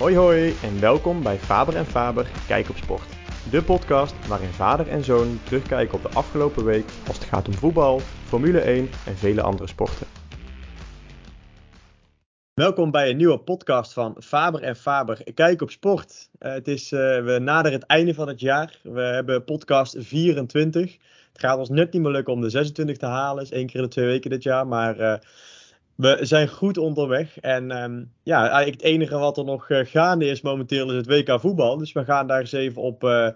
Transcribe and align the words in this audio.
Hoi 0.00 0.16
hoi 0.16 0.54
en 0.62 0.80
welkom 0.80 1.22
bij 1.22 1.38
Faber 1.38 1.76
en 1.76 1.86
Faber 1.86 2.30
Kijk 2.46 2.68
op 2.68 2.76
Sport. 2.76 3.08
De 3.50 3.62
podcast 3.62 4.26
waarin 4.26 4.48
vader 4.48 4.88
en 4.88 5.04
zoon 5.04 5.40
terugkijken 5.44 5.94
op 5.94 6.02
de 6.02 6.08
afgelopen 6.08 6.64
week 6.64 6.84
als 7.06 7.16
het 7.16 7.26
gaat 7.26 7.48
om 7.48 7.54
voetbal, 7.54 8.00
Formule 8.00 8.60
1 8.60 8.88
en 9.06 9.16
vele 9.16 9.42
andere 9.42 9.68
sporten. 9.68 10.06
Welkom 12.54 12.90
bij 12.90 13.10
een 13.10 13.16
nieuwe 13.16 13.38
podcast 13.38 13.92
van 13.92 14.16
Faber 14.20 14.62
en 14.62 14.76
Faber 14.76 15.32
Kijk 15.34 15.62
op 15.62 15.70
Sport. 15.70 16.28
Uh, 16.38 16.52
het 16.52 16.68
is, 16.68 16.92
uh, 16.92 16.98
we 17.24 17.38
naderen 17.40 17.78
het 17.78 17.88
einde 17.88 18.14
van 18.14 18.28
het 18.28 18.40
jaar. 18.40 18.78
We 18.82 19.00
hebben 19.00 19.44
podcast 19.44 19.96
24. 19.98 20.92
Het 21.32 21.40
gaat 21.40 21.58
ons 21.58 21.68
net 21.68 21.92
niet 21.92 22.02
meer 22.02 22.12
lukken 22.12 22.32
om 22.32 22.40
de 22.40 22.50
26 22.50 22.96
te 22.96 23.06
halen. 23.06 23.42
is 23.42 23.50
één 23.50 23.66
keer 23.66 23.76
in 23.76 23.82
de 23.82 23.88
twee 23.88 24.06
weken 24.06 24.30
dit 24.30 24.42
jaar. 24.42 24.66
Maar 24.66 25.00
uh, 25.00 25.14
we 26.00 26.18
zijn 26.20 26.48
goed 26.48 26.78
onderweg. 26.78 27.38
En 27.38 27.82
um, 27.82 28.12
ja, 28.22 28.64
het 28.64 28.82
enige 28.82 29.18
wat 29.18 29.38
er 29.38 29.44
nog 29.44 29.68
uh, 29.70 29.86
gaande 29.86 30.26
is 30.26 30.40
momenteel 30.40 30.90
is 30.90 30.96
het 30.96 31.06
WK 31.06 31.40
voetbal. 31.40 31.76
Dus 31.76 31.92
we 31.92 32.04
gaan 32.04 32.26
daar 32.26 32.40
eens 32.40 32.52
even 32.52 32.82
op 32.82 33.04
uh, 33.04 33.28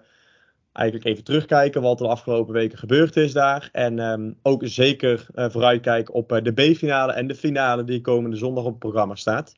eigenlijk 0.73 1.07
even 1.07 1.23
terugkijken 1.23 1.81
wat 1.81 1.99
er 1.99 2.05
de 2.05 2.11
afgelopen 2.11 2.53
weken 2.53 2.77
gebeurd 2.77 3.15
is 3.15 3.33
daar. 3.33 3.69
En 3.71 3.99
um, 3.99 4.37
ook 4.41 4.61
zeker 4.65 5.25
uh, 5.35 5.49
vooruitkijken 5.49 6.13
op 6.13 6.39
de 6.43 6.51
B-finale 6.51 7.13
en 7.13 7.27
de 7.27 7.35
finale 7.35 7.83
die 7.83 8.01
komende 8.01 8.37
zondag 8.37 8.63
op 8.63 8.69
het 8.69 8.79
programma 8.79 9.15
staat. 9.15 9.55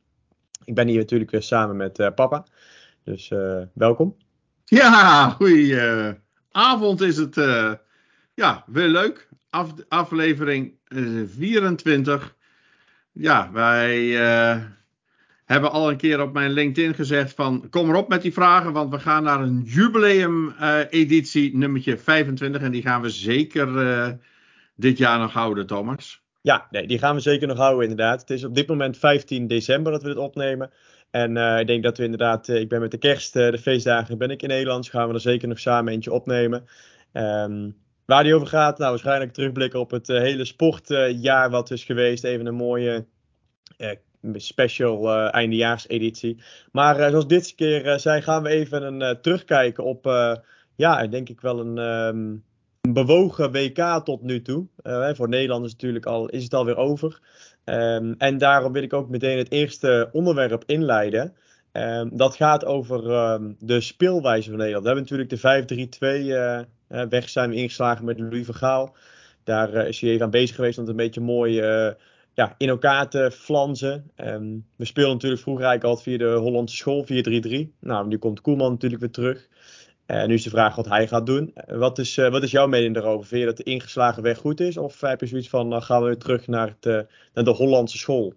Ik 0.64 0.76
ben 0.76 0.88
hier 0.88 0.98
natuurlijk 0.98 1.32
weer 1.32 1.44
samen 1.44 1.76
met 1.76 2.16
papa. 2.16 2.46
Dus 3.04 3.32
welkom. 3.74 4.16
Ja, 4.66 5.30
goeie 5.30 5.80
avond 6.52 7.02
is 7.02 7.18
het. 7.18 7.36
ja, 8.34 8.64
weer 8.66 8.88
leuk. 8.88 9.30
Af, 9.50 9.74
aflevering 9.88 10.74
24 11.26 12.37
ja, 13.20 13.50
wij 13.52 14.04
uh, 14.04 14.64
hebben 15.46 15.72
al 15.72 15.90
een 15.90 15.98
keer 15.98 16.22
op 16.22 16.34
mijn 16.34 16.52
LinkedIn 16.52 16.94
gezegd 16.94 17.34
van 17.34 17.68
kom 17.70 17.90
erop 17.90 18.10
met 18.10 18.22
die 18.22 18.34
vragen, 18.34 18.74
want 18.74 18.92
we 18.92 19.00
gaan 19.00 19.24
naar 19.24 19.42
een 19.42 19.62
jubileum 19.66 20.48
uh, 20.48 20.80
editie 20.90 21.58
nummertje 21.58 21.98
25 21.98 22.62
en 22.62 22.72
die 22.72 22.82
gaan 22.82 23.02
we 23.02 23.10
zeker 23.10 23.68
uh, 23.68 24.08
dit 24.76 24.98
jaar 24.98 25.20
nog 25.20 25.34
houden, 25.34 25.68
Thomas. 25.68 26.26
Ja, 26.42 26.68
nee, 26.70 26.88
die 26.88 27.00
gaan 27.00 27.16
we 27.16 27.22
zeker 27.22 27.48
nog 27.48 27.58
houden 27.58 27.90
inderdaad. 27.90 28.22
Het 28.22 28.30
is 28.30 28.44
op 28.44 28.56
dit 28.56 28.68
moment 28.68 28.98
15 28.98 29.48
december 29.48 29.92
dat 29.92 30.02
we 30.02 30.08
dit 30.08 30.18
opnemen. 30.18 30.72
En 31.12 31.38
ik 31.60 31.68
denk 31.68 31.84
dat 31.84 31.98
we 31.98 32.04
inderdaad, 32.04 32.48
ik 32.48 32.70
ben 32.70 32.80
met 32.80 32.92
de 32.92 32.98
kerst, 32.98 33.34
de 33.34 33.58
feestdagen 33.62 34.18
ben 34.18 34.30
ik 34.30 34.42
in 34.42 34.48
Nederland, 34.48 34.84
dus 34.84 34.92
gaan 34.92 35.08
we 35.08 35.14
er 35.14 35.20
zeker 35.20 35.48
nog 35.48 35.60
samen 35.60 35.94
eentje 35.94 36.12
opnemen. 36.12 36.66
Um, 37.14 37.76
Waar 38.08 38.24
die 38.24 38.36
over 38.36 38.48
gaat, 38.48 38.78
nou 38.78 38.90
waarschijnlijk 38.90 39.34
terugblikken 39.34 39.80
op 39.80 39.92
het 39.92 40.10
uh, 40.10 40.20
hele 40.20 40.46
sportjaar 40.46 41.46
uh, 41.46 41.52
wat 41.52 41.72
is 41.72 41.84
geweest. 41.84 42.24
Even 42.24 42.46
een 42.46 42.56
mooie 42.56 43.06
uh, 43.78 43.90
special 44.34 45.12
eindejaarseditie. 45.12 46.42
Maar 46.72 47.10
zoals 47.10 47.28
dit 47.28 47.56
keer 47.56 48.00
zei, 48.00 48.22
gaan 48.22 48.44
we 48.44 48.50
even 48.50 48.84
een, 48.84 49.22
terugkijken 49.22 49.84
op, 49.84 50.06
ja, 50.76 51.08
denk 51.08 51.30
ik 51.30 51.42
wel 51.42 51.60
een, 51.60 51.78
een 51.78 52.94
bewogen 52.94 53.52
WK 53.52 54.02
tot 54.04 54.22
nu 54.22 54.42
toe. 54.42 54.68
voor 55.14 55.30
Nederland 55.30 55.66
is, 55.66 55.72
natuurlijk 55.72 56.06
al, 56.06 56.30
is 56.30 56.44
het 56.44 56.54
alweer 56.54 56.78
over. 56.78 57.20
Um, 57.66 58.16
en 58.18 58.38
daarom 58.38 58.74
wil 58.74 58.84
ik 58.84 58.94
ook 58.94 59.10
meteen 59.10 59.38
het 59.38 59.52
eerste 59.52 60.10
onderwerp 60.12 60.64
inleiden. 60.66 61.36
Um, 61.72 62.18
dat 62.18 62.36
gaat 62.36 62.66
over 62.66 63.02
de 63.60 63.82
speelwijze 63.82 64.50
van 64.50 64.58
Nederland. 64.58 64.86
We 64.86 64.92
hebben 64.92 65.08
natuurlijk 65.10 65.68
de 66.00 66.20
5-3-2 66.22 66.26
uh, 66.26 66.60
weg 66.88 67.30
zijn 67.30 67.50
we 67.50 67.56
ingeslagen 67.56 68.06
met 68.06 68.20
Louis 68.20 68.46
van 68.46 68.56
Gaal. 68.56 68.96
Daar 69.44 69.74
uh, 69.74 69.88
is 69.88 70.02
hij 70.02 70.10
even 70.10 70.26
aan 70.26 70.32
bezig 70.32 70.56
geweest 70.56 70.78
om 70.78 70.84
het 70.84 70.92
een 70.92 71.04
beetje 71.04 71.22
mooi 71.22 71.62
uh, 71.62 71.94
ja, 72.34 72.56
in 72.58 72.70
elkaar 72.70 73.10
te 73.10 73.32
flansen. 73.32 74.12
Um, 74.16 74.66
we 74.76 74.86
speelden 74.86 75.14
natuurlijk 75.14 75.42
vroeger 75.42 75.66
eigenlijk 75.66 75.98
al 75.98 76.04
via 76.04 76.18
de 76.18 76.34
Hollandse 76.34 76.76
school 76.76 77.06
4-3-3. 77.06 77.08
Nou, 77.80 78.08
nu 78.08 78.18
komt 78.18 78.42
Koelman 78.42 78.72
natuurlijk 78.72 79.02
weer 79.02 79.12
terug. 79.12 79.48
En 80.06 80.28
nu 80.28 80.34
is 80.34 80.44
de 80.44 80.50
vraag 80.50 80.76
wat 80.76 80.90
hij 80.90 81.08
gaat 81.08 81.26
doen. 81.26 81.54
Wat 81.68 82.00
is, 82.00 82.16
wat 82.16 82.44
is 82.44 82.52
jouw 82.52 82.68
mening 82.68 82.94
daarover? 82.94 83.28
Vind 83.28 83.42
je 83.42 83.48
dat 83.48 83.58
de 83.58 83.64
ingeslagen 83.64 84.24
weg 84.24 84.38
goed 84.38 84.60
is? 84.60 84.78
Of 84.78 85.02
heb 85.02 85.20
je 85.20 85.28
zoiets 85.28 85.50
van, 85.50 85.82
gaan 85.82 86.02
we 86.02 86.08
weer 86.08 86.18
terug 86.18 86.48
naar, 86.48 86.76
het, 86.80 87.08
naar 87.34 87.44
de 87.44 87.52
Hollandse 87.52 87.98
school? 87.98 88.34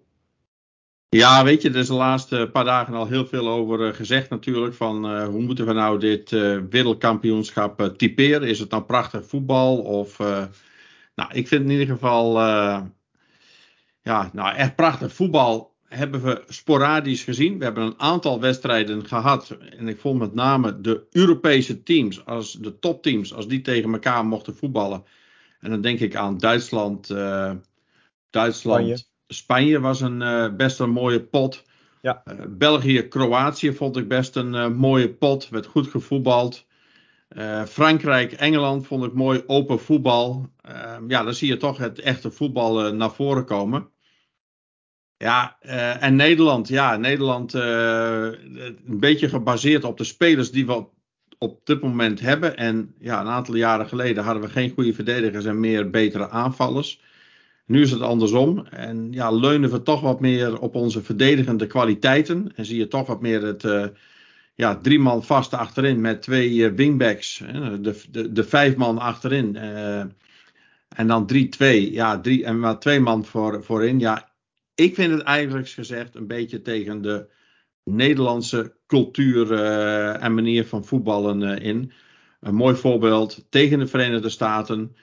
Ja, 1.15 1.43
weet 1.43 1.61
je, 1.61 1.69
er 1.69 1.75
is 1.75 1.87
de 1.87 1.93
laatste 1.93 2.49
paar 2.51 2.63
dagen 2.63 2.93
al 2.93 3.07
heel 3.07 3.25
veel 3.25 3.49
over 3.49 3.87
uh, 3.87 3.93
gezegd 3.93 4.29
natuurlijk. 4.29 4.73
Van 4.73 5.15
uh, 5.15 5.25
hoe 5.27 5.41
moeten 5.41 5.65
we 5.65 5.73
nou 5.73 5.99
dit 5.99 6.31
uh, 6.31 6.59
wereldkampioenschap 6.69 7.93
typeren? 7.97 8.47
Is 8.47 8.59
het 8.59 8.69
nou 8.69 8.83
prachtig 8.83 9.25
voetbal? 9.25 9.77
Of, 9.77 10.17
nou, 11.15 11.33
ik 11.33 11.47
vind 11.47 11.63
in 11.63 11.69
ieder 11.69 11.87
geval, 11.87 12.39
ja, 14.01 14.29
nou 14.33 14.55
echt 14.55 14.75
prachtig 14.75 15.13
voetbal 15.13 15.75
hebben 15.87 16.21
we 16.23 16.43
sporadisch 16.47 17.23
gezien. 17.23 17.57
We 17.57 17.63
hebben 17.63 17.83
een 17.83 17.99
aantal 17.99 18.39
wedstrijden 18.39 19.05
gehad. 19.05 19.49
En 19.49 19.87
ik 19.87 19.99
vond 19.99 20.19
met 20.19 20.33
name 20.33 20.81
de 20.81 21.07
Europese 21.11 21.83
teams, 21.83 22.25
als 22.25 22.53
de 22.53 22.79
topteams, 22.79 23.33
als 23.33 23.47
die 23.47 23.61
tegen 23.61 23.93
elkaar 23.93 24.25
mochten 24.25 24.55
voetballen. 24.55 25.03
En 25.59 25.69
dan 25.69 25.81
denk 25.81 25.99
ik 25.99 26.15
aan 26.15 26.37
Duitsland, 26.37 27.07
Duitsland. 28.29 29.10
Spanje 29.33 29.79
was 29.79 30.01
een, 30.01 30.21
uh, 30.21 30.55
best 30.55 30.79
een 30.79 30.89
mooie 30.89 31.21
pot. 31.21 31.63
Ja. 32.01 32.23
Uh, 32.25 32.33
België, 32.47 33.07
Kroatië 33.07 33.73
vond 33.73 33.97
ik 33.97 34.07
best 34.07 34.35
een 34.35 34.53
uh, 34.53 34.67
mooie 34.67 35.09
pot. 35.09 35.49
Werd 35.49 35.65
goed 35.65 35.87
gevoetbald. 35.87 36.69
Frankrijk, 37.67 38.31
Engeland 38.31 38.87
vond 38.87 39.03
ik 39.03 39.13
mooi 39.13 39.43
open 39.47 39.79
voetbal. 39.79 40.49
Ehm, 40.61 41.09
ja, 41.09 41.23
dan 41.23 41.33
zie 41.33 41.47
je 41.47 41.57
toch 41.57 41.77
het 41.77 41.99
echte 41.99 42.31
voetbal 42.31 42.93
naar 42.93 43.11
voren 43.11 43.45
komen. 43.45 43.89
Ja, 45.17 45.57
en 45.99 46.15
Nederland. 46.15 46.67
Ja, 46.67 46.97
Nederland 46.97 47.53
een 47.53 48.99
beetje 48.99 49.29
gebaseerd 49.29 49.83
op 49.83 49.97
de 49.97 50.03
spelers 50.03 50.51
die 50.51 50.65
we 50.65 50.85
op 51.37 51.65
dit 51.65 51.81
moment 51.81 52.19
hebben. 52.19 52.57
En 52.57 52.95
ja, 52.99 53.21
een 53.21 53.27
aantal 53.27 53.55
jaren 53.55 53.87
geleden 53.87 54.23
hadden 54.23 54.43
we 54.43 54.49
geen 54.49 54.71
goede 54.71 54.93
verdedigers 54.93 55.45
en 55.45 55.59
meer 55.59 55.89
betere 55.89 56.29
aanvallers. 56.29 57.01
Nu 57.71 57.81
is 57.81 57.91
het 57.91 58.01
andersom. 58.01 58.65
En 58.65 59.07
ja, 59.11 59.31
leunen 59.31 59.71
we 59.71 59.83
toch 59.83 60.01
wat 60.01 60.19
meer 60.19 60.59
op 60.59 60.75
onze 60.75 61.03
verdedigende 61.03 61.67
kwaliteiten. 61.67 62.51
En 62.55 62.65
zie 62.65 62.77
je 62.77 62.87
toch 62.87 63.07
wat 63.07 63.21
meer 63.21 63.41
het 63.41 63.63
uh, 63.63 63.85
ja, 64.55 64.77
drie 64.77 64.99
man 64.99 65.23
vast 65.23 65.53
achterin 65.53 66.01
met 66.01 66.21
twee 66.21 66.53
uh, 66.53 66.71
wingbacks. 66.71 67.37
de, 67.81 68.01
de, 68.09 68.31
de 68.31 68.43
vijf 68.43 68.75
man 68.75 68.97
achterin. 68.97 69.55
En 69.55 71.07
dan 71.07 71.29
3-2. 71.33 71.37
Ja, 71.91 72.19
drie, 72.19 72.43
en 72.43 72.59
maar 72.59 72.79
twee 72.79 72.99
man 72.99 73.25
voor, 73.25 73.63
voorin. 73.63 73.99
Ja, 73.99 74.31
ik 74.75 74.95
vind 74.95 75.11
het 75.11 75.21
eigenlijk 75.21 75.69
gezegd 75.69 76.15
een 76.15 76.27
beetje 76.27 76.61
tegen 76.61 77.01
de 77.01 77.29
Nederlandse 77.83 78.75
cultuur 78.87 79.53
en 80.13 80.33
manier 80.33 80.65
van 80.65 80.85
voetballen 80.85 81.61
in. 81.61 81.91
Een 82.39 82.55
mooi 82.55 82.75
voorbeeld 82.75 83.45
tegen 83.49 83.79
de 83.79 83.87
Verenigde 83.87 84.29
Staten 84.29 84.95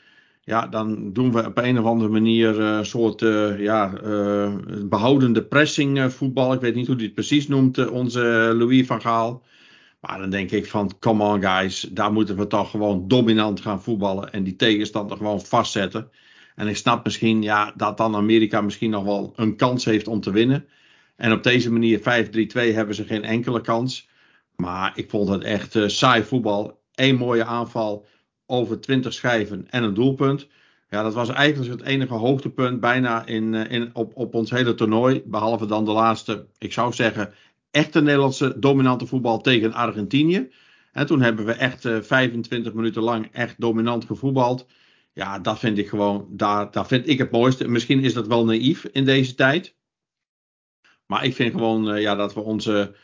ja, 0.49 0.67
dan 0.67 1.13
doen 1.13 1.33
we 1.33 1.47
op 1.47 1.59
een 1.59 1.79
of 1.79 1.85
andere 1.85 2.11
manier 2.11 2.61
een 2.61 2.79
uh, 2.79 2.85
soort 2.85 3.23
uh, 3.23 3.61
ja, 3.61 3.93
uh, 4.05 4.55
behoudende 4.85 5.45
pressing 5.45 6.13
voetbal. 6.13 6.53
Ik 6.53 6.61
weet 6.61 6.75
niet 6.75 6.87
hoe 6.87 6.97
hij 6.97 7.05
het 7.05 7.15
precies 7.15 7.49
noemt, 7.49 7.91
onze 7.91 8.53
Louis 8.57 8.87
van 8.87 9.01
Gaal. 9.01 9.43
Maar 10.01 10.19
dan 10.19 10.31
denk 10.31 10.51
ik 10.51 10.67
van, 10.67 10.93
come 10.99 11.25
on 11.25 11.43
guys, 11.43 11.81
daar 11.81 12.13
moeten 12.13 12.37
we 12.37 12.47
toch 12.47 12.71
gewoon 12.71 13.09
dominant 13.09 13.61
gaan 13.61 13.83
voetballen. 13.83 14.33
En 14.33 14.43
die 14.43 14.57
tegenstander 14.57 15.17
gewoon 15.17 15.41
vastzetten. 15.41 16.11
En 16.55 16.69
ik 16.69 16.77
snap 16.77 17.05
misschien 17.05 17.43
ja, 17.43 17.73
dat 17.77 17.97
dan 17.97 18.15
Amerika 18.15 18.61
misschien 18.61 18.91
nog 18.91 19.05
wel 19.05 19.33
een 19.37 19.57
kans 19.57 19.85
heeft 19.85 20.09
om 20.09 20.21
te 20.21 20.31
winnen. 20.31 20.67
En 21.17 21.33
op 21.33 21.43
deze 21.43 21.73
manier 21.73 21.99
5-3-2 21.99 22.03
hebben 22.75 22.95
ze 22.95 23.05
geen 23.05 23.25
enkele 23.25 23.61
kans. 23.61 24.09
Maar 24.57 24.93
ik 24.95 25.11
vond 25.11 25.29
het 25.29 25.43
echt 25.43 25.79
saai 25.87 26.23
voetbal. 26.23 26.81
Eén 26.95 27.17
mooie 27.17 27.45
aanval 27.45 28.07
over 28.51 28.81
20 28.81 29.13
schijven 29.13 29.67
en 29.71 29.83
een 29.83 29.95
doelpunt. 29.95 30.47
Ja, 30.91 31.03
dat 31.03 31.15
was 31.15 31.29
eigenlijk 31.29 31.71
het 31.71 31.89
enige 31.89 32.15
hoogtepunt 32.15 32.81
bijna 32.81 33.27
in, 33.27 33.55
eh, 33.55 33.73
in, 33.73 33.91
op, 33.93 34.17
op 34.17 34.35
ons 34.35 34.51
hele 34.51 34.75
toernooi. 34.75 35.23
Behalve 35.27 35.67
dan 35.67 35.85
de 35.85 35.91
laatste, 35.91 36.47
ik 36.59 36.73
zou 36.73 36.93
zeggen, 36.93 37.33
echte 37.71 38.03
Nederlandse 38.03 38.59
dominante 38.59 39.07
voetbal 39.07 39.41
tegen 39.41 39.73
Argentinië. 39.73 40.51
En 40.93 41.07
toen 41.07 41.23
hebben 41.23 41.45
we 41.45 41.53
echt 41.53 41.85
uh, 41.85 41.97
eh, 41.97 42.03
25 42.03 42.73
minuten 42.73 43.03
lang 43.03 43.29
echt 43.33 43.55
dominant 43.59 44.05
gevoetbald. 44.05 44.67
Ja, 45.13 45.39
dat 45.39 45.59
vind 45.59 45.79
ik 45.79 45.89
gewoon, 45.89 46.27
daar, 46.31 46.71
daar 46.71 46.87
vind 46.87 47.09
ik 47.09 47.19
het 47.19 47.31
mooiste. 47.31 47.69
Misschien 47.69 48.05
is 48.05 48.15
dat 48.15 48.27
wel 48.27 48.45
naïef 48.45 48.85
in 48.85 49.05
deze 49.05 49.35
tijd. 49.35 49.77
Maar 51.07 51.25
ik 51.25 51.35
vind 51.35 51.53
gewoon 51.53 51.95
uh, 51.95 52.03
ja, 52.03 52.15
dat 52.15 52.35
we 52.35 52.41
onze 52.41 52.95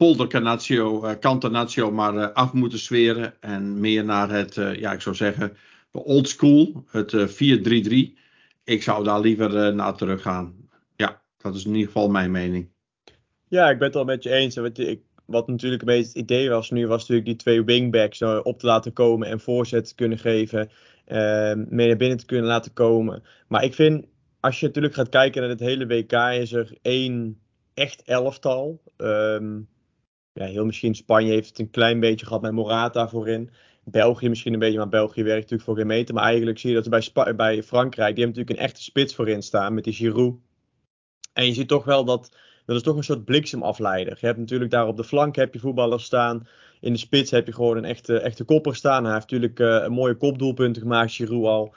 poldercanatio, 0.00 1.04
uh, 1.04 1.10
cantanatio 1.18 1.90
maar 1.90 2.14
uh, 2.14 2.32
af 2.32 2.52
moeten 2.52 2.78
zweren. 2.78 3.34
En 3.40 3.80
meer 3.80 4.04
naar 4.04 4.30
het, 4.30 4.56
uh, 4.56 4.74
ja, 4.74 4.92
ik 4.92 5.00
zou 5.00 5.16
zeggen, 5.16 5.56
de 5.90 6.04
old 6.04 6.28
school, 6.28 6.84
het 6.90 7.12
4-3-3. 7.12 8.18
Ik 8.64 8.82
zou 8.82 9.04
daar 9.04 9.20
liever 9.20 9.74
naar 9.74 9.96
terug 9.96 10.22
gaan. 10.22 10.54
Ja, 10.96 11.22
dat 11.36 11.54
is 11.54 11.64
in 11.64 11.70
ieder 11.70 11.86
geval 11.86 12.08
mijn 12.08 12.30
mening. 12.30 12.68
Ja, 13.48 13.70
ik 13.70 13.78
ben 13.78 13.86
het 13.86 13.94
wel 13.94 14.04
met 14.04 14.22
je 14.22 14.30
eens. 14.30 14.56
Wat, 14.56 14.78
ik, 14.78 15.00
wat 15.24 15.48
natuurlijk 15.48 15.82
een 15.82 15.88
beetje 15.88 16.08
het 16.08 16.16
idee 16.16 16.50
was 16.50 16.70
nu, 16.70 16.86
was 16.86 17.00
natuurlijk 17.00 17.26
die 17.26 17.36
twee 17.36 17.64
wingbacks 17.64 18.22
op 18.22 18.58
te 18.58 18.66
laten 18.66 18.92
komen 18.92 19.28
en 19.28 19.40
voorzet 19.40 19.88
te 19.88 19.94
kunnen 19.94 20.18
geven. 20.18 20.70
mee 21.68 21.88
naar 21.88 21.96
binnen 21.96 22.18
te 22.18 22.26
kunnen 22.26 22.46
laten 22.46 22.72
komen. 22.72 23.22
Maar 23.48 23.64
ik 23.64 23.74
vind, 23.74 24.06
als 24.40 24.60
je 24.60 24.66
natuurlijk 24.66 24.94
gaat 24.94 25.08
kijken 25.08 25.40
naar 25.40 25.50
het 25.50 25.60
hele 25.60 25.86
WK, 25.86 26.12
is 26.12 26.52
er 26.52 26.78
één 26.82 27.40
echt 27.74 28.02
elftal. 28.02 28.82
Um, 28.96 29.68
heel 30.48 30.64
misschien 30.64 30.94
Spanje 30.94 31.32
heeft 31.32 31.48
het 31.48 31.58
een 31.58 31.70
klein 31.70 32.00
beetje 32.00 32.26
gehad 32.26 32.42
met 32.42 32.52
Morata 32.52 33.08
voorin. 33.08 33.50
België 33.84 34.28
misschien 34.28 34.52
een 34.52 34.58
beetje, 34.58 34.78
maar 34.78 34.88
België 34.88 35.22
werkt 35.22 35.40
natuurlijk 35.40 35.68
voor 35.68 35.76
geen 35.76 35.86
meter. 35.86 36.14
Maar 36.14 36.24
eigenlijk 36.24 36.58
zie 36.58 36.70
je 36.70 36.76
dat 36.76 36.88
bij, 36.88 37.00
Spa 37.00 37.34
bij 37.34 37.62
Frankrijk, 37.62 38.14
die 38.14 38.24
hebben 38.24 38.36
natuurlijk 38.36 38.58
een 38.58 38.64
echte 38.64 38.82
spits 38.82 39.14
voorin 39.14 39.42
staan 39.42 39.74
met 39.74 39.84
die 39.84 39.92
Giroud. 39.92 40.34
En 41.32 41.46
je 41.46 41.52
ziet 41.52 41.68
toch 41.68 41.84
wel 41.84 42.04
dat, 42.04 42.36
dat 42.66 42.76
is 42.76 42.82
toch 42.82 42.96
een 42.96 43.04
soort 43.04 43.24
bliksemafleider. 43.24 44.16
Je 44.20 44.26
hebt 44.26 44.38
natuurlijk 44.38 44.70
daar 44.70 44.86
op 44.86 44.96
de 44.96 45.04
flank 45.04 45.36
heb 45.36 45.54
je 45.54 45.60
voetballers 45.60 46.04
staan. 46.04 46.46
In 46.80 46.92
de 46.92 46.98
spits 46.98 47.30
heb 47.30 47.46
je 47.46 47.52
gewoon 47.52 47.76
een 47.76 47.84
echte, 47.84 48.20
echte 48.20 48.44
kopper 48.44 48.76
staan. 48.76 49.04
Hij 49.04 49.12
heeft 49.12 49.30
natuurlijk 49.30 49.58
uh, 49.58 49.82
een 49.84 49.92
mooie 49.92 50.16
kopdoelpunten 50.16 50.82
gemaakt, 50.82 51.12
Giroud 51.12 51.44
al. 51.44 51.74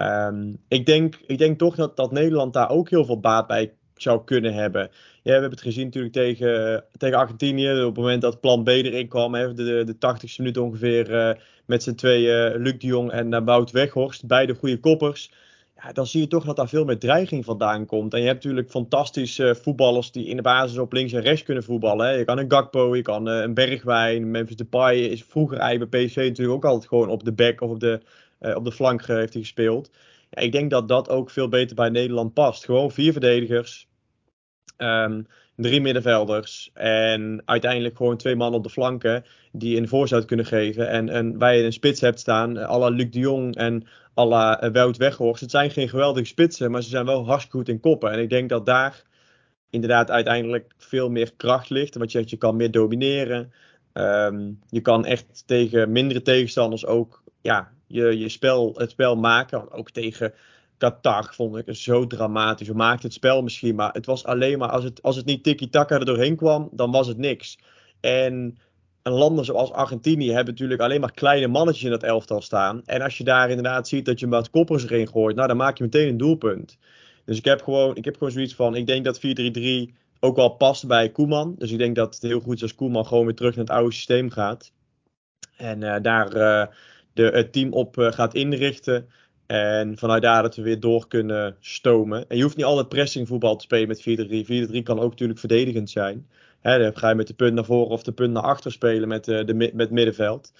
Um, 0.00 0.56
ik, 0.68 0.86
denk, 0.86 1.18
ik 1.26 1.38
denk 1.38 1.58
toch 1.58 1.74
dat, 1.74 1.96
dat 1.96 2.12
Nederland 2.12 2.52
daar 2.52 2.70
ook 2.70 2.90
heel 2.90 3.04
veel 3.04 3.20
baat 3.20 3.46
bij 3.46 3.74
zou 3.96 4.24
kunnen 4.24 4.54
hebben. 4.54 4.82
Ja, 4.82 4.90
we 5.22 5.30
hebben 5.30 5.50
het 5.50 5.60
gezien 5.60 5.84
natuurlijk 5.84 6.14
tegen, 6.14 6.84
tegen 6.96 7.18
Argentinië. 7.18 7.70
Op 7.70 7.94
het 7.94 7.96
moment 7.96 8.22
dat 8.22 8.40
plan 8.40 8.64
B 8.64 8.68
erin 8.68 9.08
kwam, 9.08 9.34
hè, 9.34 9.54
de, 9.54 9.84
de 9.84 9.94
80ste 9.94 10.36
minuut 10.36 10.56
ongeveer, 10.56 11.10
uh, 11.10 11.30
met 11.64 11.82
z'n 11.82 11.94
tweeën, 11.94 12.52
uh, 12.52 12.60
Luc 12.60 12.78
de 12.78 12.86
Jong 12.86 13.10
en 13.10 13.32
uh, 13.32 13.40
Wout 13.44 13.70
Weghorst. 13.70 14.26
Beide 14.26 14.54
goede 14.54 14.80
koppers. 14.80 15.30
Ja, 15.76 15.92
dan 15.92 16.06
zie 16.06 16.20
je 16.20 16.26
toch 16.26 16.44
dat 16.44 16.56
daar 16.56 16.68
veel 16.68 16.84
meer 16.84 16.98
dreiging 16.98 17.44
vandaan 17.44 17.86
komt. 17.86 18.14
En 18.14 18.20
je 18.20 18.26
hebt 18.26 18.44
natuurlijk 18.44 18.70
fantastische 18.70 19.54
voetballers 19.62 20.10
die 20.12 20.26
in 20.26 20.36
de 20.36 20.42
basis 20.42 20.78
op 20.78 20.92
links 20.92 21.12
en 21.12 21.20
rechts 21.20 21.42
kunnen 21.42 21.64
voetballen. 21.64 22.06
Hè. 22.06 22.12
Je 22.12 22.24
kan 22.24 22.38
een 22.38 22.50
Gakpo, 22.50 22.96
je 22.96 23.02
kan 23.02 23.26
een 23.26 23.54
Bergwijn, 23.54 24.30
Memphis 24.30 24.56
Depay 24.56 24.96
is 24.96 25.24
vroeger 25.24 25.58
bij 25.88 26.06
PSV 26.06 26.16
natuurlijk 26.16 26.56
ook 26.56 26.64
altijd 26.64 26.88
gewoon 26.88 27.08
op 27.08 27.24
de 27.24 27.32
back 27.32 27.60
of 27.60 27.70
op 27.70 27.80
de, 27.80 28.00
op 28.54 28.64
de 28.64 28.72
flank 28.72 29.06
heeft 29.06 29.32
hij 29.32 29.42
gespeeld. 29.42 29.90
Ik 30.34 30.52
denk 30.52 30.70
dat 30.70 30.88
dat 30.88 31.08
ook 31.08 31.30
veel 31.30 31.48
beter 31.48 31.76
bij 31.76 31.88
Nederland 31.88 32.34
past. 32.34 32.64
Gewoon 32.64 32.90
vier 32.90 33.12
verdedigers, 33.12 33.88
um, 34.78 35.26
drie 35.56 35.80
middenvelders 35.80 36.70
en 36.74 37.42
uiteindelijk 37.44 37.96
gewoon 37.96 38.16
twee 38.16 38.36
man 38.36 38.54
op 38.54 38.62
de 38.62 38.70
flanken 38.70 39.24
die 39.52 39.76
een 39.76 39.88
voorzet 39.88 40.24
kunnen 40.24 40.46
geven. 40.46 40.88
En, 40.88 41.08
en 41.08 41.38
waar 41.38 41.54
een 41.54 41.72
spits 41.72 42.00
hebt 42.00 42.20
staan, 42.20 42.58
à 42.58 42.78
la 42.78 42.88
Luc 42.88 43.10
de 43.10 43.18
Jong 43.18 43.56
en 43.56 43.86
à 44.18 44.26
la 44.26 44.70
Wout 44.72 44.96
Weghorst. 44.96 45.40
Het 45.40 45.50
zijn 45.50 45.70
geen 45.70 45.88
geweldige 45.88 46.26
spitsen, 46.26 46.70
maar 46.70 46.82
ze 46.82 46.88
zijn 46.88 47.06
wel 47.06 47.26
hartstikke 47.26 47.56
goed 47.56 47.68
in 47.68 47.80
koppen. 47.80 48.10
En 48.10 48.18
ik 48.18 48.30
denk 48.30 48.48
dat 48.48 48.66
daar 48.66 49.02
inderdaad 49.70 50.10
uiteindelijk 50.10 50.74
veel 50.78 51.10
meer 51.10 51.32
kracht 51.36 51.70
ligt. 51.70 51.94
Want 51.94 52.12
je, 52.12 52.22
je 52.26 52.36
kan 52.36 52.56
meer 52.56 52.70
domineren. 52.70 53.52
Um, 53.92 54.60
je 54.68 54.80
kan 54.80 55.04
echt 55.04 55.42
tegen 55.46 55.92
mindere 55.92 56.22
tegenstanders 56.22 56.86
ook 56.86 57.22
ja, 57.42 57.72
je, 57.94 58.18
je 58.18 58.28
spel, 58.28 58.74
het 58.76 58.90
spel 58.90 59.16
maken. 59.16 59.72
Ook 59.72 59.90
tegen 59.90 60.32
Qatar 60.78 61.34
vond 61.34 61.56
ik 61.56 61.66
het 61.66 61.76
zo 61.76 62.06
dramatisch. 62.06 62.68
We 62.68 62.74
maakten 62.74 63.04
het 63.04 63.12
spel 63.12 63.42
misschien, 63.42 63.74
maar 63.74 63.92
het 63.92 64.06
was 64.06 64.24
alleen 64.24 64.58
maar 64.58 64.68
als 64.68 64.84
het, 64.84 65.02
als 65.02 65.16
het 65.16 65.24
niet 65.24 65.42
tiki-taka 65.42 65.98
er 65.98 66.04
doorheen 66.04 66.36
kwam, 66.36 66.68
dan 66.72 66.90
was 66.90 67.06
het 67.06 67.18
niks. 67.18 67.58
En 68.00 68.58
landen 69.02 69.44
zoals 69.44 69.72
Argentinië 69.72 70.32
hebben 70.32 70.52
natuurlijk 70.52 70.80
alleen 70.80 71.00
maar 71.00 71.12
kleine 71.12 71.46
mannetjes 71.46 71.84
in 71.84 71.90
dat 71.90 72.02
elftal 72.02 72.42
staan. 72.42 72.82
En 72.84 73.00
als 73.00 73.18
je 73.18 73.24
daar 73.24 73.48
inderdaad 73.48 73.88
ziet 73.88 74.04
dat 74.04 74.20
je 74.20 74.28
wat 74.28 74.50
koppers 74.50 74.84
erin 74.84 75.08
gooit, 75.08 75.36
nou 75.36 75.48
dan 75.48 75.56
maak 75.56 75.78
je 75.78 75.84
meteen 75.84 76.08
een 76.08 76.16
doelpunt. 76.16 76.78
Dus 77.24 77.38
ik 77.38 77.44
heb 77.44 77.62
gewoon, 77.62 77.96
ik 77.96 78.04
heb 78.04 78.16
gewoon 78.16 78.32
zoiets 78.32 78.54
van, 78.54 78.76
ik 78.76 78.86
denk 78.86 79.04
dat 79.04 79.18
4-3-3 79.18 79.20
ook 80.20 80.36
wel 80.36 80.48
past 80.48 80.86
bij 80.86 81.10
Koeman. 81.10 81.54
Dus 81.58 81.70
ik 81.70 81.78
denk 81.78 81.96
dat 81.96 82.14
het 82.14 82.22
heel 82.22 82.40
goed 82.40 82.54
is 82.54 82.62
als 82.62 82.74
Koeman 82.74 83.06
gewoon 83.06 83.24
weer 83.24 83.34
terug 83.34 83.56
naar 83.56 83.64
het 83.64 83.74
oude 83.74 83.92
systeem 83.92 84.30
gaat. 84.30 84.72
En 85.56 85.80
uh, 85.80 85.96
daar 86.02 86.36
uh, 86.36 86.66
de, 87.14 87.22
het 87.22 87.52
team 87.52 87.72
op 87.72 87.96
uh, 87.96 88.12
gaat 88.12 88.34
inrichten. 88.34 89.08
En 89.46 89.98
vanuit 89.98 90.22
daar 90.22 90.42
dat 90.42 90.56
we 90.56 90.62
weer 90.62 90.80
door 90.80 91.08
kunnen 91.08 91.56
stomen. 91.60 92.28
En 92.28 92.36
je 92.36 92.42
hoeft 92.42 92.56
niet 92.56 92.64
altijd 92.64 92.88
pressingvoetbal 92.88 93.56
te 93.56 93.64
spelen 93.64 93.88
met 93.88 94.00
4-3. 94.70 94.78
4-3 94.78 94.82
kan 94.82 95.00
ook 95.00 95.10
natuurlijk 95.10 95.38
verdedigend 95.38 95.90
zijn. 95.90 96.28
Hè, 96.60 96.78
dan 96.78 96.96
ga 96.96 97.08
je 97.08 97.14
met 97.14 97.26
de 97.26 97.34
punt 97.34 97.54
naar 97.54 97.64
voren 97.64 97.90
of 97.90 98.02
de 98.02 98.12
punt 98.12 98.32
naar 98.32 98.42
achter 98.42 98.72
spelen 98.72 99.08
met, 99.08 99.28
uh, 99.28 99.44
de, 99.44 99.70
met 99.74 99.90
middenveld. 99.90 100.52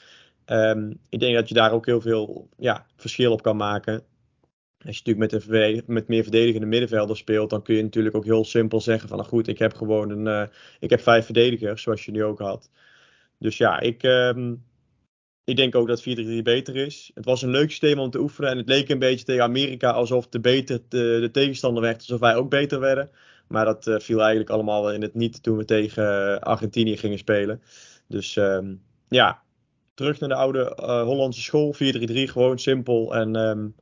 Um, 0.46 0.98
ik 1.08 1.20
denk 1.20 1.34
dat 1.34 1.48
je 1.48 1.54
daar 1.54 1.72
ook 1.72 1.86
heel 1.86 2.00
veel 2.00 2.48
ja, 2.58 2.86
verschil 2.96 3.32
op 3.32 3.42
kan 3.42 3.56
maken. 3.56 4.02
Als 4.86 4.98
je 4.98 5.02
natuurlijk 5.04 5.32
met, 5.32 5.48
een 5.48 5.82
met 5.86 6.08
meer 6.08 6.22
verdedigende 6.22 6.66
middenvelder 6.66 7.16
speelt, 7.16 7.50
dan 7.50 7.62
kun 7.62 7.74
je 7.74 7.82
natuurlijk 7.82 8.16
ook 8.16 8.24
heel 8.24 8.44
simpel 8.44 8.80
zeggen 8.80 9.08
van 9.08 9.18
nou 9.18 9.28
goed, 9.28 9.48
ik 9.48 9.58
heb 9.58 9.74
gewoon 9.74 10.10
een, 10.10 10.26
uh, 10.26 10.56
ik 10.80 10.90
heb 10.90 11.00
vijf 11.00 11.24
verdedigers, 11.24 11.82
zoals 11.82 12.04
je 12.04 12.10
nu 12.10 12.24
ook 12.24 12.38
had. 12.38 12.70
Dus 13.38 13.56
ja, 13.56 13.80
ik, 13.80 14.02
um, 14.02 14.64
ik 15.44 15.56
denk 15.56 15.74
ook 15.74 15.88
dat 15.88 16.00
4-3 16.00 16.04
beter 16.42 16.76
is. 16.76 17.10
Het 17.14 17.24
was 17.24 17.42
een 17.42 17.50
leuk 17.50 17.70
systeem 17.70 17.98
om 17.98 18.10
te 18.10 18.20
oefenen. 18.20 18.50
En 18.50 18.56
het 18.56 18.68
leek 18.68 18.88
een 18.88 18.98
beetje 18.98 19.24
tegen 19.24 19.42
Amerika 19.42 19.90
alsof 19.90 20.28
de, 20.28 20.40
beter, 20.40 20.80
de, 20.88 21.18
de 21.20 21.30
tegenstander 21.30 21.82
werd. 21.82 21.96
Alsof 21.96 22.20
wij 22.20 22.34
ook 22.34 22.50
beter 22.50 22.80
werden. 22.80 23.10
Maar 23.48 23.64
dat 23.64 23.86
uh, 23.86 23.98
viel 23.98 24.20
eigenlijk 24.20 24.50
allemaal 24.50 24.92
in 24.92 25.02
het 25.02 25.14
niet 25.14 25.42
toen 25.42 25.56
we 25.56 25.64
tegen 25.64 26.40
Argentinië 26.40 26.96
gingen 26.96 27.18
spelen. 27.18 27.62
Dus 28.08 28.36
um, 28.36 28.82
ja, 29.08 29.42
terug 29.94 30.20
naar 30.20 30.28
de 30.28 30.34
oude 30.34 30.78
uh, 30.80 31.02
Hollandse 31.02 31.42
school. 31.42 31.74
4-3-3, 31.74 31.78
gewoon 32.08 32.58
simpel. 32.58 33.14
En 33.14 33.36
um, 33.36 33.74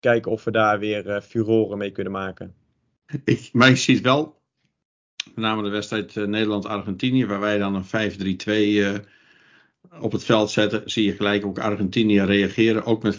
kijken 0.00 0.30
of 0.30 0.44
we 0.44 0.50
daar 0.50 0.78
weer 0.78 1.22
furoren 1.22 1.78
mee 1.78 1.90
kunnen 1.90 2.12
maken. 2.12 2.54
Ik, 3.24 3.48
maar 3.52 3.68
je 3.68 3.76
ziet 3.76 4.00
wel, 4.00 4.40
met 5.24 5.36
name 5.36 5.62
de 5.62 5.68
wedstrijd 5.68 6.14
Nederland-Argentinië, 6.14 7.26
waar 7.26 7.40
wij 7.40 7.58
dan 7.58 7.74
een 7.74 8.98
5-3-2 9.00 9.04
op 9.98 10.12
het 10.12 10.24
veld 10.24 10.50
zetten, 10.50 10.82
zie 10.84 11.04
je 11.04 11.16
gelijk 11.16 11.46
ook 11.46 11.58
Argentinië 11.58 12.20
reageren, 12.20 12.84
ook 12.84 13.02
met 13.02 13.16
5-3-2. 13.16 13.18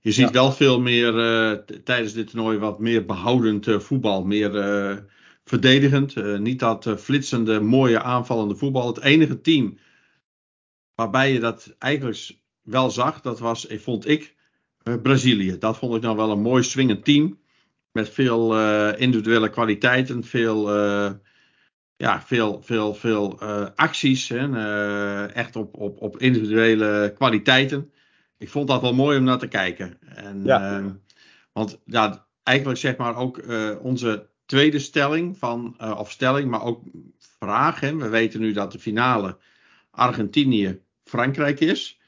Je 0.00 0.12
ziet 0.12 0.26
ja. 0.26 0.30
wel 0.30 0.52
veel 0.52 0.80
meer 0.80 1.14
uh, 1.14 1.52
tijdens 1.84 2.12
dit 2.12 2.30
toernooi 2.30 2.58
wat 2.58 2.78
meer 2.78 3.04
behoudend 3.04 3.66
uh, 3.66 3.78
voetbal, 3.78 4.24
meer 4.24 4.54
uh, 4.54 4.96
verdedigend. 5.44 6.38
niet 6.38 6.58
dat 6.58 6.94
flitsende, 6.98 7.60
mooie 7.60 8.02
aanvallende 8.02 8.56
voetbal. 8.56 8.86
Het 8.86 9.02
enige 9.02 9.40
team 9.40 9.78
waarbij 10.94 11.32
je 11.32 11.40
dat 11.40 11.74
eigenlijk 11.78 12.30
wel 12.62 12.90
zag, 12.90 13.20
dat 13.20 13.38
was, 13.38 13.66
vond 13.68 14.08
ik, 14.08 14.36
Brazilië. 15.02 15.58
Dat 15.58 15.78
vond 15.78 15.94
ik 15.94 16.02
nou 16.02 16.16
wel 16.16 16.30
een 16.30 16.40
mooi 16.40 16.62
swingend 16.62 17.04
team. 17.04 17.38
Met 17.92 18.08
veel 18.08 18.58
individuele 18.96 19.50
kwaliteiten, 19.50 20.24
veel 20.24 20.68
ja, 21.98 22.22
veel, 22.22 22.62
veel, 22.62 22.94
veel 22.94 23.38
uh, 23.42 23.66
acties. 23.74 24.28
Hè, 24.28 24.48
uh, 24.48 25.36
echt 25.36 25.56
op, 25.56 25.76
op, 25.76 26.00
op 26.00 26.18
individuele 26.18 27.12
kwaliteiten. 27.16 27.92
Ik 28.36 28.48
vond 28.48 28.68
dat 28.68 28.80
wel 28.80 28.94
mooi 28.94 29.18
om 29.18 29.24
naar 29.24 29.38
te 29.38 29.48
kijken. 29.48 29.98
En, 30.14 30.44
ja. 30.44 30.78
uh, 30.78 30.86
want 31.52 31.80
ja, 31.84 32.26
eigenlijk 32.42 32.78
zeg 32.78 32.96
maar 32.96 33.16
ook 33.16 33.42
onze 33.82 34.28
tweede 34.46 34.78
stelling 34.78 35.38
van, 35.38 35.76
of 35.96 36.10
stelling, 36.10 36.50
maar 36.50 36.62
ook 36.62 36.82
vraag. 37.18 37.80
Hè. 37.80 37.96
We 37.96 38.08
weten 38.08 38.40
nu 38.40 38.52
dat 38.52 38.72
de 38.72 38.78
finale 38.78 39.38
Argentinië-Frankrijk 39.90 41.60
is. 41.60 42.00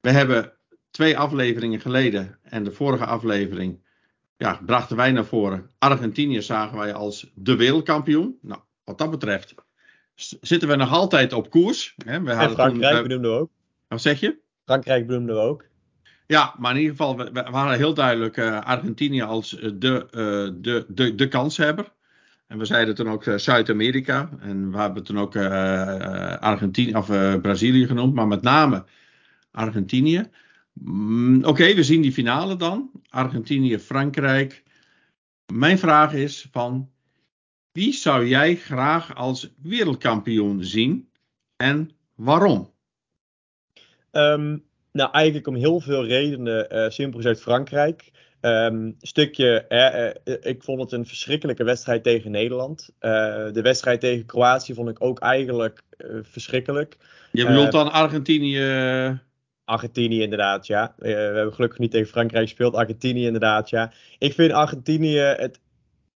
We 0.00 0.10
hebben 0.10 0.52
twee 0.90 1.18
afleveringen 1.18 1.80
geleden 1.80 2.38
en 2.42 2.64
de 2.64 2.72
vorige 2.72 3.06
aflevering 3.06 3.80
ja, 4.36 4.60
brachten 4.66 4.96
wij 4.96 5.12
naar 5.12 5.24
voren. 5.24 5.70
Argentinië 5.78 6.42
zagen 6.42 6.78
wij 6.78 6.94
als 6.94 7.32
de 7.34 7.56
wereldkampioen. 7.56 8.38
Nou, 8.42 8.60
wat 8.84 8.98
dat 8.98 9.10
betreft 9.10 9.54
zitten 10.40 10.68
we 10.68 10.76
nog 10.76 10.90
altijd 10.90 11.32
op 11.32 11.50
koers. 11.50 11.94
Hè? 12.04 12.22
We 12.22 12.30
en 12.30 12.50
Frankrijk 12.50 12.94
toen, 12.94 13.02
benoemden 13.02 13.30
we 13.30 13.38
ook. 13.38 13.50
Wat 13.88 14.02
zeg 14.02 14.20
je? 14.20 14.38
Frankrijk 14.64 15.06
benoemden 15.06 15.34
we 15.34 15.40
ook. 15.40 15.64
Ja, 16.26 16.54
maar 16.58 16.70
in 16.74 16.80
ieder 16.80 16.96
geval, 16.96 17.16
we, 17.16 17.30
we 17.32 17.50
waren 17.50 17.76
heel 17.76 17.94
duidelijk 17.94 18.36
uh, 18.36 18.60
Argentinië 18.60 19.22
als 19.22 19.50
de, 19.74 20.06
uh, 20.10 20.62
de, 20.62 20.84
de, 20.88 21.14
de 21.14 21.28
kanshebber. 21.28 21.92
En 22.46 22.58
we 22.58 22.64
zeiden 22.64 22.94
toen 22.94 23.08
ook 23.08 23.24
Zuid-Amerika. 23.36 24.30
En 24.40 24.70
we 24.70 24.78
hebben 24.78 25.02
toen 25.02 25.18
ook 25.18 25.36
Argentinië 26.40 26.94
of 26.94 27.06
Brazilië 27.40 27.86
genoemd. 27.86 28.14
Maar 28.14 28.26
met 28.26 28.42
name 28.42 28.84
Argentinië. 29.50 30.30
Mm, 30.72 31.38
Oké, 31.38 31.48
okay, 31.48 31.74
we 31.74 31.82
zien 31.82 32.02
die 32.02 32.12
finale 32.12 32.56
dan. 32.56 32.90
Argentinië, 33.08 33.78
Frankrijk. 33.78 34.62
Mijn 35.52 35.78
vraag 35.78 36.12
is 36.12 36.48
van 36.50 36.91
wie 37.72 37.92
zou 37.92 38.26
jij 38.26 38.56
graag 38.56 39.14
als 39.14 39.52
wereldkampioen 39.62 40.64
zien 40.64 41.08
en 41.56 41.90
waarom? 42.14 42.70
Um, 44.12 44.64
nou, 44.92 45.10
eigenlijk 45.12 45.46
om 45.46 45.54
heel 45.54 45.80
veel 45.80 46.06
redenen. 46.06 46.76
Uh, 46.76 46.88
simpel 46.88 47.20
gezegd 47.20 47.40
Frankrijk. 47.40 48.10
Um, 48.40 48.96
stukje, 49.00 49.66
eh, 49.66 50.08
eh, 50.08 50.14
ik 50.40 50.62
vond 50.62 50.80
het 50.80 50.92
een 50.92 51.06
verschrikkelijke 51.06 51.64
wedstrijd 51.64 52.02
tegen 52.02 52.30
Nederland. 52.30 52.88
Uh, 53.00 53.10
de 53.52 53.62
wedstrijd 53.62 54.00
tegen 54.00 54.26
Kroatië 54.26 54.74
vond 54.74 54.88
ik 54.88 55.04
ook 55.04 55.20
eigenlijk 55.20 55.82
verschrikkelijk. 56.22 56.96
Je 57.32 57.46
bedoelt 57.46 57.72
dan 57.72 57.92
Argentinië? 57.92 59.20
Argentinië 59.64 60.22
inderdaad, 60.22 60.66
ja. 60.66 60.94
we 60.98 61.08
hebben 61.08 61.54
gelukkig 61.54 61.78
niet 61.78 61.90
tegen 61.90 62.08
Frankrijk 62.08 62.44
gespeeld. 62.44 62.74
Argentinië 62.74 63.24
inderdaad, 63.24 63.70
ja. 63.70 63.92
Ik 64.18 64.32
vind 64.32 64.52
Argentinië 64.52 65.18
het 65.18 65.60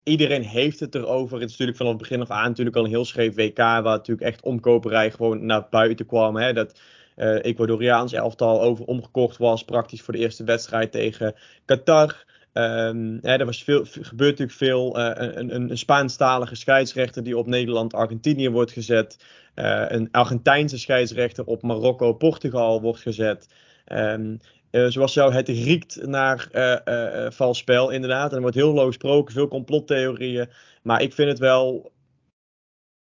iedereen 0.04 0.42
heeft 0.42 0.80
het 0.80 0.94
erover. 0.94 1.34
Het 1.40 1.44
is 1.44 1.50
natuurlijk 1.50 1.78
vanaf 1.78 1.92
het 1.92 2.02
begin 2.02 2.20
af 2.20 2.30
aan 2.30 2.48
natuurlijk 2.48 2.76
al 2.76 2.84
een 2.84 2.90
heel 2.90 3.04
scheef 3.04 3.34
WK. 3.34 3.56
Waar 3.56 3.82
natuurlijk 3.82 4.26
echt 4.26 4.42
omkoperij 4.42 5.10
gewoon 5.10 5.46
naar 5.46 5.66
buiten 5.70 6.06
kwam. 6.06 6.36
Hè? 6.36 6.52
Dat 6.52 6.80
uh, 7.16 7.44
Ecuadoriaans 7.44 8.12
elftal 8.12 8.62
over 8.62 8.84
omgekocht 8.84 9.36
was. 9.36 9.64
Praktisch 9.64 10.02
voor 10.02 10.14
de 10.14 10.20
eerste 10.20 10.44
wedstrijd 10.44 10.92
tegen 10.92 11.34
Qatar. 11.64 12.24
Um, 12.52 13.18
hè, 13.22 13.36
er 13.36 13.44
was 13.44 13.64
veel, 13.64 13.84
gebeurt 13.84 14.38
natuurlijk 14.38 14.58
veel. 14.58 14.98
Uh, 14.98 15.10
een, 15.14 15.54
een, 15.54 15.70
een 15.70 15.78
Spaanstalige 15.78 16.54
scheidsrechter 16.54 17.22
die 17.22 17.38
op 17.38 17.46
Nederland-Argentinië 17.46 18.50
wordt 18.50 18.72
gezet. 18.72 19.18
Uh, 19.54 19.84
een 19.88 20.08
Argentijnse 20.10 20.78
scheidsrechter 20.78 21.44
op 21.44 21.62
Marokko-Portugal 21.62 22.80
wordt 22.80 23.00
gezet. 23.00 23.48
Um, 23.92 24.40
uh, 24.74 24.86
zoals 24.88 25.14
jou, 25.14 25.32
het 25.32 25.48
riekt 25.48 26.06
naar 26.06 26.48
vals 27.32 27.58
spel, 27.58 27.90
inderdaad. 27.90 28.30
En 28.30 28.34
er 28.34 28.42
wordt 28.42 28.56
heel 28.56 28.72
low 28.72 28.86
gesproken, 28.86 29.34
veel 29.34 29.48
complottheorieën. 29.48 30.48
Maar 30.82 31.02
ik 31.02 31.12
vind 31.12 31.28
het 31.28 31.38
wel. 31.38 31.92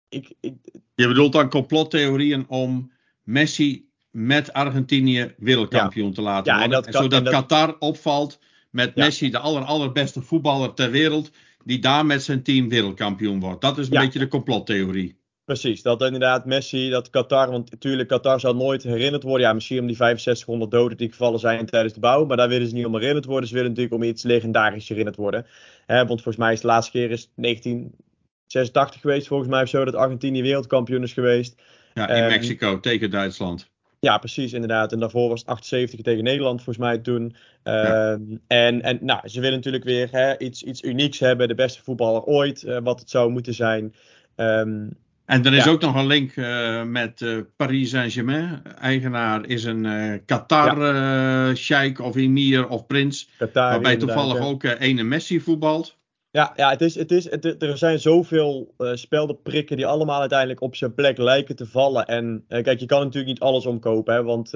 Ik, 0.10 0.34
ik... 0.40 0.54
Je 0.96 1.08
bedoelt 1.08 1.34
dan 1.34 1.50
complottheorieën 1.50 2.46
om 2.48 2.92
Messi 3.24 3.90
met 4.12 4.54
Argentinië 4.54 5.34
wereldkampioen 5.38 6.08
ja. 6.08 6.14
te 6.14 6.22
laten 6.22 6.54
ja, 6.54 6.60
worden. 6.60 6.78
En 6.78 6.92
dat, 6.92 7.02
zodat 7.02 7.24
dat... 7.26 7.34
Qatar 7.34 7.76
opvalt 7.80 8.40
met 8.70 8.96
Messi, 8.96 9.30
de 9.30 9.40
aller, 9.40 9.64
allerbeste 9.64 10.22
voetballer 10.22 10.74
ter 10.74 10.92
wereld, 10.92 11.32
die 11.64 11.80
daar 11.80 12.06
met 12.06 12.24
zijn 12.24 12.44
team 12.44 12.70
wereldkampioen 12.70 13.40
wordt. 13.40 13.62
Dat 13.62 13.78
is 13.78 13.90
een 13.90 14.00
beetje 14.00 14.20
de 14.20 14.28
complottheorie. 14.28 15.22
Precies, 15.46 15.82
dat 15.82 16.02
inderdaad 16.02 16.46
Messi, 16.46 16.90
dat 16.90 17.10
Qatar, 17.10 17.52
want 17.52 17.72
natuurlijk 17.72 18.10
Qatar 18.10 18.40
zal 18.40 18.56
nooit 18.56 18.84
herinnerd 18.84 19.24
worden. 19.24 19.48
Ja, 19.48 19.54
misschien 19.54 19.80
om 19.80 19.88
die 19.88 19.96
6500 19.96 20.72
doden 20.72 20.98
die 20.98 21.10
gevallen 21.10 21.40
zijn 21.40 21.66
tijdens 21.66 21.94
de 21.94 22.00
bouw, 22.00 22.26
maar 22.26 22.38
daar 22.38 22.50
willen 22.50 22.68
ze 22.68 22.74
niet 22.74 22.86
om 22.86 22.96
herinnerd 22.96 23.26
worden. 23.26 23.48
Ze 23.48 23.54
willen 23.54 23.70
natuurlijk 23.70 23.96
om 23.96 24.04
iets 24.04 24.24
legendarisch 24.24 24.90
herinnerd 24.90 25.16
worden. 25.16 25.46
want 25.86 26.08
volgens 26.08 26.36
mij 26.36 26.54
is 26.54 26.62
de 26.62 26.68
laatste 26.68 26.92
keer 26.92 27.12
is 27.12 27.32
1986 27.36 29.02
geweest, 29.02 29.28
volgens 29.28 29.50
mij 29.50 29.62
of 29.62 29.70
zo, 29.70 29.86
dat 29.86 29.96
Argentinië 29.96 30.42
wereldkampioen 30.42 31.04
is 31.04 31.14
geweest. 31.14 31.62
Ja, 31.94 32.10
in 32.10 32.28
Mexico 32.28 32.80
tegen 32.80 33.12
Duitsland. 33.12 33.72
Ja, 34.00 34.18
precies, 34.18 34.54
inderdaad. 34.54 34.92
En 34.92 35.00
daarvoor 35.00 35.30
was 35.30 35.40
het 35.40 35.50
78 35.50 36.02
tegen 36.02 36.24
Nederland, 36.24 36.64
volgens 36.64 36.86
mij 36.86 36.98
toen. 36.98 37.36
Ehm, 37.64 38.22
en, 38.48 38.82
en 38.82 39.00
nou, 39.02 39.28
ze 39.28 39.40
willen 39.40 39.56
natuurlijk 39.56 39.84
weer 39.84 40.08
hè, 40.12 40.38
iets, 40.38 40.64
iets 40.64 40.82
unieks 40.82 41.20
hebben. 41.20 41.48
De 41.48 41.56
beste 41.56 41.84
voetballer 41.84 42.24
ooit, 42.24 42.64
uh, 42.64 42.78
wat 42.84 43.00
het 43.00 43.10
zou 43.10 43.32
moeten 43.32 43.54
zijn. 43.54 43.96
Um, 44.36 44.98
en 45.26 45.46
er 45.46 45.54
is 45.54 45.68
ook 45.68 45.82
nog 45.82 45.96
een 45.96 46.08
link 46.08 46.36
uh, 46.36 46.84
met 46.84 47.22
uh, 47.22 47.40
Paris 47.56 47.90
Saint-Germain. 47.90 48.62
Eigenaar 48.82 49.46
is 49.46 49.64
een 49.64 49.86
Qatar-sheik 50.26 52.00
of 52.00 52.16
emir 52.16 52.68
of 52.68 52.86
prins. 52.86 53.30
Qatar, 53.38 53.70
waarbij 53.70 53.98
toevallig 53.98 54.40
ook 54.40 54.64
ene 54.64 55.04
Messi 55.04 55.40
voetbalt. 55.40 55.98
Ja, 56.32 56.54
ja 56.56 56.70
het 56.70 56.82
is, 56.82 56.96
het 56.96 57.12
is, 57.12 57.30
het, 57.30 57.62
er 57.62 57.78
zijn 57.78 58.00
zoveel 58.00 58.74
speldenprikken 58.94 59.78
die 59.78 59.86
allemaal 59.86 60.20
uiteindelijk 60.20 60.62
op 60.62 60.76
zijn 60.76 60.94
plek 60.94 61.18
lijken 61.18 61.56
te 61.56 61.66
vallen. 61.66 62.06
En 62.06 62.46
kijk, 62.48 62.80
je 62.80 62.86
kan 62.86 63.00
natuurlijk 63.00 63.34
niet 63.34 63.40
alles 63.40 63.66
omkopen, 63.66 64.14
hè, 64.14 64.24
want 64.24 64.52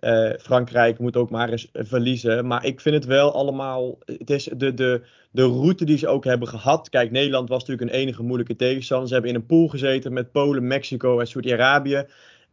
uh, 0.00 0.30
Frankrijk 0.40 0.98
moet 0.98 1.16
ook 1.16 1.30
maar 1.30 1.48
eens 1.48 1.68
verliezen. 1.72 2.46
Maar 2.46 2.64
ik 2.64 2.80
vind 2.80 2.94
het 2.94 3.04
wel 3.04 3.32
allemaal, 3.32 3.98
het 4.04 4.30
is 4.30 4.48
de, 4.56 4.74
de, 4.74 5.02
de 5.30 5.42
route 5.42 5.84
die 5.84 5.98
ze 5.98 6.08
ook 6.08 6.24
hebben 6.24 6.48
gehad. 6.48 6.88
Kijk, 6.88 7.10
Nederland 7.10 7.48
was 7.48 7.64
natuurlijk 7.64 7.90
een 7.90 7.98
enige 7.98 8.22
moeilijke 8.22 8.56
tegenstander. 8.56 9.08
Ze 9.08 9.12
hebben 9.12 9.32
in 9.32 9.36
een 9.36 9.46
pool 9.46 9.68
gezeten 9.68 10.12
met 10.12 10.32
Polen, 10.32 10.66
Mexico 10.66 11.20
en 11.20 11.26
Saudi-Arabië 11.26 12.06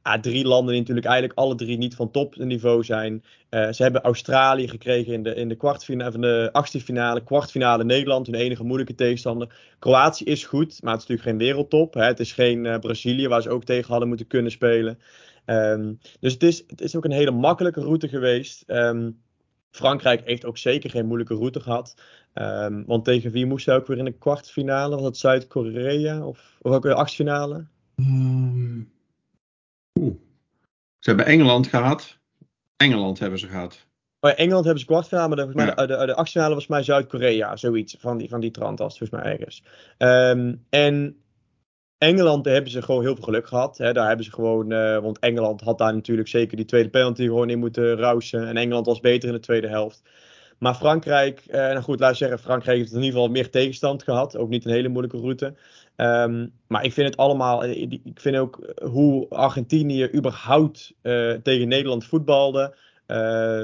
ja, 0.06 0.20
drie 0.20 0.46
landen 0.46 0.72
die 0.72 0.80
natuurlijk 0.80 1.08
eigenlijk 1.08 1.40
alle 1.40 1.56
drie 1.56 1.78
niet 1.78 1.96
van 1.96 2.12
topniveau 2.12 2.84
zijn. 2.84 3.24
Uh, 3.50 3.72
ze 3.72 3.84
hebben 3.84 4.02
Australië 4.02 4.68
gekregen 4.68 5.14
in 5.14 5.24
de, 5.24 5.36
in 5.36 5.48
de, 5.48 5.56
kwartfinale, 5.56 6.20
de 6.20 6.50
achtste 6.52 6.80
finale, 6.80 7.24
kwartfinale 7.24 7.84
Nederland, 7.84 8.26
hun 8.26 8.36
enige 8.36 8.64
moeilijke 8.64 8.96
tegenstander. 8.96 9.56
Kroatië 9.80 10.24
is 10.24 10.46
goed, 10.46 10.82
maar 10.82 10.94
het 10.94 11.02
is 11.02 11.08
natuurlijk 11.08 11.22
geen 11.38 11.48
wereldtop. 11.48 11.94
Hè. 11.94 12.04
Het 12.04 12.20
is 12.20 12.34
geen 12.34 12.80
Brazilië 12.80 13.28
waar 13.28 13.42
ze 13.42 13.50
ook 13.50 13.64
tegen 13.64 13.90
hadden 13.90 14.08
moeten 14.08 14.28
kunnen 14.28 14.52
spelen. 14.52 15.00
Um, 15.46 16.00
dus 16.20 16.34
het 16.34 16.44
is, 16.44 16.64
het 16.68 16.82
is 16.82 16.96
ook 16.96 17.06
een 17.06 17.12
hele 17.12 17.32
makkelijke 17.32 17.82
route 17.82 18.08
geweest. 18.08 18.64
Um, 18.68 19.24
Frankrijk 19.72 20.22
heeft 20.26 20.46
ook 20.46 20.58
zeker 20.58 20.90
geen 20.90 21.06
moeilijke 21.06 21.36
route 21.36 21.60
gehad. 21.60 21.96
Um, 22.34 22.86
want 22.86 23.06
tegen 23.06 23.32
wie 23.32 23.46
moest 23.46 23.66
hij 23.66 23.76
ook 23.76 23.88
weer 23.88 23.98
in 23.98 24.06
de 24.06 24.12
kwartfinale? 24.12 24.96
Was 24.96 25.06
het 25.06 25.18
Zuid-Korea 25.18 26.26
of, 26.26 26.58
of 26.62 26.72
ook 26.72 26.84
weer 26.84 26.94
achtfinale? 26.94 27.66
Um, 27.96 28.92
Oeh. 30.00 30.16
Ze 31.00 31.10
hebben 31.10 31.26
Engeland 31.26 31.68
gehad. 31.68 32.18
Engeland 32.78 33.20
hebben 33.20 33.40
ze 33.40 33.48
gehad. 33.48 33.86
Oh 34.20 34.30
ja, 34.30 34.36
Engeland 34.36 34.64
hebben 34.64 34.82
ze 34.82 34.88
kwartfinale, 34.88 35.36
maar 35.36 35.48
de, 35.48 35.62
ja. 35.62 35.86
de, 35.86 35.98
de, 35.98 36.06
de 36.06 36.16
achtfinale 36.16 36.54
was 36.54 36.68
mij 36.68 36.84
Zuid-Korea, 36.84 37.56
zoiets 37.56 37.96
van 38.00 38.18
die, 38.18 38.30
van 38.30 38.40
die 38.40 38.52
trant 38.52 38.82
als 38.82 38.98
volgens 38.98 39.22
mij 39.22 39.32
ergens. 39.32 39.64
Um, 39.98 40.66
en 40.70 41.18
Engeland 41.98 42.46
hebben 42.46 42.72
ze 42.72 42.82
gewoon 42.82 43.02
heel 43.02 43.16
veel 43.16 43.24
geluk 43.24 43.48
gehad. 43.48 43.78
Hè. 43.78 43.94
Daar 43.94 44.08
hebben 44.08 44.26
ze 44.26 44.32
gewoon, 44.32 44.74
uh, 44.74 45.00
want 45.00 45.20
Engeland 45.20 45.62
had 45.62 45.78
daar 45.78 45.94
natuurlijk 45.94 46.28
zeker 46.28 46.58
die 46.58 46.66
tweede 46.66 46.90
penalty 46.90 47.24
gewoon 47.24 47.50
in 47.50 47.60
moeten 47.60 47.96
rousen. 47.96 48.48
En 48.48 48.58
Engeland 48.58 48.86
was 48.86 49.00
beter 49.00 49.28
in 49.30 49.36
de 49.36 49.42
tweede 49.42 49.68
helft. 49.68 50.04
Maar 50.60 50.76
Frankrijk, 50.76 51.44
uh, 51.48 51.54
nou 51.54 51.82
goed, 51.82 52.00
we 52.00 52.14
zeggen, 52.14 52.40
Frankrijk 52.40 52.78
heeft 52.78 52.92
in 52.92 52.98
ieder 52.98 53.12
geval 53.12 53.30
meer 53.30 53.50
tegenstand 53.50 54.04
gehad. 54.04 54.38
Ook 54.38 54.50
niet 54.50 54.66
een 54.66 54.72
hele 54.72 54.88
moeilijke 54.88 55.18
route. 55.18 55.54
Um, 55.98 56.54
maar 56.68 56.84
ik 56.84 56.94
vind 56.94 57.08
het 57.08 57.18
allemaal, 57.18 57.64
eh, 57.64 57.82
ik 57.82 58.20
vind 58.20 58.38
ook 58.38 58.60
eh, 58.60 58.88
hoe 58.90 59.30
Argentinië 59.30 60.10
überhaupt 60.16 60.94
tegen 61.44 61.68
Nederland 61.68 62.06
voetbalde. 62.06 62.76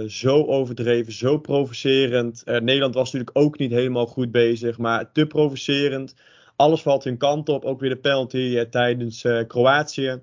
Zo 0.08 0.46
overdreven, 0.46 1.14
zo 1.14 1.38
provocerend. 1.38 2.44
Nederland 2.46 2.94
was 2.94 3.12
natuurlijk 3.12 3.38
ook 3.38 3.58
niet 3.58 3.72
helemaal 3.72 4.06
goed 4.06 4.32
bezig, 4.32 4.78
maar 4.78 5.12
te 5.12 5.26
provocerend. 5.26 6.16
Alles 6.62 6.82
valt 6.82 7.04
hun 7.04 7.18
kant 7.18 7.50
op. 7.50 7.66
Ook 7.66 7.80
weer 7.80 7.90
de 7.90 7.98
penalty 7.98 8.66
tijdens 8.66 9.26
Kroatië 9.48 10.22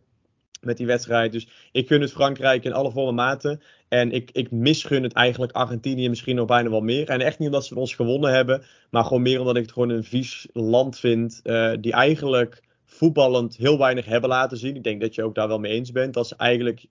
met 0.60 0.76
die 0.76 0.86
wedstrijd. 0.86 1.32
Dus 1.32 1.48
ik 1.72 1.86
gun 1.86 2.00
het 2.00 2.12
Frankrijk 2.12 2.64
in 2.64 2.72
alle 2.72 2.90
volle 2.90 3.12
mate. 3.12 3.60
En 3.88 4.12
ik, 4.12 4.30
ik 4.32 4.50
misgun 4.50 5.02
het 5.02 5.12
eigenlijk 5.12 5.52
Argentinië 5.52 6.08
misschien 6.08 6.36
nog 6.36 6.46
bijna 6.46 6.70
wel 6.70 6.80
meer. 6.80 7.08
En 7.08 7.20
echt 7.20 7.38
niet 7.38 7.48
omdat 7.48 7.66
ze 7.66 7.74
ons 7.74 7.94
gewonnen 7.94 8.32
hebben. 8.32 8.62
Maar 8.90 9.04
gewoon 9.04 9.22
meer 9.22 9.40
omdat 9.40 9.56
ik 9.56 9.62
het 9.62 9.72
gewoon 9.72 9.88
een 9.90 10.04
vies 10.04 10.48
land 10.52 10.98
vind. 10.98 11.40
Uh, 11.44 11.72
die 11.80 11.92
eigenlijk 11.92 12.62
voetballend 12.84 13.56
heel 13.56 13.78
weinig 13.78 14.04
hebben 14.04 14.30
laten 14.30 14.58
zien. 14.58 14.76
Ik 14.76 14.84
denk 14.84 15.00
dat 15.00 15.14
je 15.14 15.22
ook 15.22 15.34
daar 15.34 15.48
wel 15.48 15.58
mee 15.58 15.72
eens 15.72 15.92
bent. 15.92 16.14
Dat 16.14 16.28
ze 16.28 16.34
eigenlijk 16.36 16.86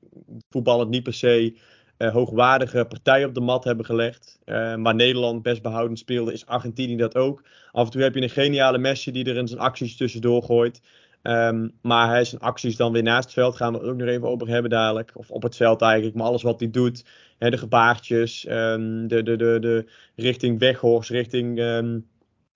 voetballend 0.49 0.89
niet 0.89 1.03
per 1.03 1.13
se 1.13 1.57
uh, 1.97 2.11
hoogwaardige 2.13 2.85
partij 2.85 3.25
op 3.25 3.33
de 3.33 3.41
mat 3.41 3.63
hebben 3.63 3.85
gelegd. 3.85 4.39
Uh, 4.45 4.75
maar 4.75 4.95
Nederland 4.95 5.41
best 5.41 5.61
behoudend 5.61 5.99
speelde, 5.99 6.33
is 6.33 6.45
Argentinië 6.45 6.97
dat 6.97 7.15
ook. 7.15 7.43
Af 7.71 7.85
en 7.85 7.91
toe 7.91 8.01
heb 8.01 8.15
je 8.15 8.21
een 8.21 8.29
geniale 8.29 8.77
Messi 8.77 9.11
die 9.11 9.25
er 9.25 9.37
in 9.37 9.47
zijn 9.47 9.59
acties 9.59 9.97
tussendoor 9.97 10.43
gooit. 10.43 10.81
Um, 11.23 11.71
maar 11.81 12.09
hij 12.09 12.23
zijn 12.25 12.41
acties 12.41 12.75
dan 12.75 12.91
weer 12.91 13.03
naast 13.03 13.23
het 13.23 13.33
veld 13.33 13.55
gaan 13.55 13.73
we 13.73 13.79
het 13.79 13.87
ook 13.87 13.97
nog 13.97 14.07
even 14.07 14.27
over 14.27 14.47
hebben 14.47 14.71
dadelijk. 14.71 15.11
Of 15.13 15.31
op 15.31 15.43
het 15.43 15.55
veld 15.55 15.81
eigenlijk. 15.81 16.15
Maar 16.15 16.25
alles 16.25 16.41
wat 16.41 16.59
hij 16.59 16.69
doet. 16.69 17.05
Hè, 17.37 17.49
de 17.49 17.57
gebaartjes. 17.57 18.45
Um, 18.49 19.07
de, 19.07 19.23
de, 19.23 19.35
de, 19.35 19.57
de 19.59 19.85
richting 20.15 20.59
Weghorst. 20.59 21.09
Richting 21.09 21.59
um, 21.59 22.07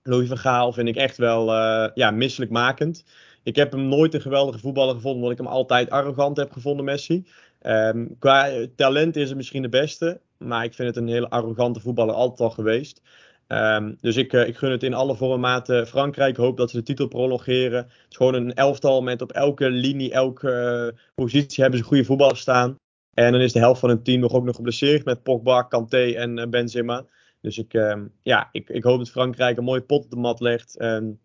Louis 0.03 0.27
van 0.27 0.37
Gaal. 0.37 0.73
Vind 0.73 0.87
ik 0.87 0.95
echt 0.95 1.17
wel 1.17 1.47
uh, 1.47 1.87
ja, 1.93 2.11
misselijkmakend. 2.11 3.05
Ik 3.43 3.55
heb 3.55 3.71
hem 3.71 3.87
nooit 3.87 4.13
een 4.13 4.21
geweldige 4.21 4.59
voetballer 4.59 4.95
gevonden. 4.95 5.21
Omdat 5.21 5.39
ik 5.39 5.45
hem 5.45 5.53
altijd 5.53 5.89
arrogant 5.89 6.37
heb 6.37 6.51
gevonden, 6.51 6.85
Messi. 6.85 7.27
Qua 8.19 8.65
talent 8.75 9.15
is 9.15 9.27
hij 9.27 9.35
misschien 9.35 9.61
de 9.61 9.69
beste. 9.69 10.21
Maar 10.37 10.63
ik 10.63 10.73
vind 10.73 10.87
het 10.87 10.97
een 10.97 11.07
hele 11.07 11.29
arrogante 11.29 11.79
voetballer 11.79 12.15
altijd 12.15 12.39
al 12.39 12.49
geweest. 12.49 13.01
Um, 13.47 13.97
dus 14.01 14.17
ik, 14.17 14.33
uh, 14.33 14.47
ik 14.47 14.57
gun 14.57 14.71
het 14.71 14.83
in 14.83 14.93
alle 14.93 15.15
vormaten 15.15 15.87
Frankrijk. 15.87 16.37
Hoop 16.37 16.57
dat 16.57 16.69
ze 16.69 16.77
de 16.77 16.83
titel 16.83 17.07
prolongeren. 17.07 17.77
Het 17.77 18.05
is 18.09 18.17
gewoon 18.17 18.33
een 18.33 18.53
elftal 18.53 19.01
met 19.01 19.21
op 19.21 19.31
elke 19.31 19.69
linie, 19.69 20.11
elke 20.11 20.91
uh, 20.93 20.99
positie 21.15 21.61
hebben 21.61 21.79
ze 21.79 21.85
goede 21.85 22.05
voetballers 22.05 22.39
staan. 22.39 22.75
En 23.13 23.31
dan 23.31 23.41
is 23.41 23.53
de 23.53 23.59
helft 23.59 23.79
van 23.79 23.89
het 23.89 24.05
team 24.05 24.19
nog 24.19 24.33
ook 24.33 24.43
nog 24.43 24.55
geblesseerd 24.55 25.05
met 25.05 25.23
Pogba, 25.23 25.61
Kanté 25.61 26.11
en 26.11 26.37
uh, 26.37 26.47
Benzema. 26.47 27.05
Dus 27.41 27.57
ik, 27.57 27.73
uh, 27.73 28.01
ja, 28.21 28.49
ik, 28.51 28.69
ik 28.69 28.83
hoop 28.83 28.97
dat 28.97 29.09
Frankrijk 29.09 29.57
een 29.57 29.63
mooie 29.63 29.81
pot 29.81 30.03
op 30.03 30.09
de 30.09 30.15
mat 30.15 30.39
legt. 30.39 30.77
En 30.77 31.19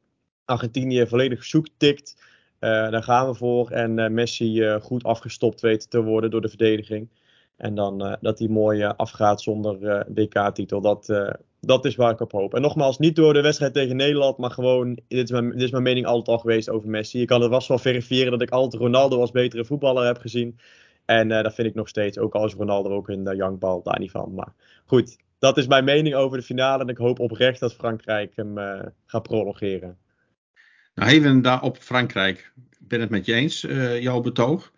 Argentinië 0.45 1.07
volledig 1.07 1.45
zoek 1.45 1.69
tikt. 1.77 2.17
Daar 2.59 3.03
gaan 3.03 3.29
we 3.29 3.35
voor. 3.35 3.71
En 3.71 4.15
Messi 4.15 4.79
goed 4.81 5.05
afgestopt 5.05 5.61
weet 5.61 5.91
te 5.91 6.03
worden 6.03 6.31
door 6.31 6.41
de 6.41 6.49
verdediging. 6.49 7.09
En 7.57 7.75
dan 7.75 8.17
dat 8.21 8.39
hij 8.39 8.49
mooi 8.49 8.85
afgaat 8.85 9.43
zonder 9.43 10.07
WK-titel. 10.15 10.81
Dat, 10.81 11.07
dat 11.61 11.85
is 11.85 11.97
waar 11.97 12.13
ik 12.13 12.21
op 12.21 12.33
hoop. 12.33 12.55
En 12.55 12.61
nogmaals, 12.61 12.99
niet 12.99 13.17
door 13.17 13.35
de 13.35 13.41
wedstrijd 13.41 13.73
tegen 13.73 13.97
Nederland, 13.97 14.39
maar 14.39 14.51
gewoon, 14.51 14.99
dit 15.09 15.25
is 15.25 15.31
mijn, 15.31 15.51
dit 15.51 15.63
is 15.63 15.71
mijn 15.71 15.83
mening 15.83 16.07
altijd 16.07 16.29
al 16.29 16.39
geweest 16.39 16.71
over 16.71 16.89
Messi. 16.89 17.19
Je 17.19 17.25
kan 17.25 17.41
het 17.41 17.51
vast 17.51 17.69
wel 17.69 17.79
verifiëren 17.79 18.31
dat 18.31 18.43
ik 18.43 18.51
altijd 18.51 18.83
Ronaldo 18.83 19.21
als 19.21 19.31
betere 19.31 19.65
voetballer 19.65 20.07
heb 20.07 20.19
gezien. 20.19 20.59
En 21.05 21.31
uh, 21.31 21.43
dat 21.43 21.55
vind 21.55 21.69
ik 21.69 21.75
nog 21.75 21.89
steeds, 21.89 22.19
ook 22.19 22.35
als 22.35 22.55
Ronaldo 22.55 22.91
ook 22.91 23.09
een 23.09 23.29
uh, 23.29 23.37
jankbal, 23.37 23.83
daar 23.83 23.99
niet 23.99 24.11
van. 24.11 24.35
Maar 24.35 24.53
goed, 24.85 25.17
dat 25.39 25.57
is 25.57 25.67
mijn 25.67 25.85
mening 25.85 26.15
over 26.15 26.39
de 26.39 26.45
finale. 26.45 26.83
En 26.83 26.89
ik 26.89 26.97
hoop 26.97 27.21
oprecht 27.21 27.61
dat 27.61 27.75
Frankrijk 27.75 28.33
hem 28.37 28.59
uh, 28.59 28.83
gaat 29.07 29.23
prolongeren. 29.23 29.99
Nou, 30.97 31.11
even 31.11 31.43
daar 31.43 31.63
op 31.63 31.79
Frankrijk. 31.79 32.53
Ik 32.81 32.89
ben 32.89 33.01
het 33.01 33.11
met 33.11 33.27
je 33.27 33.35
eens, 33.35 33.61
jouw 34.01 34.21
betoog. 34.21 34.73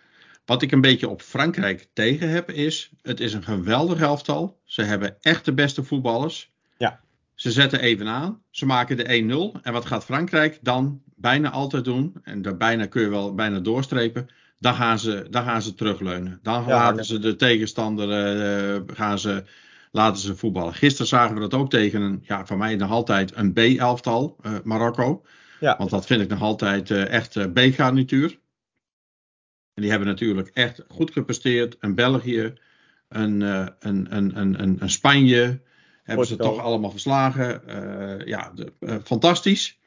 Wat 0.45 0.63
ik 0.63 0.73
een 0.73 0.81
beetje 0.81 1.09
op 1.09 1.23
Frankrijk 1.23 1.89
tegen 1.93 2.29
heb 2.29 2.51
is, 2.51 2.91
het 3.03 3.21
is 3.21 3.33
een 3.33 3.43
geweldig 3.43 4.01
elftal. 4.01 4.61
Ze 4.65 4.83
hebben 4.83 5.17
echt 5.21 5.45
de 5.45 5.53
beste 5.53 5.85
voetballers. 5.85 6.53
Ja. 6.77 7.01
Ze 7.35 7.51
zetten 7.51 7.81
even 7.81 8.09
aan, 8.09 8.43
ze 8.51 8.67
maken 8.67 8.97
de 8.97 9.55
1-0. 9.57 9.63
En 9.63 9.73
wat 9.73 9.87
gaat 9.87 10.05
Frankrijk 10.05 10.59
dan 10.63 11.03
bijna 11.15 11.51
altijd 11.51 11.85
doen? 11.85 12.15
En 12.23 12.43
daar 12.43 12.57
bijna 12.57 12.87
kun 12.87 13.03
je 13.03 13.09
wel 13.09 13.35
bijna 13.35 13.61
doorstrepen. 13.61 14.29
Dan 14.59 14.75
gaan 14.75 14.99
ze, 14.99 15.27
dan 15.31 15.45
gaan 15.45 15.63
ze 15.63 15.75
terugleunen. 15.75 16.39
Dan 16.43 16.65
ja, 16.67 16.69
laten 16.69 17.05
ze 17.05 17.19
de 17.19 17.37
tegenstander 17.37 18.37
uh, 18.77 18.83
gaan 18.87 19.19
ze 19.19 19.45
laten 19.91 20.21
ze 20.21 20.37
voetballen. 20.37 20.75
Gisteren 20.75 21.07
zagen 21.07 21.35
we 21.35 21.41
dat 21.41 21.55
ook 21.55 21.71
tegen 21.71 22.01
een, 22.01 22.21
ja, 22.23 22.47
voor 22.47 22.59
mij 22.59 22.77
nog 22.77 22.91
altijd 22.91 23.33
een 23.37 23.53
B-elftal, 23.53 24.37
uh, 24.47 24.53
Marokko. 24.65 25.23
Ja. 25.61 25.77
Want 25.79 25.91
dat 25.91 26.07
vind 26.07 26.23
ik 26.23 26.29
nog 26.29 26.43
altijd 26.43 26.91
uh, 26.91 27.09
echt 27.09 27.37
uh, 27.37 27.45
B-garnituur. 27.45 28.31
En 29.75 29.83
die 29.83 29.91
hebben 29.91 30.09
natuurlijk 30.09 30.51
echt 30.55 30.85
goed 30.89 31.11
gepresteerd. 31.11 31.77
Een 31.81 31.95
België, 31.95 32.55
een, 33.09 33.41
een, 33.41 34.17
een, 34.17 34.39
een, 34.39 34.83
een, 34.83 34.91
Spanje. 34.91 35.61
Hebben 36.03 36.27
ze 36.27 36.37
toch 36.37 36.59
allemaal 36.59 36.91
verslagen. 36.91 37.63
ja, 38.27 38.53
de, 38.55 38.73
fantastisch. 39.05 39.79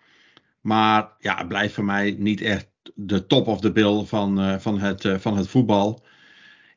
Maar 0.62 1.12
ja, 1.20 1.38
het 1.38 1.48
blijft 1.48 1.74
voor 1.74 1.84
mij 1.84 2.16
niet 2.18 2.42
echt 2.42 2.68
de 2.96 3.28
top 3.28 3.48
of 3.48 3.62
the 3.62 3.72
bill 3.72 4.04
van, 4.04 4.62
van, 4.62 4.80
het, 4.80 5.08
van 5.18 5.38
het 5.38 5.48
voetbal. 5.48 6.04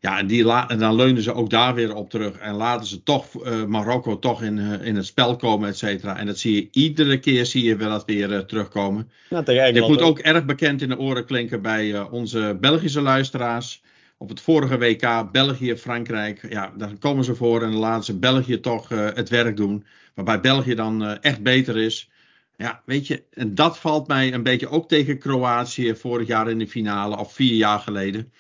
Ja, 0.05 0.19
en, 0.19 0.27
die 0.27 0.51
en 0.51 0.79
dan 0.79 0.95
leunen 0.95 1.23
ze 1.23 1.35
ook 1.35 1.51
daar 1.51 1.75
weer 1.75 1.95
op 1.95 2.11
terug. 2.11 2.37
En 2.37 2.55
laten 2.55 2.87
ze 2.87 3.03
toch 3.03 3.47
uh, 3.47 3.65
Marokko 3.65 4.19
toch 4.19 4.43
in, 4.43 4.59
uh, 4.59 4.87
in 4.87 4.97
het 4.97 5.07
spel 5.07 5.37
komen, 5.37 5.69
et 5.69 5.79
cetera. 5.79 6.19
En 6.19 6.27
dat 6.27 6.39
zie 6.39 6.55
je 6.55 6.69
iedere 6.71 7.19
keer 7.19 7.47
zie 7.47 7.65
je 7.65 7.77
wel 7.77 7.89
dat 7.89 8.05
weer 8.05 8.31
uh, 8.31 8.39
terugkomen. 8.39 9.11
Nou, 9.31 9.45
moet 9.89 10.01
ook 10.01 10.19
erg 10.19 10.45
bekend 10.45 10.83
in 10.83 10.89
de 10.89 10.99
oren 10.99 11.25
klinken 11.25 11.63
bij 11.63 12.01
onze 12.01 12.57
Belgische 12.61 13.01
luisteraars. 13.01 13.83
Op 14.19 14.29
het 14.29 14.41
vorige 14.41 14.79
WK 14.79 15.33
België, 15.33 15.77
Frankrijk. 15.77 16.47
Ja, 16.49 16.73
daar 16.77 16.93
komen 16.99 17.25
ze 17.25 17.35
voor 17.35 17.63
en 17.63 17.71
dan 17.71 17.81
laten 17.81 18.05
ze 18.05 18.19
België 18.19 18.61
toch 18.61 18.89
het 18.89 19.29
werk 19.29 19.57
doen. 19.57 19.85
Waarbij 20.15 20.41
België 20.41 20.75
dan 20.75 21.19
echt 21.21 21.43
beter 21.43 21.77
is. 21.77 22.11
Ja, 22.57 22.83
weet 22.85 23.07
je, 23.07 23.23
en 23.31 23.55
dat 23.55 23.79
valt 23.79 24.07
mij 24.07 24.33
een 24.33 24.43
beetje 24.43 24.69
ook 24.69 24.89
tegen 24.89 25.19
Kroatië 25.19 25.95
vorig 25.95 26.27
jaar 26.27 26.51
in 26.51 26.59
de 26.59 26.69
finale, 26.69 27.19
of 27.19 27.33
vier 27.33 27.55
jaar 27.55 27.79
geleden 27.79 28.33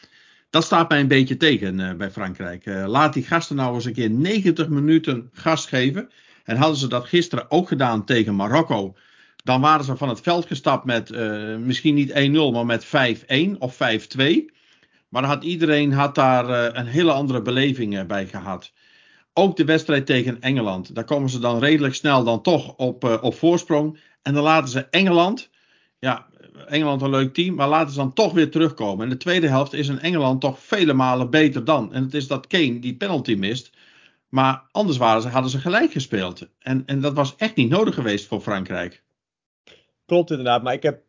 dat 0.54 0.64
staat 0.64 0.88
mij 0.88 1.00
een 1.00 1.08
beetje 1.08 1.36
tegen 1.36 1.78
uh, 1.78 1.92
bij 1.92 2.10
Frankrijk. 2.10 2.66
Uh, 2.66 2.84
laat 2.86 3.12
die 3.12 3.22
gasten 3.22 3.56
nou 3.56 3.74
eens 3.74 3.84
een 3.84 3.92
keer 3.92 4.10
90 4.10 4.68
minuten 4.68 5.30
gas 5.32 5.66
geven. 5.66 6.10
En 6.44 6.56
hadden 6.56 6.76
ze 6.76 6.88
dat 6.88 7.04
gisteren 7.04 7.50
ook 7.50 7.68
gedaan 7.68 8.04
tegen 8.04 8.34
Marokko. 8.36 8.96
Dan 9.36 9.60
waren 9.60 9.84
ze 9.84 9.96
van 9.96 10.08
het 10.08 10.20
veld 10.20 10.46
gestapt 10.46 10.84
met 10.84 11.10
uh, 11.10 11.56
misschien 11.56 11.94
niet 11.94 12.10
1-0, 12.10 12.14
maar 12.52 12.66
met 12.66 12.86
5-1 12.86 13.58
of 13.58 13.74
5-2. 13.74 13.78
Maar 15.08 15.24
had 15.24 15.44
iedereen 15.44 15.92
had 15.92 16.14
daar 16.14 16.76
een 16.76 16.86
hele 16.86 17.12
andere 17.12 17.42
beleving 17.42 18.06
bij 18.06 18.26
gehad. 18.26 18.72
Ook 19.32 19.56
de 19.56 19.64
wedstrijd 19.64 20.06
tegen 20.06 20.40
Engeland. 20.40 20.94
Daar 20.94 21.04
komen 21.04 21.30
ze 21.30 21.38
dan 21.38 21.58
redelijk 21.58 21.94
snel 21.94 22.24
dan 22.24 22.42
toch 22.42 22.76
op, 22.76 23.18
op 23.22 23.34
voorsprong. 23.34 23.98
En 24.22 24.34
dan 24.34 24.42
laten 24.42 24.70
ze 24.70 24.86
Engeland 24.90 25.50
ja, 25.98 26.26
Engeland 26.66 27.02
een 27.02 27.10
leuk 27.10 27.34
team, 27.34 27.54
maar 27.54 27.68
laten 27.68 27.92
ze 27.92 27.98
dan 27.98 28.12
toch 28.12 28.32
weer 28.32 28.50
terugkomen. 28.50 29.04
En 29.04 29.10
de 29.10 29.16
tweede 29.16 29.48
helft 29.48 29.72
is 29.72 29.88
in 29.88 30.00
Engeland 30.00 30.40
toch 30.40 30.58
vele 30.58 30.92
malen 30.92 31.30
beter 31.30 31.64
dan. 31.64 31.92
En 31.92 32.02
het 32.02 32.14
is 32.14 32.26
dat 32.26 32.46
Kane 32.46 32.78
die 32.78 32.96
penalty 32.96 33.34
mist. 33.34 33.72
Maar 34.28 34.62
anders 34.70 34.98
waren 34.98 35.22
ze, 35.22 35.28
hadden 35.28 35.50
ze 35.50 35.58
gelijk 35.58 35.92
gespeeld. 35.92 36.48
En, 36.58 36.82
en 36.86 37.00
dat 37.00 37.14
was 37.14 37.36
echt 37.36 37.56
niet 37.56 37.68
nodig 37.68 37.94
geweest 37.94 38.26
voor 38.26 38.40
Frankrijk. 38.40 39.02
Klopt 40.06 40.30
inderdaad, 40.30 40.62
maar 40.62 40.72
ik 40.72 40.82
heb 40.82 41.02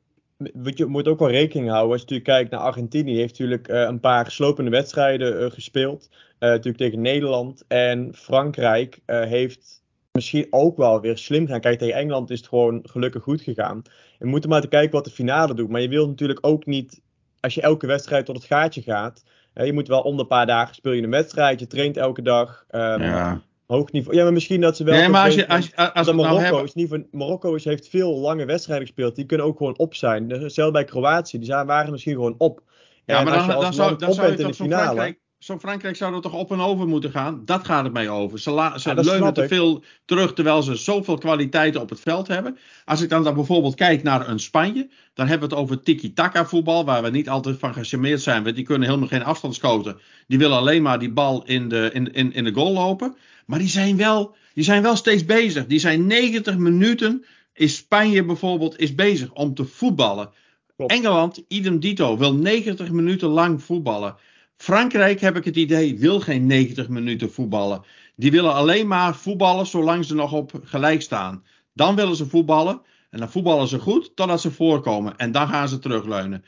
je 0.76 0.86
moet 0.86 1.08
ook 1.08 1.20
wel 1.20 1.30
rekening 1.30 1.70
houden. 1.70 1.92
Als 1.92 2.02
je 2.02 2.08
natuurlijk 2.08 2.38
kijkt 2.38 2.52
naar 2.52 2.60
Argentinië, 2.60 3.16
heeft 3.16 3.40
natuurlijk 3.40 3.68
uh, 3.68 3.82
een 3.82 4.00
paar 4.00 4.32
slopende 4.32 4.72
wedstrijden 4.72 5.42
uh, 5.42 5.52
gespeeld. 5.52 6.10
Uh, 6.12 6.50
natuurlijk 6.50 6.78
tegen 6.78 7.02
Nederland. 7.02 7.64
En 7.68 8.14
Frankrijk 8.16 9.00
heeft 9.06 9.84
misschien 10.16 10.48
ook 10.50 10.78
wel 10.78 11.02
weer 11.02 11.18
slim 11.18 11.48
gaan. 11.48 11.60
Kijk, 11.60 11.80
tegen 11.80 11.96
Engeland 11.96 12.30
is 12.30 12.38
het 12.38 12.48
gewoon 12.48 12.80
gelukkig 12.84 13.24
goed 13.24 13.42
gegaan. 13.42 13.82
We 14.20 14.28
moeten 14.28 14.50
maar 14.50 14.62
te 14.62 14.68
kijken 14.68 14.92
wat 14.92 15.06
de 15.06 15.12
finale 15.12 15.54
doet. 15.54 15.70
Maar 15.70 15.82
je 15.82 15.88
wilt 15.88 16.08
natuurlijk 16.08 16.40
ook 16.42 16.66
niet, 16.66 17.02
als 17.40 17.54
je 17.54 17.62
elke 17.62 17.88
wedstrijd 17.88 18.26
tot 18.26 18.36
het 18.36 18.46
gaatje 18.46 18.82
gaat. 18.82 19.24
Hè, 19.54 19.64
je 19.64 19.74
moet 19.74 19.88
wel 19.88 20.02
om 20.02 20.20
een 20.20 20.28
paar 20.28 20.46
dagen 20.46 20.76
speel 20.76 20.92
je 20.92 21.04
een 21.04 21.10
wedstrijd. 21.10 21.60
Je 21.60 21.68
traint 21.68 21.98
elke 21.98 22.22
dag. 22.22 22.66
Um, 22.72 23.02
ja. 23.02 23.42
Hoog 23.68 23.92
niveau. 23.92 24.18
Ja, 24.18 24.24
maar 24.24 24.34
misschien 24.34 24.62
dat 24.62 24.76
ze 24.76 24.84
wel. 24.84 24.94
Nee, 24.94 25.10
maar 25.10 25.26
als 25.26 25.36
je. 25.36 25.48
Als, 25.48 25.76
als, 25.76 25.94
als 25.94 26.12
Marokko, 26.12 26.50
nou 26.50 26.64
is 26.64 26.74
niet 26.74 26.90
van, 26.90 27.08
Marokko 27.12 27.56
is, 27.56 27.66
heeft 27.66 27.90
veel 27.90 28.20
lange 28.20 28.46
wedstrijden 28.46 28.86
gespeeld. 28.86 29.16
Die 29.16 29.26
kunnen 29.26 29.46
ook 29.46 29.58
gewoon 29.58 29.78
op 29.78 29.96
zijn. 29.96 30.52
Zelfs 30.52 30.72
bij 30.72 30.84
Kroatië. 30.84 31.38
Die 31.38 31.48
zijn, 31.48 31.66
waren 31.66 31.92
misschien 31.92 32.14
gewoon 32.14 32.36
op. 32.38 32.62
Ja, 33.06 33.24
maar 33.24 33.38
dan, 33.38 33.48
dan, 33.48 33.74
zou, 33.74 33.98
dan 33.98 34.14
zou 34.14 34.32
je 34.32 34.38
toch 34.38 34.56
finale, 34.56 34.84
Frankrijk, 34.84 35.20
zo 35.46 35.60
Frankrijk 35.60 35.96
zou 35.96 36.16
er 36.16 36.22
toch 36.22 36.34
op 36.34 36.52
en 36.52 36.60
over 36.60 36.88
moeten 36.88 37.12
gaan. 37.12 37.42
Dat 37.46 37.66
gaat 37.66 37.84
het 37.84 37.94
mij 37.94 38.10
over. 38.10 38.40
Ze, 38.40 38.74
ze 38.76 38.96
leunen 38.96 39.34
te 39.34 39.48
veel 39.48 39.84
terug 40.06 40.34
terwijl 40.34 40.64
ze 40.64 40.76
zoveel 40.76 41.18
kwaliteiten 41.18 41.82
op 41.82 41.90
het 41.90 42.00
veld 42.00 42.28
hebben. 42.28 42.58
Als 42.86 43.02
ik 43.02 43.10
dan, 43.10 43.24
dan 43.24 43.34
bijvoorbeeld 43.34 43.76
kijk 43.76 44.04
naar 44.04 44.30
een 44.30 44.40
Spanje, 44.40 44.90
dan 45.14 45.28
hebben 45.28 45.50
we 45.50 45.56
het 45.56 45.64
over 45.64 45.82
tiki-taka 45.82 46.46
voetbal, 46.46 46.86
waar 46.86 47.04
we 47.04 47.10
niet 47.10 47.30
altijd 47.30 47.60
van 47.60 47.74
gecharmeerd 47.74 48.22
zijn. 48.22 48.44
Want 48.44 48.56
die 48.56 48.66
kunnen 48.66 48.88
helemaal 48.88 49.08
geen 49.08 49.24
afstand 49.24 49.56
schoten. 49.56 49.98
Die 50.28 50.38
willen 50.38 50.58
alleen 50.58 50.82
maar 50.82 51.00
die 51.00 51.12
bal 51.12 51.44
in 51.46 51.70
de, 51.70 51.90
in, 51.94 52.14
in, 52.14 52.34
in 52.34 52.44
de 52.44 52.54
goal 52.54 52.74
lopen. 52.74 53.16
Maar 53.46 53.60
die 53.60 53.68
zijn, 53.68 53.98
wel, 53.98 54.36
die 54.54 54.64
zijn 54.64 54.82
wel 54.82 54.96
steeds 54.96 55.26
bezig. 55.26 55.66
Die 55.66 55.80
zijn 55.80 56.08
90 56.08 56.58
minuten, 56.58 57.26
is 57.54 57.76
Spanje 57.76 58.24
bijvoorbeeld, 58.24 58.80
is 58.80 58.96
bezig 58.96 59.34
om 59.34 59.54
te 59.54 59.66
voetballen. 59.66 60.30
Engeland, 60.78 61.44
idem 61.48 61.80
dito, 61.80 62.18
wil 62.18 62.34
90 62.34 62.92
minuten 62.92 63.30
lang 63.30 63.64
voetballen. 63.64 64.16
Frankrijk, 64.58 65.20
heb 65.20 65.36
ik 65.36 65.46
het 65.46 65.56
idee, 65.56 66.00
wil 66.00 66.20
geen 66.20 66.46
90 66.46 66.90
minuten 66.90 67.32
voetballen. 67.32 67.84
Die 68.16 68.32
willen 68.32 68.54
alleen 68.54 68.88
maar 68.88 69.16
voetballen 69.16 69.66
zolang 69.66 70.06
ze 70.06 70.16
nog 70.16 70.34
op 70.34 70.60
gelijk 70.64 71.02
staan. 71.02 71.44
Dan 71.74 71.96
willen 71.96 72.16
ze 72.16 72.26
voetballen. 72.26 72.82
En 73.10 73.20
dan 73.20 73.32
voetballen 73.32 73.68
ze 73.68 73.80
goed 73.80 74.16
totdat 74.16 74.42
ze 74.42 74.52
voorkomen. 74.52 75.16
En 75.18 75.32
dan 75.32 75.48
gaan 75.48 75.68
ze 75.68 75.80
terugleunen. 75.80 76.46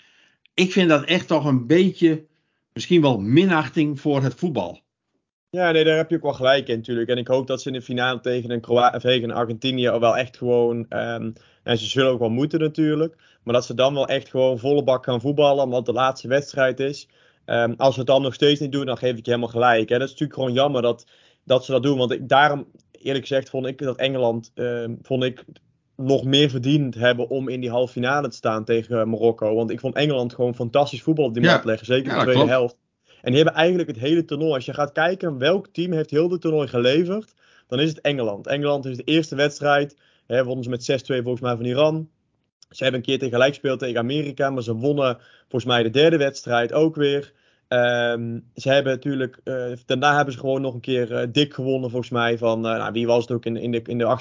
Ik 0.53 0.71
vind 0.71 0.89
dat 0.89 1.03
echt 1.03 1.27
toch 1.27 1.45
een 1.45 1.67
beetje, 1.67 2.25
misschien 2.73 3.01
wel 3.01 3.19
minachting 3.19 3.99
voor 3.99 4.23
het 4.23 4.35
voetbal. 4.35 4.79
Ja, 5.49 5.71
nee, 5.71 5.83
daar 5.83 5.97
heb 5.97 6.09
je 6.09 6.15
ook 6.15 6.21
wel 6.21 6.33
gelijk 6.33 6.67
in 6.67 6.77
natuurlijk. 6.77 7.09
En 7.09 7.17
ik 7.17 7.27
hoop 7.27 7.47
dat 7.47 7.61
ze 7.61 7.67
in 7.67 7.73
de 7.73 7.81
finale 7.81 8.19
tegen 8.19 8.51
een, 8.51 8.61
Kroa 8.61 8.97
tegen 8.97 9.31
Argentinië 9.31 9.89
wel 9.89 10.17
echt 10.17 10.37
gewoon... 10.37 10.85
En 10.89 11.77
ze 11.77 11.85
zullen 11.85 12.11
ook 12.11 12.19
wel 12.19 12.29
moeten 12.29 12.59
natuurlijk. 12.59 13.15
Maar 13.43 13.53
dat 13.53 13.65
ze 13.65 13.73
dan 13.73 13.93
wel 13.93 14.07
echt 14.07 14.29
gewoon 14.29 14.59
volle 14.59 14.83
bak 14.83 15.03
gaan 15.03 15.21
voetballen. 15.21 15.63
Omdat 15.63 15.85
de 15.85 15.93
laatste 15.93 16.27
wedstrijd 16.27 16.79
is. 16.79 17.07
Um, 17.49 17.73
als 17.77 17.93
we 17.93 17.99
het 17.99 18.09
dan 18.09 18.21
nog 18.21 18.33
steeds 18.33 18.59
niet 18.59 18.71
doen, 18.71 18.85
dan 18.85 18.97
geef 18.97 19.17
ik 19.17 19.25
je 19.25 19.31
helemaal 19.31 19.51
gelijk. 19.51 19.89
Hè. 19.89 19.97
Dat 19.97 20.07
is 20.07 20.11
natuurlijk 20.11 20.39
gewoon 20.39 20.53
jammer 20.53 20.81
dat, 20.81 21.05
dat 21.43 21.65
ze 21.65 21.71
dat 21.71 21.83
doen. 21.83 21.97
Want 21.97 22.11
ik, 22.11 22.29
daarom, 22.29 22.67
eerlijk 22.91 23.27
gezegd, 23.27 23.49
vond 23.49 23.65
ik 23.65 23.77
dat 23.77 23.97
Engeland 23.97 24.51
um, 24.55 24.99
vond 25.01 25.23
ik 25.23 25.45
nog 25.95 26.23
meer 26.23 26.49
verdiend 26.49 26.95
hebben 26.95 27.29
om 27.29 27.49
in 27.49 27.59
die 27.59 27.69
halve 27.69 27.91
finale 27.91 28.27
te 28.27 28.35
staan 28.35 28.65
tegen 28.65 29.09
Marokko. 29.09 29.55
Want 29.55 29.71
ik 29.71 29.79
vond 29.79 29.95
Engeland 29.95 30.33
gewoon 30.33 30.55
fantastisch 30.55 31.01
voetbal 31.01 31.25
op 31.25 31.33
die 31.33 31.43
mat 31.43 31.65
leggen. 31.65 31.85
Zeker 31.85 32.11
in 32.11 32.17
de 32.17 32.23
tweede 32.23 32.49
helft. 32.49 32.77
En 33.21 33.33
die 33.33 33.43
hebben 33.43 33.61
eigenlijk 33.61 33.89
het 33.89 33.99
hele 33.99 34.25
toernooi. 34.25 34.53
Als 34.53 34.65
je 34.65 34.73
gaat 34.73 34.91
kijken 34.91 35.37
welk 35.37 35.67
team 35.67 35.91
heeft 35.91 36.09
heel 36.09 36.27
de 36.27 36.37
toernooi 36.37 36.67
geleverd, 36.67 37.33
dan 37.67 37.79
is 37.79 37.89
het 37.89 38.01
Engeland. 38.01 38.47
Engeland 38.47 38.85
is 38.85 38.97
de 38.97 39.03
eerste 39.03 39.35
wedstrijd. 39.35 39.97
Hè, 40.27 40.43
wonnen 40.43 40.63
ze 40.63 40.69
met 40.69 41.21
6-2 41.21 41.23
volgens 41.23 41.41
mij 41.41 41.55
van 41.55 41.65
Iran. 41.65 42.09
Ze 42.69 42.83
hebben 42.83 42.99
een 42.99 43.05
keer 43.05 43.17
tegen 43.17 43.33
gelijk 43.33 43.53
gespeeld 43.53 43.79
tegen 43.79 43.99
Amerika, 43.99 44.49
maar 44.49 44.63
ze 44.63 44.73
wonnen 44.73 45.17
volgens 45.39 45.65
mij 45.65 45.83
de 45.83 45.89
derde 45.89 46.17
wedstrijd 46.17 46.73
ook 46.73 46.95
weer. 46.95 47.33
Um, 47.69 48.43
ze 48.55 48.69
hebben 48.69 48.93
natuurlijk, 48.93 49.39
uh, 49.43 49.71
daarna 49.85 50.15
hebben 50.15 50.33
ze 50.33 50.39
gewoon 50.39 50.61
nog 50.61 50.73
een 50.73 50.79
keer 50.79 51.11
uh, 51.11 51.27
dik 51.31 51.53
gewonnen 51.53 51.89
volgens 51.89 52.11
mij 52.11 52.37
van, 52.37 52.65
uh, 52.65 52.77
nou, 52.77 52.91
wie 52.91 53.07
was 53.07 53.21
het 53.21 53.31
ook 53.31 53.45
in, 53.45 53.57
in, 53.57 53.71
de, 53.71 53.81
in 53.81 53.97
de. 53.97 54.17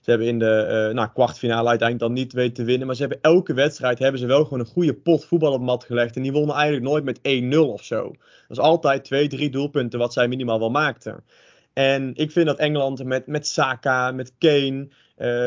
Ze 0.00 0.10
hebben 0.10 0.26
in 0.26 0.38
de 0.38 0.90
nou, 0.92 1.08
kwartfinale 1.08 1.68
uiteindelijk 1.68 2.08
dan 2.08 2.22
niet 2.22 2.32
weten 2.32 2.54
te 2.54 2.64
winnen. 2.64 2.86
Maar 2.86 2.96
ze 2.96 3.02
hebben 3.02 3.20
elke 3.20 3.54
wedstrijd 3.54 3.98
hebben 3.98 4.20
ze 4.20 4.26
wel 4.26 4.42
gewoon 4.42 4.60
een 4.60 4.66
goede 4.66 4.94
pot 4.94 5.24
voetbal 5.24 5.52
op 5.52 5.60
mat 5.60 5.84
gelegd. 5.84 6.16
En 6.16 6.22
die 6.22 6.32
wonnen 6.32 6.56
eigenlijk 6.56 6.84
nooit 6.84 7.04
met 7.04 7.18
1-0 7.54 7.58
of 7.58 7.84
zo. 7.84 8.02
Dat 8.48 8.56
is 8.56 8.58
altijd 8.58 9.04
twee, 9.04 9.28
drie 9.28 9.50
doelpunten 9.50 9.98
wat 9.98 10.12
zij 10.12 10.28
minimaal 10.28 10.58
wel 10.58 10.70
maakten. 10.70 11.24
En 11.72 12.14
ik 12.14 12.30
vind 12.30 12.46
dat 12.46 12.58
Engeland 12.58 13.04
met, 13.04 13.26
met 13.26 13.46
Saka, 13.46 14.10
met 14.10 14.32
Kane, 14.38 14.88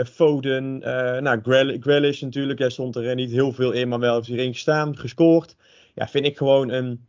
Foden, 0.06 0.78
nou, 1.23 1.41
Grealish 1.80 2.21
natuurlijk, 2.21 2.60
hij 2.60 2.69
stond 2.69 2.95
er 2.95 3.15
niet 3.15 3.32
heel 3.32 3.51
veel 3.51 3.71
in, 3.71 3.88
maar 3.88 3.99
wel 3.99 4.15
heeft 4.15 4.30
erin 4.30 4.54
gestaan, 4.54 4.97
gescoord 4.97 5.56
ja, 5.95 6.08
vind 6.08 6.25
ik 6.25 6.38
gewoon 6.38 6.69
een, 6.69 7.08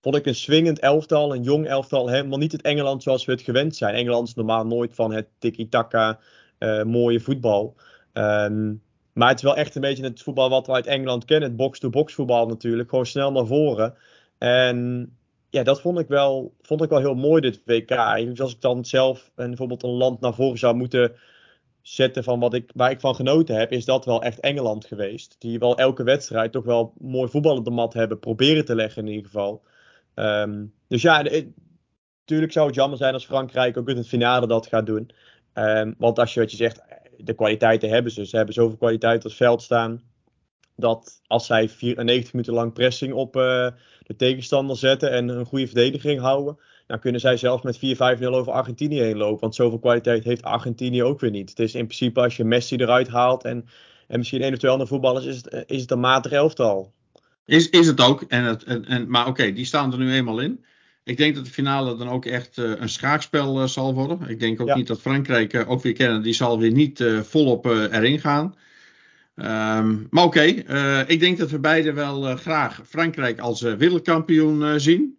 vond 0.00 0.16
ik 0.16 0.26
een 0.26 0.34
swingend 0.34 0.78
elftal, 0.78 1.34
een 1.34 1.42
jong 1.42 1.66
elftal. 1.66 2.08
Helemaal 2.08 2.38
niet 2.38 2.52
het 2.52 2.62
Engeland 2.62 3.02
zoals 3.02 3.24
we 3.24 3.32
het 3.32 3.42
gewend 3.42 3.76
zijn. 3.76 3.94
Engeland 3.94 4.28
is 4.28 4.34
normaal 4.34 4.66
nooit 4.66 4.94
van 4.94 5.12
het 5.12 5.28
tiki-taka 5.38 6.18
mooie 6.84 7.20
voetbal. 7.20 7.76
Um, 8.12 8.82
maar 9.12 9.28
het 9.28 9.36
is 9.38 9.44
wel 9.44 9.56
echt 9.56 9.74
een 9.74 9.80
beetje 9.80 10.04
het 10.04 10.22
voetbal 10.22 10.50
wat 10.50 10.66
we 10.66 10.72
uit 10.72 10.86
Engeland 10.86 11.24
kennen. 11.24 11.48
Het 11.48 11.56
box-to-box 11.56 12.14
voetbal 12.14 12.46
natuurlijk. 12.46 12.88
Gewoon 12.88 13.06
snel 13.06 13.32
naar 13.32 13.46
voren. 13.46 13.94
En 14.38 15.08
ja, 15.50 15.62
dat 15.62 15.80
vond 15.80 15.98
ik 15.98 16.08
wel, 16.08 16.54
vond 16.62 16.82
ik 16.82 16.88
wel 16.88 16.98
heel 16.98 17.14
mooi 17.14 17.40
dit 17.40 17.62
WK. 17.64 17.90
als 18.40 18.52
ik 18.52 18.60
dan 18.60 18.84
zelf 18.84 19.30
bijvoorbeeld 19.34 19.82
een 19.82 19.90
land 19.90 20.20
naar 20.20 20.34
voren 20.34 20.58
zou 20.58 20.74
moeten 20.74 21.12
zetten 21.84 22.24
van 22.24 22.40
wat 22.40 22.54
ik, 22.54 22.70
waar 22.74 22.90
ik 22.90 23.00
van 23.00 23.14
genoten 23.14 23.56
heb, 23.56 23.72
is 23.72 23.84
dat 23.84 24.04
wel 24.04 24.22
echt 24.22 24.40
Engeland 24.40 24.86
geweest. 24.86 25.36
Die 25.38 25.58
wel 25.58 25.78
elke 25.78 26.02
wedstrijd 26.02 26.52
toch 26.52 26.64
wel 26.64 26.92
mooi 26.98 27.30
voetbal 27.30 27.56
op 27.56 27.64
de 27.64 27.70
mat 27.70 27.92
hebben 27.92 28.18
proberen 28.18 28.64
te 28.64 28.74
leggen 28.74 29.02
in 29.02 29.08
ieder 29.12 29.24
geval. 29.24 29.62
Um, 30.14 30.74
dus 30.88 31.02
ja, 31.02 31.22
natuurlijk 31.22 32.52
zou 32.52 32.66
het 32.66 32.74
jammer 32.74 32.98
zijn 32.98 33.14
als 33.14 33.26
Frankrijk 33.26 33.76
ook 33.76 33.88
in 33.88 33.96
het 33.96 34.08
finale 34.08 34.46
dat 34.46 34.66
gaat 34.66 34.86
doen. 34.86 35.10
Um, 35.54 35.94
want 35.98 36.18
als 36.18 36.34
je 36.34 36.40
wat 36.40 36.50
je 36.50 36.56
zegt, 36.56 36.82
de 37.16 37.34
kwaliteiten 37.34 37.88
hebben 37.88 38.12
ze. 38.12 38.26
Ze 38.26 38.36
hebben 38.36 38.54
zoveel 38.54 38.76
kwaliteit 38.76 39.16
op 39.16 39.24
het 39.24 39.34
veld 39.34 39.62
staan. 39.62 40.02
Dat 40.76 41.20
als 41.26 41.46
zij 41.46 41.68
94 41.68 42.32
minuten 42.32 42.54
lang 42.54 42.72
pressing 42.72 43.12
op 43.12 43.36
uh, 43.36 43.68
de 44.02 44.16
tegenstander 44.16 44.76
zetten 44.76 45.10
en 45.10 45.28
een 45.28 45.46
goede 45.46 45.66
verdediging 45.66 46.20
houden. 46.20 46.58
Nou 46.86 47.00
kunnen 47.00 47.20
zij 47.20 47.36
zelfs 47.36 47.62
met 47.62 47.76
4-5-0 48.20 48.24
over 48.24 48.52
Argentinië 48.52 49.00
heen 49.00 49.16
lopen. 49.16 49.40
Want 49.40 49.54
zoveel 49.54 49.78
kwaliteit 49.78 50.24
heeft 50.24 50.42
Argentinië 50.42 51.02
ook 51.02 51.20
weer 51.20 51.30
niet. 51.30 51.48
Het 51.48 51.58
is 51.58 51.74
in 51.74 51.86
principe 51.86 52.20
als 52.20 52.36
je 52.36 52.44
Messi 52.44 52.76
eruit 52.76 53.08
haalt 53.08 53.44
en, 53.44 53.66
en 54.08 54.18
misschien 54.18 54.42
één 54.42 54.52
of 54.52 54.58
twee 54.58 54.70
andere 54.70 54.90
voetballers, 54.90 55.24
is 55.24 55.36
het, 55.36 55.64
is 55.66 55.80
het 55.80 55.90
een 55.90 56.00
matig 56.00 56.32
elftal. 56.32 56.92
Is, 57.46 57.70
is 57.70 57.86
het 57.86 58.00
ook. 58.00 58.22
En 58.22 58.44
het, 58.44 58.64
en, 58.64 58.84
en, 58.84 59.10
maar 59.10 59.26
oké, 59.26 59.52
die 59.52 59.64
staan 59.64 59.92
er 59.92 59.98
nu 59.98 60.12
eenmaal 60.12 60.40
in. 60.40 60.64
Ik 61.04 61.16
denk 61.16 61.34
dat 61.34 61.44
de 61.44 61.50
finale 61.50 61.96
dan 61.96 62.08
ook 62.08 62.24
echt 62.24 62.56
uh, 62.56 62.70
een 62.76 62.88
schaakspel 62.88 63.60
uh, 63.60 63.66
zal 63.66 63.94
worden. 63.94 64.28
Ik 64.28 64.40
denk 64.40 64.60
ook 64.60 64.68
ja. 64.68 64.76
niet 64.76 64.86
dat 64.86 65.00
Frankrijk 65.00 65.52
uh, 65.52 65.70
ook 65.70 65.82
weer 65.82 65.92
kennen. 65.92 66.22
Die 66.22 66.32
zal 66.32 66.58
weer 66.58 66.72
niet 66.72 67.04
volop 67.22 67.66
erin 67.66 68.20
gaan. 68.20 68.54
Um, 69.36 70.06
maar 70.10 70.24
oké, 70.24 70.38
okay, 70.38 71.04
ik 71.06 71.20
denk 71.20 71.38
dat 71.38 71.50
we 71.50 71.58
beide 71.58 71.92
wel 71.92 72.36
graag 72.36 72.80
Frankrijk 72.86 73.40
als 73.40 73.60
wereldkampioen 73.60 74.80
zien. 74.80 75.18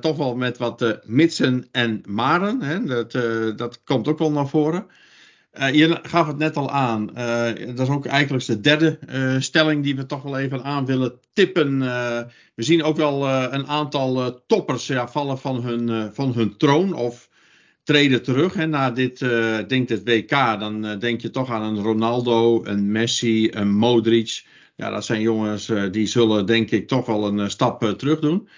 Toch 0.00 0.16
wel 0.16 0.36
met 0.36 0.58
wat 0.58 0.98
mitsen 1.04 1.66
en 1.72 2.02
maren. 2.06 2.62
Hè? 2.62 2.84
Dat, 2.84 3.12
dat 3.58 3.80
komt 3.84 4.08
ook 4.08 4.18
wel 4.18 4.32
naar 4.32 4.48
voren. 4.48 4.86
Uh, 5.60 5.74
je 5.74 5.98
gaf 6.02 6.26
het 6.26 6.38
net 6.38 6.56
al 6.56 6.70
aan. 6.70 7.10
Uh, 7.16 7.76
dat 7.76 7.86
is 7.86 7.94
ook 7.94 8.06
eigenlijk 8.06 8.46
de 8.46 8.60
derde 8.60 8.98
uh, 9.08 9.34
stelling 9.38 9.82
die 9.82 9.96
we 9.96 10.06
toch 10.06 10.22
wel 10.22 10.38
even 10.38 10.64
aan 10.64 10.86
willen 10.86 11.12
tippen. 11.32 11.78
we 12.54 12.62
zien 12.62 12.82
ook 12.82 12.96
wel 12.96 13.28
een 13.28 13.66
aantal 13.66 14.42
toppers 14.46 14.86
ja, 14.86 15.08
vallen 15.08 15.38
van 15.38 15.62
hun, 15.62 16.14
van 16.14 16.32
hun 16.32 16.56
troon 16.56 16.92
of 16.92 17.28
treden 17.82 18.22
terug. 18.22 18.54
Hè, 18.54 18.66
na 18.66 18.90
dit, 18.90 19.18
denk 19.68 19.88
het 19.88 20.04
WK, 20.04 20.30
dan 20.30 20.98
denk 20.98 21.20
je 21.20 21.30
toch 21.30 21.50
aan 21.50 21.62
een 21.62 21.82
Ronaldo, 21.82 22.64
een 22.64 22.92
Messi, 22.92 23.48
een 23.50 23.76
Modric. 23.76 24.44
Ja, 24.76 24.90
dat 24.90 25.04
zijn 25.04 25.20
jongens 25.20 25.72
die 25.90 26.06
zullen 26.06 26.46
denk 26.46 26.70
ik 26.70 26.88
toch 26.88 27.06
wel 27.06 27.26
een 27.26 27.50
stap 27.50 27.94
terug 27.96 28.20
doen. 28.20 28.48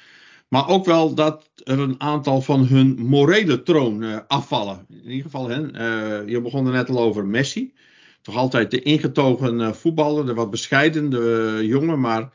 Maar 0.51 0.69
ook 0.69 0.85
wel 0.85 1.15
dat 1.15 1.51
er 1.65 1.79
een 1.79 2.01
aantal 2.01 2.41
van 2.41 2.67
hun 2.67 2.97
morele 2.99 3.63
troon 3.63 4.03
uh, 4.03 4.19
afvallen. 4.27 4.87
In 4.89 5.11
ieder 5.11 5.23
geval, 5.23 5.49
hè, 5.49 5.61
uh, 5.61 6.29
je 6.29 6.41
begon 6.41 6.67
er 6.67 6.73
net 6.73 6.89
al 6.89 6.99
over 6.99 7.27
Messi. 7.27 7.75
Toch 8.23 8.37
altijd 8.37 8.71
de 8.71 8.83
ingetogen 8.83 9.61
uh, 9.61 9.73
voetballer, 9.73 10.27
de 10.27 10.35
wat 10.35 10.51
bescheidende 10.51 11.59
jongen. 11.63 12.01
Maar 12.01 12.33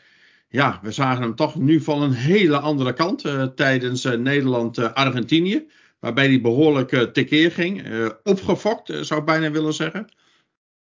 ja, 0.50 0.80
we 0.84 0.92
zagen 0.92 1.22
hem 1.22 1.36
toch 1.36 1.56
nu 1.56 1.82
van 1.82 2.02
een 2.02 2.14
hele 2.14 2.60
andere 2.60 2.94
kant 2.94 3.24
tijdens 3.56 4.04
Nederland-Argentinië. 4.04 5.68
waarbij 6.00 6.28
hij 6.28 6.42
behoorlijk 6.42 6.90
tekeer 7.14 7.52
ging. 7.52 7.84
opgefokt, 8.24 8.94
zou 9.02 9.20
ik 9.20 9.26
bijna 9.26 9.52
willen 9.52 9.74
zeggen. 9.74 10.08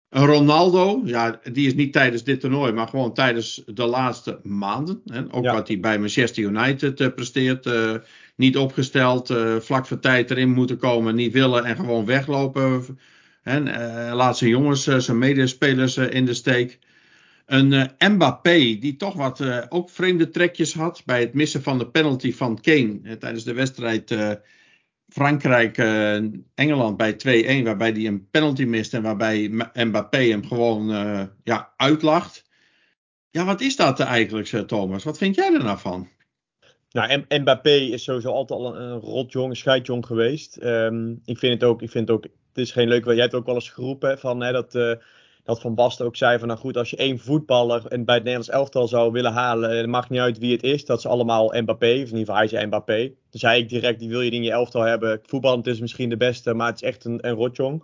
Een 0.09 0.25
Ronaldo, 0.25 1.01
ja, 1.05 1.39
die 1.51 1.67
is 1.67 1.73
niet 1.73 1.93
tijdens 1.93 2.23
dit 2.23 2.39
toernooi, 2.39 2.71
maar 2.71 2.87
gewoon 2.87 3.13
tijdens 3.13 3.63
de 3.65 3.85
laatste 3.85 4.39
maanden. 4.43 5.01
Hè. 5.05 5.21
Ook 5.31 5.43
ja. 5.43 5.53
wat 5.53 5.67
hij 5.67 5.79
bij 5.79 5.99
Manchester 5.99 6.43
United 6.43 6.99
uh, 6.99 7.07
presteert. 7.15 7.65
Uh, 7.65 7.95
niet 8.35 8.57
opgesteld, 8.57 9.29
uh, 9.29 9.55
vlak 9.59 9.87
voor 9.87 9.99
tijd 9.99 10.31
erin 10.31 10.49
moeten 10.49 10.77
komen, 10.77 11.15
niet 11.15 11.33
willen 11.33 11.65
en 11.65 11.75
gewoon 11.75 12.05
weglopen. 12.05 12.99
En 13.43 13.63
laat 14.13 14.37
zijn 14.37 14.49
jongens, 14.49 14.83
zijn 14.83 15.17
medespelers 15.17 15.97
in 15.97 16.25
de 16.25 16.33
steek. 16.33 16.79
Een 17.45 17.89
Mbappé, 17.97 18.77
die 18.79 18.95
toch 18.95 19.13
wat 19.13 19.69
ook 19.69 19.89
vreemde 19.89 20.29
trekjes 20.29 20.73
had 20.73 21.01
bij 21.05 21.19
het 21.19 21.33
missen 21.33 21.63
van 21.63 21.77
de 21.77 21.87
penalty 21.87 22.33
van 22.33 22.61
Kane 22.61 23.17
tijdens 23.19 23.43
de 23.43 23.53
wedstrijd 23.53 24.15
Frankrijk-Engeland 25.09 26.97
bij 26.97 27.13
2-1, 27.13 27.63
waarbij 27.63 27.91
hij 27.91 28.05
een 28.05 28.29
penalty 28.29 28.63
mist 28.63 28.93
en 28.93 29.01
waarbij 29.01 29.47
Mbappé 29.73 30.17
hem 30.17 30.45
gewoon 30.45 30.89
uh, 30.89 31.23
ja, 31.43 31.73
uitlacht. 31.77 32.47
Ja, 33.29 33.45
wat 33.45 33.61
is 33.61 33.75
dat 33.75 33.99
eigenlijk, 33.99 34.47
Thomas? 34.47 35.03
Wat 35.03 35.17
vind 35.17 35.35
jij 35.35 35.53
er 35.53 35.63
nou 35.63 35.77
van? 35.77 36.07
Nou, 36.91 37.23
Mbappé 37.29 37.75
is 37.75 38.03
sowieso 38.03 38.31
altijd 38.31 38.59
al 38.59 38.75
een, 38.75 38.99
rotjong, 38.99 39.49
een 39.49 39.55
scheidjong 39.55 40.05
geweest. 40.05 40.61
Um, 40.63 41.21
ik 41.25 41.37
vind 41.37 41.53
het 41.53 41.63
ook, 41.63 41.81
ik 41.81 41.89
vind 41.89 42.07
het 42.07 42.17
ook, 42.17 42.23
het 42.23 42.57
is 42.57 42.71
geen 42.71 42.87
leuk, 42.87 43.05
jij 43.05 43.15
hebt 43.15 43.35
ook 43.35 43.45
wel 43.45 43.55
eens 43.55 43.69
geroepen 43.69 44.19
van 44.19 44.41
hè, 44.41 44.51
dat... 44.51 44.75
Uh, 44.75 44.93
dat 45.49 45.61
Van 45.61 45.75
Basten 45.75 46.05
ook 46.05 46.15
zei 46.15 46.39
van 46.39 46.47
nou 46.47 46.59
goed, 46.59 46.77
als 46.77 46.89
je 46.89 46.97
één 46.97 47.19
voetballer 47.19 47.81
bij 47.81 47.97
het 47.97 48.07
Nederlands 48.07 48.49
elftal 48.49 48.87
zou 48.87 49.11
willen 49.11 49.31
halen, 49.31 49.77
het 49.77 49.87
maakt 49.87 50.09
niet 50.09 50.19
uit 50.19 50.37
wie 50.37 50.51
het 50.51 50.63
is, 50.63 50.85
dat 50.85 51.01
ze 51.01 51.07
allemaal 51.07 51.53
Mbappé, 51.61 51.85
of 51.85 51.91
in 51.91 51.99
ieder 51.99 52.19
geval 52.19 52.35
hij 52.35 52.47
zei 52.47 52.65
Mbappé. 52.65 53.11
Zei 53.29 53.61
ik 53.61 53.69
direct, 53.69 53.99
die 53.99 54.09
wil 54.09 54.21
je 54.21 54.31
in 54.31 54.43
je 54.43 54.51
elftal 54.51 54.81
hebben. 54.81 55.19
Voetballend 55.23 55.67
is 55.67 55.79
misschien 55.79 56.09
de 56.09 56.17
beste, 56.17 56.53
maar 56.53 56.67
het 56.67 56.75
is 56.75 56.87
echt 56.87 57.05
een, 57.05 57.27
een 57.27 57.33
rotjong. 57.33 57.83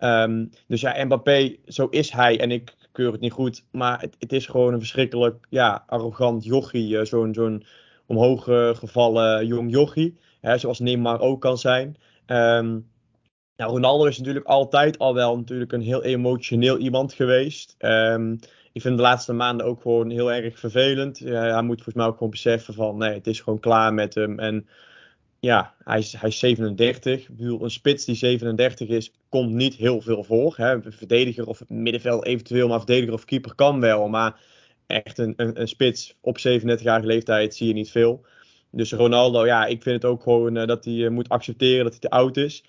Um, 0.00 0.50
dus 0.66 0.80
ja, 0.80 1.04
Mbappé, 1.04 1.56
zo 1.66 1.86
is 1.86 2.10
hij 2.10 2.40
en 2.40 2.50
ik 2.50 2.74
keur 2.92 3.12
het 3.12 3.20
niet 3.20 3.32
goed, 3.32 3.64
maar 3.70 4.00
het, 4.00 4.16
het 4.18 4.32
is 4.32 4.46
gewoon 4.46 4.72
een 4.72 4.78
verschrikkelijk, 4.78 5.46
ja, 5.48 5.84
arrogant 5.86 6.44
jochie, 6.44 7.04
zo'n 7.04 7.34
zo'n 7.34 7.64
omhoog 8.06 8.44
gevallen 8.78 9.46
jong 9.46 9.70
jochie, 9.70 10.18
hè, 10.40 10.58
zoals 10.58 10.78
Neymar 10.78 11.20
ook 11.20 11.40
kan 11.40 11.58
zijn. 11.58 11.96
Um, 12.26 12.90
Ronaldo 13.64 14.04
is 14.04 14.18
natuurlijk 14.18 14.46
altijd 14.46 14.98
al 14.98 15.14
wel 15.14 15.36
natuurlijk 15.36 15.72
een 15.72 15.80
heel 15.80 16.02
emotioneel 16.02 16.78
iemand 16.78 17.12
geweest. 17.12 17.74
Um, 17.78 18.38
ik 18.72 18.82
vind 18.82 18.96
de 18.96 19.02
laatste 19.02 19.32
maanden 19.32 19.66
ook 19.66 19.82
gewoon 19.82 20.10
heel 20.10 20.32
erg 20.32 20.58
vervelend. 20.58 21.18
Hij 21.18 21.62
moet 21.62 21.74
volgens 21.74 21.94
mij 21.94 22.06
ook 22.06 22.16
gewoon 22.16 22.30
beseffen 22.30 22.74
van 22.74 22.96
nee, 22.96 23.14
het 23.14 23.26
is 23.26 23.40
gewoon 23.40 23.60
klaar 23.60 23.94
met 23.94 24.14
hem. 24.14 24.38
En 24.38 24.66
ja, 25.40 25.74
hij 25.84 25.98
is, 25.98 26.12
hij 26.12 26.28
is 26.28 26.38
37. 26.38 27.28
Ik 27.28 27.38
een 27.38 27.70
spits 27.70 28.04
die 28.04 28.14
37 28.14 28.88
is, 28.88 29.12
komt 29.28 29.52
niet 29.52 29.74
heel 29.74 30.00
veel 30.00 30.24
voor. 30.24 30.54
Hè. 30.56 30.72
Een 30.72 30.92
verdediger 30.92 31.46
of 31.46 31.62
middenveld 31.68 32.24
eventueel, 32.24 32.68
maar 32.68 32.78
verdediger 32.78 33.12
of 33.12 33.24
keeper 33.24 33.54
kan 33.54 33.80
wel. 33.80 34.08
Maar 34.08 34.40
echt 34.86 35.18
een, 35.18 35.34
een, 35.36 35.68
spits 35.68 36.16
op 36.20 36.38
37-jarige 36.38 37.06
leeftijd 37.06 37.54
zie 37.54 37.66
je 37.66 37.72
niet 37.72 37.90
veel. 37.90 38.24
Dus 38.70 38.92
Ronaldo, 38.92 39.46
ja, 39.46 39.66
ik 39.66 39.82
vind 39.82 40.02
het 40.02 40.10
ook 40.10 40.22
gewoon 40.22 40.56
uh, 40.56 40.66
dat 40.66 40.84
hij 40.84 40.94
uh, 40.94 41.10
moet 41.10 41.28
accepteren 41.28 41.82
dat 41.82 41.92
hij 41.92 42.00
te 42.00 42.10
oud 42.10 42.36
is. 42.36 42.64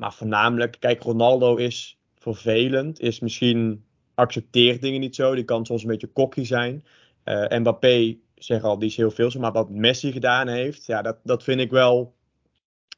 Maar 0.00 0.12
voornamelijk, 0.12 0.76
kijk, 0.78 1.02
Ronaldo 1.02 1.56
is 1.56 1.98
vervelend. 2.14 3.00
Is 3.00 3.20
misschien 3.20 3.84
accepteert 4.14 4.80
dingen 4.80 5.00
niet 5.00 5.14
zo. 5.14 5.34
Die 5.34 5.44
kan 5.44 5.66
soms 5.66 5.82
een 5.82 5.88
beetje 5.88 6.12
cocky 6.12 6.44
zijn. 6.44 6.84
Uh, 7.24 7.58
Mbappé, 7.58 8.16
zeg 8.34 8.62
al, 8.62 8.78
die 8.78 8.88
is 8.88 8.96
heel 8.96 9.10
veel. 9.10 9.30
Maar 9.38 9.52
wat 9.52 9.70
Messi 9.70 10.12
gedaan 10.12 10.48
heeft, 10.48 10.86
ja, 10.86 11.02
dat, 11.02 11.18
dat 11.24 11.42
vind 11.42 11.60
ik 11.60 11.70
wel. 11.70 12.14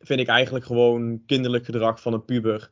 Vind 0.00 0.20
ik 0.20 0.28
eigenlijk 0.28 0.64
gewoon 0.64 1.22
kinderlijk 1.26 1.64
gedrag 1.64 2.00
van 2.00 2.12
een 2.12 2.24
puber. 2.24 2.70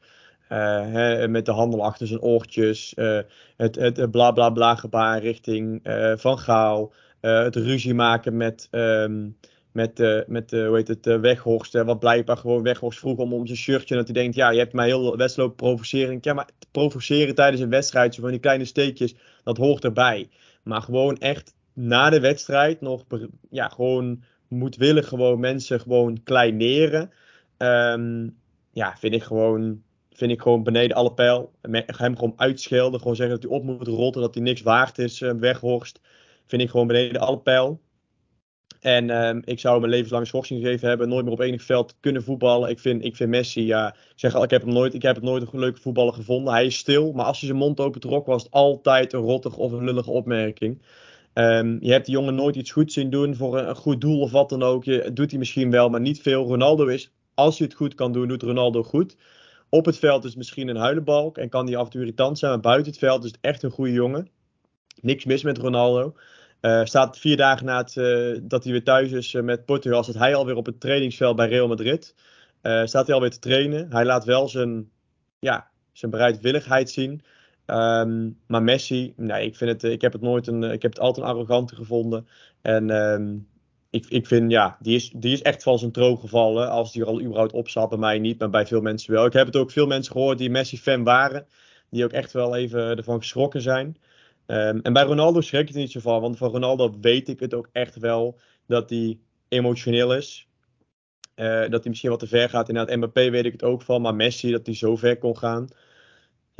Uh, 0.52 0.58
hè, 0.92 1.28
met 1.28 1.46
de 1.46 1.52
handel 1.52 1.84
achter 1.84 2.06
zijn 2.06 2.20
oortjes. 2.20 2.92
Uh, 2.96 3.20
het, 3.56 3.74
het 3.74 4.10
bla 4.10 4.30
bla 4.30 4.50
bla 4.50 4.74
gebaar 4.74 5.20
richting 5.20 5.80
Van 6.16 6.38
Gaal. 6.38 6.92
het 7.20 7.56
ruzie 7.56 7.94
maken 7.94 8.36
met. 8.36 8.68
Um, 8.70 9.36
met, 9.72 10.00
uh, 10.00 10.20
met 10.26 10.52
uh, 10.52 10.66
hoe 10.66 10.76
heet 10.76 10.88
het, 10.88 11.06
uh, 11.06 11.20
Weghorst. 11.20 11.72
wat 11.72 11.98
blijkbaar 11.98 12.36
gewoon 12.36 12.62
Weghorst 12.62 12.98
vroeg 12.98 13.18
om, 13.18 13.32
om 13.32 13.46
zijn 13.46 13.58
shirtje. 13.58 13.94
Dat 13.94 14.04
hij 14.04 14.14
denkt, 14.14 14.36
ja, 14.36 14.50
je 14.50 14.58
hebt 14.58 14.72
mij 14.72 14.86
heel 14.86 15.16
wedstrijd 15.16 15.56
provoceren. 15.56 16.18
Ja, 16.20 16.32
maar 16.32 16.48
provoceren 16.70 17.34
tijdens 17.34 17.62
een 17.62 17.70
wedstrijd, 17.70 18.14
zo 18.14 18.22
van 18.22 18.30
die 18.30 18.40
kleine 18.40 18.64
steekjes, 18.64 19.14
dat 19.44 19.56
hoort 19.56 19.84
erbij. 19.84 20.28
Maar 20.62 20.82
gewoon 20.82 21.16
echt 21.16 21.54
na 21.72 22.10
de 22.10 22.20
wedstrijd 22.20 22.80
nog, 22.80 23.04
ja, 23.50 23.68
gewoon 23.68 24.22
moedwillig 24.48 25.08
gewoon 25.08 25.40
mensen 25.40 25.80
gewoon 25.80 26.22
kleineren. 26.22 27.10
Um, 27.58 28.36
ja, 28.72 28.96
vind 28.98 29.14
ik 29.14 29.22
gewoon, 29.22 29.82
vind 30.12 30.30
ik 30.30 30.40
gewoon 30.40 30.62
beneden 30.62 30.96
alle 30.96 31.12
pijl. 31.14 31.52
Hem 31.86 32.16
gewoon 32.16 32.32
uitschelden, 32.36 33.00
gewoon 33.00 33.16
zeggen 33.16 33.40
dat 33.40 33.50
hij 33.50 33.58
op 33.58 33.64
moet 33.64 33.86
rotten, 33.86 34.22
dat 34.22 34.34
hij 34.34 34.42
niks 34.42 34.62
waard 34.62 34.98
is, 34.98 35.18
Weghorst. 35.18 36.00
Vind 36.46 36.62
ik 36.62 36.70
gewoon 36.70 36.86
beneden 36.86 37.20
alle 37.20 37.38
pijl. 37.38 37.80
En 38.80 39.10
um, 39.10 39.42
ik 39.44 39.60
zou 39.60 39.78
mijn 39.78 39.92
levenslange 39.92 40.24
schorsing 40.24 40.62
gegeven 40.62 40.88
hebben. 40.88 41.08
Nooit 41.08 41.24
meer 41.24 41.32
op 41.32 41.40
enig 41.40 41.62
veld 41.62 41.94
kunnen 42.00 42.22
voetballen. 42.22 42.70
Ik 42.70 42.78
vind, 42.78 43.04
ik 43.04 43.16
vind 43.16 43.30
Messi, 43.30 43.66
ja, 43.66 43.88
ik 43.88 44.12
zeg 44.14 44.34
ik 44.34 44.50
heb 44.50 44.62
hem 44.62 44.72
nooit, 44.72 44.94
ik 44.94 45.02
heb 45.02 45.14
het 45.14 45.24
nooit 45.24 45.52
een 45.52 45.58
leuke 45.58 45.80
voetballer 45.80 46.12
gevonden. 46.12 46.52
Hij 46.52 46.66
is 46.66 46.76
stil, 46.76 47.12
maar 47.12 47.24
als 47.24 47.38
hij 47.38 47.48
zijn 47.48 47.60
mond 47.60 47.80
open 47.80 48.00
trok, 48.00 48.26
was 48.26 48.42
het 48.42 48.52
altijd 48.52 49.12
een 49.12 49.20
rottig 49.20 49.56
of 49.56 49.72
een 49.72 49.84
lullige 49.84 50.10
opmerking. 50.10 50.82
Um, 51.34 51.78
je 51.80 51.92
hebt 51.92 52.06
die 52.06 52.14
jongen 52.14 52.34
nooit 52.34 52.56
iets 52.56 52.70
goeds 52.70 52.94
zien 52.94 53.10
doen 53.10 53.36
voor 53.36 53.58
een, 53.58 53.76
goed 53.76 54.00
doel 54.00 54.20
of 54.20 54.30
wat 54.30 54.48
dan 54.48 54.62
ook. 54.62 54.84
Je, 54.84 55.10
doet 55.12 55.30
hij 55.30 55.38
misschien 55.38 55.70
wel, 55.70 55.88
maar 55.88 56.00
niet 56.00 56.22
veel. 56.22 56.46
Ronaldo 56.46 56.86
is, 56.86 57.12
als 57.34 57.58
hij 57.58 57.66
het 57.66 57.76
goed 57.76 57.94
kan 57.94 58.12
doen, 58.12 58.28
doet 58.28 58.42
Ronaldo 58.42 58.82
goed. 58.82 59.16
Op 59.68 59.84
het 59.84 59.98
veld 59.98 60.24
is 60.24 60.36
misschien 60.36 60.68
een 60.68 60.76
huilenbalk 60.76 61.38
en 61.38 61.48
kan 61.48 61.66
hij 61.66 61.76
af 61.76 61.84
en 61.84 61.90
toe 61.90 62.00
irritant 62.00 62.38
zijn, 62.38 62.52
maar 62.52 62.60
buiten 62.60 62.90
het 62.92 63.00
veld 63.00 63.24
is 63.24 63.30
het 63.30 63.38
echt 63.40 63.62
een 63.62 63.70
goede 63.70 63.92
jongen. 63.92 64.28
Niks 65.00 65.24
mis 65.24 65.42
met 65.42 65.58
Ronaldo. 65.58 66.14
Uh, 66.60 66.84
staat 66.84 67.18
vier 67.18 67.36
dagen 67.36 67.66
na 67.66 67.78
het, 67.78 67.96
uh, 67.96 68.38
dat 68.42 68.64
hij 68.64 68.72
weer 68.72 68.84
thuis 68.84 69.12
is 69.12 69.32
uh, 69.32 69.42
met 69.42 69.64
Portugal, 69.64 70.02
staat 70.02 70.14
hij 70.14 70.34
alweer 70.34 70.56
op 70.56 70.66
het 70.66 70.80
trainingsveld 70.80 71.36
bij 71.36 71.48
Real 71.48 71.68
Madrid. 71.68 72.14
staat 72.62 73.06
hij 73.06 73.14
alweer 73.14 73.30
te 73.30 73.38
trainen. 73.38 73.92
Hij 73.92 74.04
laat 74.04 74.24
wel 74.24 74.48
zijn, 74.48 74.90
ja, 75.38 75.70
zijn 75.92 76.10
bereidwilligheid 76.10 76.90
zien. 76.90 77.22
Um, 77.66 78.38
maar 78.46 78.62
Messi, 78.62 79.12
nee, 79.16 79.46
ik, 79.46 79.56
vind 79.56 79.70
het, 79.70 79.92
ik, 79.92 80.00
heb 80.00 80.12
het 80.12 80.22
nooit 80.22 80.46
een, 80.46 80.62
ik 80.62 80.82
heb 80.82 80.92
het 80.92 81.00
altijd 81.00 81.26
een 81.26 81.32
arrogante 81.32 81.74
gevonden. 81.74 82.28
En 82.62 82.90
um, 82.90 83.48
ik, 83.90 84.06
ik 84.08 84.26
vind, 84.26 84.50
ja, 84.50 84.76
die 84.80 84.94
is, 84.94 85.10
die 85.10 85.32
is 85.32 85.42
echt 85.42 85.62
van 85.62 85.78
zijn 85.78 85.92
troon 85.92 86.18
gevallen. 86.18 86.70
Als 86.70 86.92
die 86.92 87.02
er 87.02 87.08
al 87.08 87.20
überhaupt 87.20 87.52
op 87.52 87.68
zat, 87.68 87.88
bij 87.88 87.98
mij 87.98 88.18
niet, 88.18 88.38
maar 88.38 88.50
bij 88.50 88.66
veel 88.66 88.80
mensen 88.80 89.12
wel. 89.12 89.26
Ik 89.26 89.32
heb 89.32 89.46
het 89.46 89.56
ook 89.56 89.70
veel 89.70 89.86
mensen 89.86 90.12
gehoord 90.12 90.38
die 90.38 90.50
Messi-fan 90.50 91.04
waren. 91.04 91.46
Die 91.90 92.04
ook 92.04 92.12
echt 92.12 92.32
wel 92.32 92.56
even 92.56 92.96
ervan 92.96 93.18
geschrokken 93.18 93.62
zijn. 93.62 93.96
Um, 94.50 94.80
en 94.82 94.92
bij 94.92 95.02
Ronaldo 95.02 95.40
schrik 95.40 95.60
ik 95.60 95.68
het 95.68 95.76
niet 95.76 95.90
zo 95.90 96.00
van, 96.00 96.20
want 96.20 96.36
van 96.36 96.50
Ronaldo 96.50 96.94
weet 97.00 97.28
ik 97.28 97.40
het 97.40 97.54
ook 97.54 97.68
echt 97.72 97.96
wel 97.96 98.38
dat 98.66 98.90
hij 98.90 99.18
emotioneel 99.48 100.14
is. 100.14 100.48
dat 101.34 101.70
hij 101.70 101.80
misschien 101.84 102.10
wat 102.10 102.18
te 102.18 102.26
ver 102.26 102.48
gaat. 102.48 102.68
Inderdaad, 102.68 102.96
Mbappé 102.96 103.30
weet 103.30 103.44
ik 103.44 103.52
het 103.52 103.62
ook 103.62 103.82
van. 103.82 104.02
Maar 104.02 104.14
Messi, 104.14 104.50
dat 104.50 104.66
hij 104.66 104.74
zo 104.74 104.96
ver 104.96 105.18
kon 105.18 105.38
gaan 105.38 105.68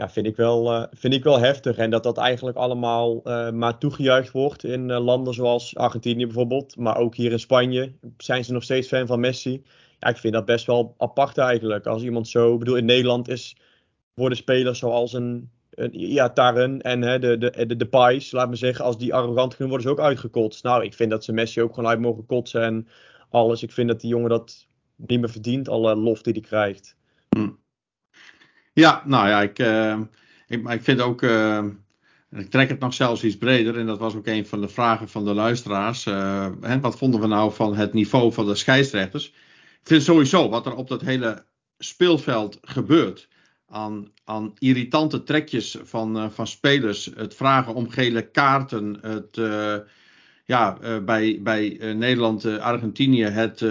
ja, 0.00 0.10
vind 0.10 0.26
ik, 0.26 0.36
wel, 0.36 0.74
uh, 0.74 0.84
vind 0.90 1.14
ik 1.14 1.24
wel 1.24 1.38
heftig. 1.38 1.76
En 1.76 1.90
dat 1.90 2.02
dat 2.02 2.18
eigenlijk 2.18 2.56
allemaal 2.56 3.20
uh, 3.24 3.50
maar 3.50 3.78
toegejuicht 3.78 4.30
wordt 4.30 4.64
in 4.64 4.92
landen 4.92 5.34
zoals 5.34 5.76
Argentinië 5.76 6.24
bijvoorbeeld. 6.24 6.76
Maar 6.76 6.96
ook 6.96 7.14
hier 7.14 7.32
in 7.32 7.40
Spanje 7.40 7.92
zijn 8.16 8.44
ze 8.44 8.52
nog 8.52 8.62
steeds 8.62 8.88
fan 8.88 9.06
van 9.06 9.20
Messi. 9.20 9.62
Ja, 9.98 10.08
ik 10.08 10.16
vind 10.16 10.34
dat 10.34 10.44
best 10.44 10.66
wel 10.66 10.94
apart 10.98 11.38
eigenlijk. 11.38 11.86
Als 11.86 12.02
iemand 12.02 12.28
zo, 12.28 12.52
ik 12.52 12.58
bedoel, 12.58 12.76
in 12.76 12.84
Nederland 12.84 13.28
is, 13.28 13.56
worden 14.14 14.38
spelers 14.38 14.78
zoals 14.78 15.12
een 15.12 15.50
ja, 15.90 16.30
Tarren 16.30 16.80
en 16.80 17.02
hè, 17.02 17.18
de, 17.18 17.38
de, 17.38 17.66
de, 17.66 17.76
de 17.76 17.86
Pais, 17.86 18.30
laat 18.30 18.48
me 18.48 18.56
zeggen, 18.56 18.84
als 18.84 18.98
die 18.98 19.14
arrogant 19.14 19.56
kunnen 19.56 19.68
worden 19.68 19.86
ze 19.86 19.92
ook 19.92 20.06
uitgekotst. 20.06 20.62
Nou, 20.62 20.84
ik 20.84 20.94
vind 20.94 21.10
dat 21.10 21.24
ze 21.24 21.32
Messi 21.32 21.62
ook 21.62 21.74
gewoon 21.74 21.90
uit 21.90 22.00
mogen 22.00 22.26
kotsen 22.26 22.62
en 22.62 22.88
alles. 23.30 23.62
Ik 23.62 23.72
vind 23.72 23.88
dat 23.88 24.00
die 24.00 24.10
jongen 24.10 24.30
dat 24.30 24.66
niet 24.96 25.20
meer 25.20 25.30
verdient, 25.30 25.68
alle 25.68 25.94
lof 25.94 26.22
die 26.22 26.32
hij 26.32 26.42
krijgt. 26.42 26.96
Hm. 27.28 27.50
Ja, 28.72 29.02
nou 29.06 29.28
ja, 29.28 29.42
ik, 29.42 29.58
uh, 29.58 30.00
ik, 30.48 30.68
ik 30.68 30.82
vind 30.82 31.00
ook. 31.00 31.22
Uh, 31.22 31.64
ik 32.30 32.50
trek 32.50 32.68
het 32.68 32.80
nog 32.80 32.94
zelfs 32.94 33.24
iets 33.24 33.38
breder. 33.38 33.78
En 33.78 33.86
dat 33.86 33.98
was 33.98 34.14
ook 34.14 34.26
een 34.26 34.46
van 34.46 34.60
de 34.60 34.68
vragen 34.68 35.08
van 35.08 35.24
de 35.24 35.34
luisteraars. 35.34 36.06
Uh, 36.06 36.46
hè, 36.60 36.80
wat 36.80 36.96
vonden 36.96 37.20
we 37.20 37.26
nou 37.26 37.52
van 37.52 37.76
het 37.76 37.92
niveau 37.92 38.32
van 38.32 38.46
de 38.46 38.54
scheidsrechters? 38.54 39.26
Ik 39.80 39.86
vind 39.86 40.02
sowieso 40.02 40.48
wat 40.48 40.66
er 40.66 40.74
op 40.74 40.88
dat 40.88 41.00
hele 41.00 41.44
speelveld 41.78 42.58
gebeurt. 42.62 43.28
Aan, 43.70 44.10
aan 44.24 44.52
irritante 44.58 45.22
trekjes 45.22 45.78
van, 45.82 46.32
van 46.32 46.46
spelers. 46.46 47.10
Het 47.14 47.34
vragen 47.34 47.74
om 47.74 47.90
gele 47.90 48.30
kaarten. 48.30 48.98
Het 49.00 49.38
ja, 50.50 50.78
uh, 50.82 50.98
bij, 51.04 51.40
bij 51.42 51.80
uh, 51.80 51.94
Nederland, 51.94 52.44
uh, 52.44 52.56
Argentinië, 52.56 53.24
het 53.24 53.64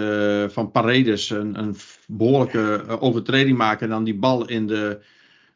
van 0.52 0.70
Paredes 0.70 1.30
een, 1.30 1.58
een 1.58 1.76
behoorlijke 2.06 2.84
overtreding 3.00 3.56
maken 3.56 3.86
en 3.86 3.92
dan 3.92 4.04
die 4.04 4.18
bal 4.18 4.48
in 4.48 4.66
de 4.66 5.00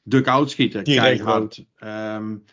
dugout 0.03 0.51
schieten. 0.51 0.83
Keihard. 0.83 1.65
Um, 1.85 2.45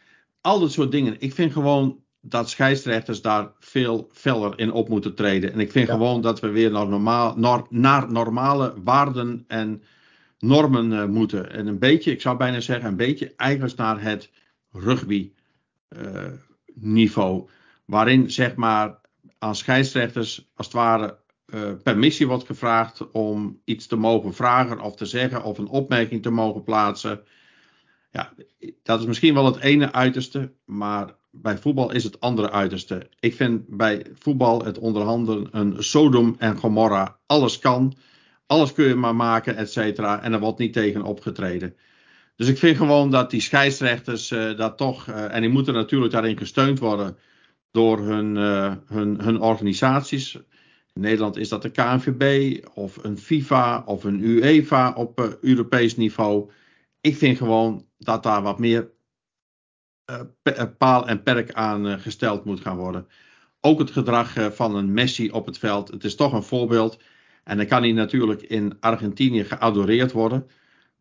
al 0.42 0.60
dat 0.60 0.72
soort 0.72 0.92
dingen. 0.92 1.16
Ik 1.20 1.34
vind 1.34 1.52
gewoon 1.52 2.00
dat 2.22 2.50
scheidsrechters 2.50 3.22
daar 3.22 3.52
veel 3.60 4.10
feller 4.12 4.60
in 4.60 4.72
op 4.72 4.90
moeten 4.90 5.16
treden. 5.16 5.54
En 5.54 5.60
ik 5.60 5.72
vind 5.72 5.88
ja. 5.88 5.94
gewoon 5.94 6.22
dat 6.22 6.40
we 6.40 6.50
weer 6.50 6.72
naar, 6.72 6.88
normaal, 6.88 7.34
naar, 7.38 7.62
naar 7.70 8.12
normale 8.12 8.74
waarden 8.84 9.44
en 9.48 9.84
normen 10.42 11.12
moeten. 11.12 11.52
En 11.52 11.68
een 11.68 11.80
beetje, 11.80 12.12
ik 12.12 12.22
zou 12.22 12.38
bijna 12.38 12.60
zeggen, 12.60 12.90
een 12.90 12.96
beetje 12.96 13.34
eigenlijk 13.36 13.78
naar 13.78 14.02
het 14.02 14.32
rugby 14.72 15.32
niveau 16.74 17.50
waarin 17.86 18.32
zeg 18.32 18.56
maar 18.56 19.00
aan 19.38 19.56
scheidsrechters 19.56 20.50
als 20.56 20.66
het 20.66 20.76
ware 20.76 21.18
uh, 21.46 21.72
permissie 21.84 22.28
wordt 22.28 22.46
gevraagd 22.46 23.12
om 23.12 23.62
iets 23.66 23.88
te 23.88 23.96
mogen 23.96 24.34
vragen 24.34 24.80
of 24.80 24.96
te 24.96 25.06
zeggen 25.06 25.44
of 25.44 25.58
een 25.58 25.68
opmerking 25.68 26.22
te 26.22 26.30
mogen 26.30 26.64
plaatsen. 26.64 27.22
Ja, 28.12 28.34
dat 28.84 29.00
is 29.00 29.06
misschien 29.06 29.34
wel 29.34 29.46
het 29.46 29.60
ene 29.60 29.92
uiterste, 29.92 30.54
maar 30.66 31.16
bij 31.32 31.58
voetbal 31.58 31.92
is 31.92 32.04
het 32.04 32.20
andere 32.20 32.52
uiterste. 32.52 33.10
Ik 33.20 33.36
vind 33.36 33.68
bij 33.68 34.06
voetbal 34.20 34.64
het 34.64 34.80
onderhandelen 34.80 35.48
een 35.52 35.84
Sodom 35.84 36.36
en 36.38 36.58
Gomorra. 36.58 37.20
Alles 37.26 37.60
kan, 37.60 37.94
alles 38.52 38.74
kun 38.74 38.88
je 38.88 38.96
maar 38.96 39.16
maken, 39.16 39.56
et 39.56 39.72
cetera. 39.72 40.22
En 40.22 40.34
er 40.34 40.40
wordt 40.40 40.60
niet 40.60 40.74
tegen 40.74 41.04
opgetreden. 41.04 41.76
Dus 42.36 42.48
ik 42.48 42.58
vind 42.58 42.78
gewoon 42.78 43.12
dat 43.12 43.30
die 43.30 43.42
scheidsrechters 43.42 44.32
uh, 44.32 44.58
dat 44.58 44.78
toch, 44.78 45.08
uh, 45.08 45.36
en 45.36 45.42
die 45.42 45.50
moeten 45.50 45.74
natuurlijk 45.74 46.12
daarin 46.12 46.38
gesteund 46.38 46.80
worden 46.80 47.18
door 47.72 48.00
hun, 48.00 48.36
uh, 48.36 48.74
hun, 48.86 49.22
hun 49.22 49.40
organisaties. 49.40 50.36
In 50.94 51.02
Nederland 51.02 51.38
is 51.38 51.50
dat 51.50 51.62
de 51.62 51.70
KNVB 51.70 52.58
of 52.74 53.04
een 53.04 53.18
FIFA 53.18 53.84
of 53.86 54.04
een 54.04 54.24
UEFA 54.24 54.94
op 54.94 55.38
Europees 55.42 55.96
niveau. 55.96 56.52
Ik 57.02 57.16
vind 57.16 57.38
gewoon 57.38 57.86
dat 57.98 58.24
daar 58.24 58.42
wat 58.42 58.60
meer 58.60 58.92
paal 60.78 61.08
en 61.08 61.24
perk 61.24 61.54
aan 61.54 62.00
gesteld 62.00 62.46
moet 62.46 62.60
gaan 62.60 62.78
worden. 62.78 63.08
Ook 63.62 63.80
het 63.80 63.92
gedrag 63.92 64.34
van 64.54 64.76
een 64.76 64.94
Messi 64.94 65.32
op 65.32 65.46
het 65.46 65.58
veld. 65.58 65.92
Het 65.92 66.04
is 66.04 66.16
toch 66.16 66.34
een 66.34 66.44
voorbeeld. 66.44 66.98
En 67.44 67.58
dan 67.58 67.66
kan 67.66 67.82
hij 67.82 67.92
natuurlijk 67.92 68.42
in 68.42 68.78
Argentinië 68.80 69.44
geadoreerd 69.44 70.12
worden. 70.12 70.48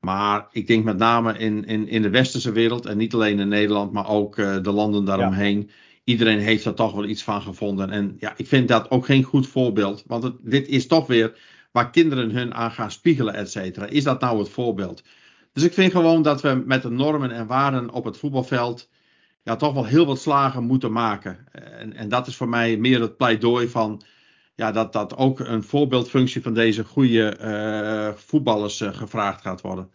Maar 0.01 0.49
ik 0.51 0.67
denk 0.67 0.85
met 0.85 0.99
name 0.99 1.39
in, 1.39 1.65
in, 1.65 1.89
in 1.89 2.03
de 2.03 2.11
westerse 2.11 2.53
wereld. 2.53 2.87
En 2.87 2.97
niet 2.97 3.15
alleen 3.15 3.39
in 3.39 3.49
Nederland, 3.49 3.93
maar 3.93 4.09
ook 4.09 4.37
de 4.37 4.73
landen 4.73 5.05
daaromheen. 5.05 5.65
Ja 5.67 5.73
iedereen 6.11 6.39
heeft 6.39 6.65
er 6.65 6.75
toch 6.75 6.93
wel 6.93 7.05
iets 7.05 7.23
van 7.23 7.43
gevonden. 7.43 7.91
En 7.91 8.17
ja, 8.19 8.33
ik 8.37 8.47
vind 8.47 8.69
dat 8.69 8.91
ook 8.91 9.05
geen 9.05 9.23
goed 9.23 9.47
voorbeeld. 9.47 10.05
Want 10.07 10.23
het, 10.23 10.35
dit 10.41 10.69
is 10.69 10.87
toch 10.87 11.07
weer 11.07 11.39
waar 11.73 11.91
kinderen 11.91 12.31
hun 12.31 12.55
aan 12.55 12.71
gaan 12.71 12.91
spiegelen, 12.91 13.35
et 13.35 13.51
cetera. 13.51 13.87
Is 13.87 14.05
dat 14.05 14.21
nou 14.21 14.39
het 14.39 14.49
voorbeeld? 14.49 15.03
Dus 15.53 15.63
ik 15.63 15.73
vind 15.73 15.93
gewoon 15.93 16.23
dat 16.23 16.43
we 16.43 16.63
met 16.67 16.83
de 16.83 16.91
normen 16.91 17.31
en 17.31 17.47
waarden 17.47 17.91
op 17.91 18.05
het 18.05 18.19
voetbalveld. 18.19 18.89
Ja, 19.43 19.57
toch 19.57 19.73
wel 19.73 19.85
heel 19.85 20.07
wat 20.07 20.21
slagen 20.21 20.65
moeten 20.65 20.93
maken. 20.93 21.39
En, 21.53 21.93
en 21.93 22.09
dat 22.09 22.27
is 22.27 22.37
voor 22.37 22.49
mij 22.49 22.77
meer 22.77 23.01
het 23.01 23.17
pleidooi 23.17 23.69
van. 23.69 24.03
Ja, 24.61 24.73
dat, 24.73 24.93
dat 24.93 25.17
ook 25.17 25.41
een 25.41 25.63
voorbeeldfunctie 25.63 26.43
van 26.43 26.55
deze 26.55 26.85
goede 26.85 27.37
uh, 27.41 28.15
voetballers 28.17 28.81
uh, 28.81 28.95
gevraagd 28.95 29.41
gaat 29.41 29.61
worden. 29.61 29.91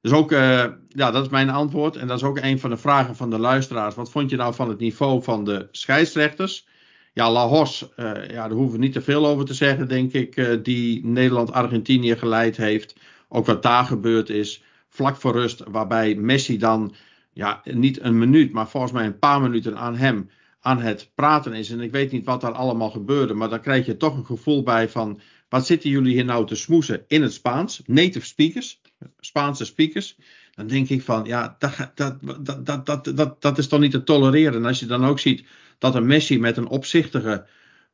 Dus 0.00 0.12
ook, 0.12 0.32
uh, 0.32 0.64
ja, 0.88 1.10
dat 1.10 1.24
is 1.24 1.28
mijn 1.28 1.50
antwoord. 1.50 1.96
En 1.96 2.06
dat 2.06 2.16
is 2.16 2.22
ook 2.22 2.38
een 2.38 2.58
van 2.58 2.70
de 2.70 2.76
vragen 2.76 3.16
van 3.16 3.30
de 3.30 3.38
luisteraars. 3.38 3.94
Wat 3.94 4.10
vond 4.10 4.30
je 4.30 4.36
nou 4.36 4.54
van 4.54 4.68
het 4.68 4.78
niveau 4.78 5.22
van 5.22 5.44
de 5.44 5.68
scheidsrechters? 5.70 6.66
Ja, 7.12 7.30
Lahos, 7.30 7.88
ja, 7.96 8.24
daar 8.26 8.50
hoeven 8.50 8.78
we 8.78 8.84
niet 8.84 8.92
te 8.92 9.00
veel 9.00 9.26
over 9.26 9.44
te 9.44 9.54
zeggen, 9.54 9.88
denk 9.88 10.12
ik. 10.12 10.64
Die 10.64 11.06
Nederland-Argentinië 11.06 12.16
geleid 12.16 12.56
heeft. 12.56 12.94
Ook 13.28 13.46
wat 13.46 13.62
daar 13.62 13.84
gebeurd 13.84 14.30
is. 14.30 14.62
Vlak 14.88 15.16
voor 15.16 15.32
rust, 15.32 15.62
waarbij 15.70 16.14
Messi 16.14 16.58
dan, 16.58 16.94
ja, 17.32 17.60
niet 17.64 18.00
een 18.00 18.18
minuut, 18.18 18.52
maar 18.52 18.68
volgens 18.68 18.92
mij 18.92 19.06
een 19.06 19.18
paar 19.18 19.40
minuten 19.40 19.76
aan 19.76 19.96
hem 19.96 20.30
aan 20.60 20.80
het 20.80 21.10
praten 21.14 21.52
is. 21.52 21.70
En 21.70 21.80
ik 21.80 21.90
weet 21.90 22.12
niet 22.12 22.24
wat 22.24 22.40
daar 22.40 22.52
allemaal 22.52 22.90
gebeurde, 22.90 23.34
maar 23.34 23.48
dan 23.48 23.60
krijg 23.60 23.86
je 23.86 23.96
toch 23.96 24.16
een 24.16 24.26
gevoel 24.26 24.62
bij 24.62 24.88
van. 24.88 25.20
Wat 25.48 25.66
zitten 25.66 25.90
jullie 25.90 26.12
hier 26.12 26.24
nou 26.24 26.46
te 26.46 26.54
smoesen 26.54 27.04
in 27.06 27.22
het 27.22 27.32
Spaans? 27.32 27.82
Native 27.86 28.26
speakers. 28.26 28.80
Spaanse 29.20 29.64
speakers. 29.64 30.16
Dan 30.50 30.66
denk 30.66 30.88
ik 30.88 31.02
van, 31.02 31.24
ja, 31.24 31.56
dat, 31.58 31.92
dat, 31.94 32.18
dat, 32.66 32.86
dat, 32.86 33.04
dat, 33.16 33.42
dat, 33.42 33.58
is 33.58 33.68
toch 33.68 33.80
niet 33.80 33.90
te 33.90 34.04
tolereren. 34.04 34.54
En 34.54 34.64
als 34.64 34.80
je 34.80 34.86
dan 34.86 35.06
ook 35.06 35.18
ziet 35.18 35.44
dat 35.78 35.94
een 35.94 36.06
Messi 36.06 36.38
met 36.38 36.56
een 36.56 36.68
opzichtige, 36.68 37.46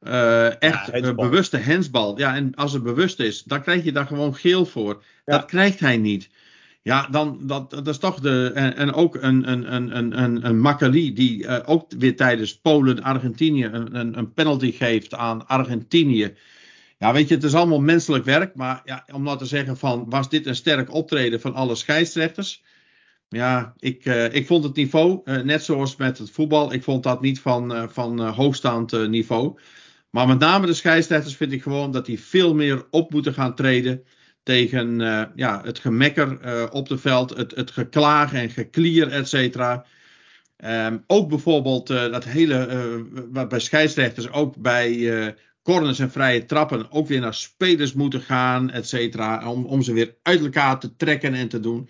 uh, 0.02 0.62
echt 0.62 0.90
ja, 0.92 1.14
bewuste 1.14 1.56
hensbal. 1.56 2.18
Ja, 2.18 2.34
en 2.34 2.54
als 2.54 2.72
het 2.72 2.82
bewust 2.82 3.20
is, 3.20 3.42
dan 3.42 3.62
krijg 3.62 3.84
je 3.84 3.92
daar 3.92 4.06
gewoon 4.06 4.34
geel 4.34 4.66
voor. 4.66 5.02
Ja. 5.24 5.36
Dat 5.38 5.44
krijgt 5.44 5.80
hij 5.80 5.96
niet. 5.96 6.28
Ja, 6.84 7.08
dan 7.10 7.38
dat, 7.42 7.70
dat 7.70 7.88
is 7.88 7.98
toch 7.98 8.20
de. 8.20 8.50
En, 8.54 8.92
ook 8.92 9.14
een, 9.14 9.50
een, 9.50 9.74
een, 9.74 10.22
een, 10.22 10.46
een 10.46 10.60
Makkeli 10.60 11.12
die 11.12 11.42
uh, 11.42 11.58
ook 11.64 11.92
weer 11.98 12.16
tijdens 12.16 12.58
Polen-Argentinië 12.58 13.64
een, 13.64 13.98
een, 13.98 14.18
een 14.18 14.32
penalty 14.32 14.72
geeft 14.72 15.14
aan 15.14 15.46
Argentinië. 15.46 16.34
Ja, 16.98 17.12
weet 17.12 17.28
je, 17.28 17.34
het 17.34 17.44
is 17.44 17.54
allemaal 17.54 17.80
menselijk 17.80 18.24
werk. 18.24 18.54
Maar 18.54 18.80
ja, 18.84 19.04
om 19.12 19.22
nou 19.22 19.38
te 19.38 19.46
zeggen 19.46 19.76
van, 19.76 20.06
was 20.08 20.28
dit 20.28 20.46
een 20.46 20.54
sterk 20.56 20.92
optreden 20.92 21.40
van 21.40 21.54
alle 21.54 21.74
scheidsrechters? 21.74 22.62
Ja, 23.28 23.74
ik, 23.78 24.04
uh, 24.04 24.34
ik 24.34 24.46
vond 24.46 24.64
het 24.64 24.76
niveau, 24.76 25.20
uh, 25.24 25.42
net 25.42 25.64
zoals 25.64 25.96
met 25.96 26.18
het 26.18 26.30
voetbal, 26.30 26.72
ik 26.72 26.82
vond 26.82 27.02
dat 27.02 27.20
niet 27.20 27.40
van, 27.40 27.88
van 27.92 28.20
hoogstaand 28.20 29.08
niveau. 29.08 29.58
Maar 30.10 30.26
met 30.26 30.38
name 30.38 30.66
de 30.66 30.74
scheidsrechters 30.74 31.36
vind 31.36 31.52
ik 31.52 31.62
gewoon 31.62 31.90
dat 31.90 32.06
die 32.06 32.20
veel 32.20 32.54
meer 32.54 32.86
op 32.90 33.12
moeten 33.12 33.34
gaan 33.34 33.54
treden 33.54 34.04
tegen 34.44 34.98
ja, 35.36 35.60
het 35.64 35.78
gemekker 35.78 36.38
op 36.70 36.88
het 36.88 37.00
veld, 37.00 37.36
het, 37.36 37.54
het 37.54 37.70
geklaag 37.70 38.32
en 38.32 38.50
geklier, 38.50 39.08
et 39.08 39.28
cetera. 39.28 39.84
Um, 40.64 41.04
ook 41.06 41.28
bijvoorbeeld 41.28 41.86
dat 41.86 42.24
hele, 42.24 43.46
bij 43.48 43.60
scheidsrechters, 43.60 44.30
ook 44.30 44.56
bij 44.56 45.34
corners 45.62 45.98
en 45.98 46.10
vrije 46.10 46.44
trappen 46.44 46.90
ook 46.90 47.06
weer 47.06 47.20
naar 47.20 47.34
spelers 47.34 47.92
moeten 47.92 48.20
gaan, 48.20 48.70
et 48.70 48.88
cetera. 48.88 49.50
Om, 49.50 49.64
om 49.64 49.82
ze 49.82 49.92
weer 49.92 50.14
uit 50.22 50.40
elkaar 50.40 50.80
te 50.80 50.96
trekken 50.96 51.34
en 51.34 51.48
te 51.48 51.60
doen. 51.60 51.88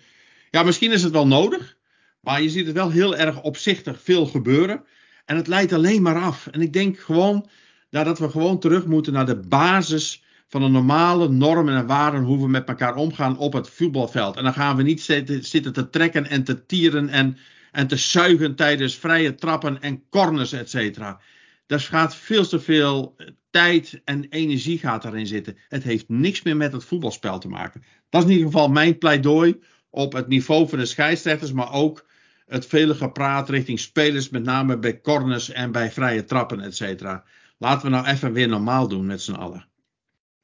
Ja, 0.51 0.63
misschien 0.63 0.91
is 0.91 1.03
het 1.03 1.11
wel 1.11 1.27
nodig. 1.27 1.77
Maar 2.21 2.41
je 2.41 2.49
ziet 2.49 2.65
het 2.65 2.75
wel 2.75 2.91
heel 2.91 3.15
erg 3.15 3.41
opzichtig 3.41 4.01
veel 4.01 4.25
gebeuren. 4.25 4.83
En 5.25 5.35
het 5.35 5.47
leidt 5.47 5.73
alleen 5.73 6.01
maar 6.01 6.21
af. 6.21 6.47
En 6.47 6.61
ik 6.61 6.73
denk 6.73 6.99
gewoon 6.99 7.49
dat 7.89 8.19
we 8.19 8.29
gewoon 8.29 8.59
terug 8.59 8.85
moeten 8.85 9.13
naar 9.13 9.25
de 9.25 9.39
basis 9.39 10.23
van 10.47 10.61
de 10.61 10.67
normale 10.67 11.29
normen 11.29 11.75
en 11.75 11.85
waarden 11.85 12.23
hoe 12.23 12.41
we 12.41 12.47
met 12.47 12.67
elkaar 12.67 12.95
omgaan 12.95 13.37
op 13.37 13.53
het 13.53 13.69
voetbalveld. 13.69 14.35
En 14.35 14.43
dan 14.43 14.53
gaan 14.53 14.75
we 14.75 14.83
niet 14.83 15.01
zitten, 15.01 15.73
te 15.73 15.89
trekken 15.89 16.29
en 16.29 16.43
te 16.43 16.65
tieren 16.65 17.09
en, 17.09 17.37
en 17.71 17.87
te 17.87 17.95
zuigen 17.95 18.55
tijdens 18.55 18.95
vrije 18.95 19.35
trappen 19.35 19.81
en 19.81 20.03
corners, 20.09 20.51
et 20.51 20.69
cetera. 20.69 21.19
Daar 21.65 21.79
gaat 21.79 22.15
veel 22.15 22.47
te 22.47 22.59
veel 22.59 23.15
tijd 23.49 24.01
en 24.03 24.25
energie 24.29 24.79
gaat 24.79 25.01
daarin 25.01 25.27
zitten. 25.27 25.57
Het 25.69 25.83
heeft 25.83 26.09
niks 26.09 26.41
meer 26.41 26.57
met 26.57 26.73
het 26.73 26.83
voetbalspel 26.83 27.39
te 27.39 27.47
maken. 27.47 27.83
Dat 28.09 28.21
is 28.23 28.27
in 28.29 28.33
ieder 28.33 28.51
geval 28.51 28.69
mijn 28.69 28.97
pleidooi 28.97 29.59
op 29.89 30.13
het 30.13 30.27
niveau 30.27 30.69
van 30.69 30.79
de 30.79 30.85
scheidsrechters, 30.85 31.51
maar 31.51 31.71
ook 31.71 32.05
het 32.45 32.65
vele 32.65 32.95
gepraat 32.95 33.49
richting 33.49 33.79
spelers, 33.79 34.29
met 34.29 34.43
name 34.43 34.77
bij 34.77 35.01
corners 35.01 35.49
en 35.51 35.71
bij 35.71 35.91
vrije 35.91 36.23
trappen, 36.23 36.59
et 36.59 36.75
cetera. 36.75 37.23
Laten 37.57 37.85
we 37.85 37.95
nou 37.95 38.05
even 38.05 38.33
weer 38.33 38.47
normaal 38.47 38.87
doen 38.87 39.05
met 39.05 39.21
z'n 39.21 39.33
allen. 39.33 39.67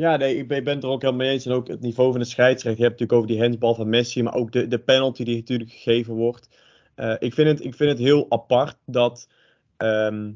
Ja, 0.01 0.17
nee, 0.17 0.37
ik 0.37 0.47
ben, 0.47 0.67
het 0.67 0.83
er 0.83 0.89
ook 0.89 1.01
helemaal 1.01 1.25
mee 1.25 1.33
eens. 1.33 1.45
En 1.45 1.51
ook 1.51 1.67
het 1.67 1.81
niveau 1.81 2.11
van 2.11 2.19
de 2.19 2.25
scheidsrechter. 2.25 2.81
Je 2.81 2.87
hebt 2.87 2.99
natuurlijk 2.99 3.19
over 3.19 3.27
die 3.27 3.39
handsbal 3.39 3.75
van 3.75 3.89
Messi, 3.89 4.23
maar 4.23 4.33
ook 4.33 4.51
de, 4.51 4.67
de 4.67 4.79
penalty 4.79 5.23
die 5.23 5.35
natuurlijk 5.35 5.71
gegeven 5.71 6.13
wordt. 6.13 6.49
Eh, 6.95 7.15
ik, 7.19 7.33
vind 7.33 7.47
het, 7.47 7.63
ik 7.63 7.75
vind 7.75 7.89
het 7.89 7.99
heel 7.99 8.25
apart 8.29 8.77
dat 8.85 9.27
ehm, 9.77 10.31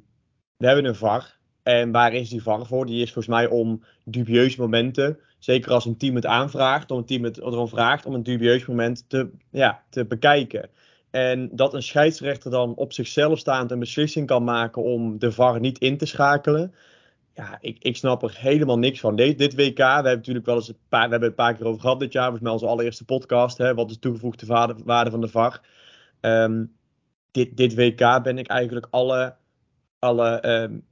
we 0.57 0.65
hebben 0.65 0.85
een 0.85 0.95
VAR. 0.95 1.37
En 1.63 1.91
waar 1.91 2.13
is 2.13 2.29
die 2.29 2.41
VAR 2.43 2.65
voor? 2.65 2.85
Die 2.85 3.01
is 3.01 3.13
volgens 3.13 3.35
mij 3.35 3.47
om 3.47 3.83
dubieuze 4.03 4.61
momenten, 4.61 5.19
zeker 5.39 5.71
als 5.71 5.85
een 5.85 5.97
team 5.97 6.15
het 6.15 6.25
aanvraagt, 6.25 6.91
om 6.91 6.97
een 6.97 7.05
team 7.05 7.23
het 7.23 7.37
erom 7.37 7.67
vraagt 7.67 8.05
om 8.05 8.13
een 8.13 8.23
dubieus 8.23 8.65
moment 8.65 9.09
te, 9.09 9.29
ja, 9.51 9.83
te 9.89 10.05
bekijken. 10.05 10.69
En 11.11 11.49
dat 11.51 11.73
een 11.73 11.83
scheidsrechter 11.83 12.51
dan 12.51 12.75
op 12.75 12.93
zichzelf 12.93 13.39
staand 13.39 13.71
een 13.71 13.79
beslissing 13.79 14.27
kan 14.27 14.43
maken 14.43 14.83
om 14.83 15.19
de 15.19 15.31
VAR 15.31 15.59
niet 15.59 15.77
in 15.77 15.97
te 15.97 16.05
schakelen. 16.05 16.73
Ja, 17.35 17.57
ik, 17.61 17.77
ik 17.83 17.97
snap 17.97 18.23
er 18.23 18.35
helemaal 18.37 18.77
niks 18.77 18.99
van. 18.99 19.15
Dit, 19.15 19.37
dit 19.37 19.55
WK, 19.55 19.77
we 19.77 19.83
hebben 19.83 20.15
natuurlijk 20.15 20.45
wel 20.45 20.55
eens 20.55 20.67
een 20.67 20.77
paar, 20.89 21.05
we 21.05 21.11
hebben 21.11 21.29
het 21.29 21.39
een 21.39 21.45
paar 21.45 21.55
keer 21.55 21.65
over 21.65 21.81
gehad 21.81 21.99
dit 21.99 22.11
jaar. 22.11 22.23
Volgens 22.23 22.43
mij 22.43 22.53
onze 22.53 22.67
allereerste 22.67 23.05
podcast. 23.05 23.57
Hè, 23.57 23.73
wat 23.73 23.87
is 23.87 23.93
de 23.93 23.99
toegevoegde 23.99 24.45
waarde, 24.45 24.75
waarde 24.85 25.11
van 25.11 25.21
de 25.21 25.27
VAR? 25.27 25.61
Um, 26.21 26.75
dit, 27.31 27.57
dit 27.57 27.75
WK 27.75 28.23
ben 28.23 28.37
ik 28.37 28.47
eigenlijk 28.47 28.87
alle, 28.89 29.35
alle 29.99 30.47
um, 30.49 30.85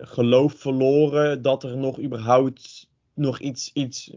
geloof 0.00 0.54
verloren 0.54 1.42
dat 1.42 1.62
er 1.62 1.76
nog 1.76 2.00
überhaupt 2.00 2.90
nog 3.14 3.38
iets, 3.38 3.70
iets 3.72 4.16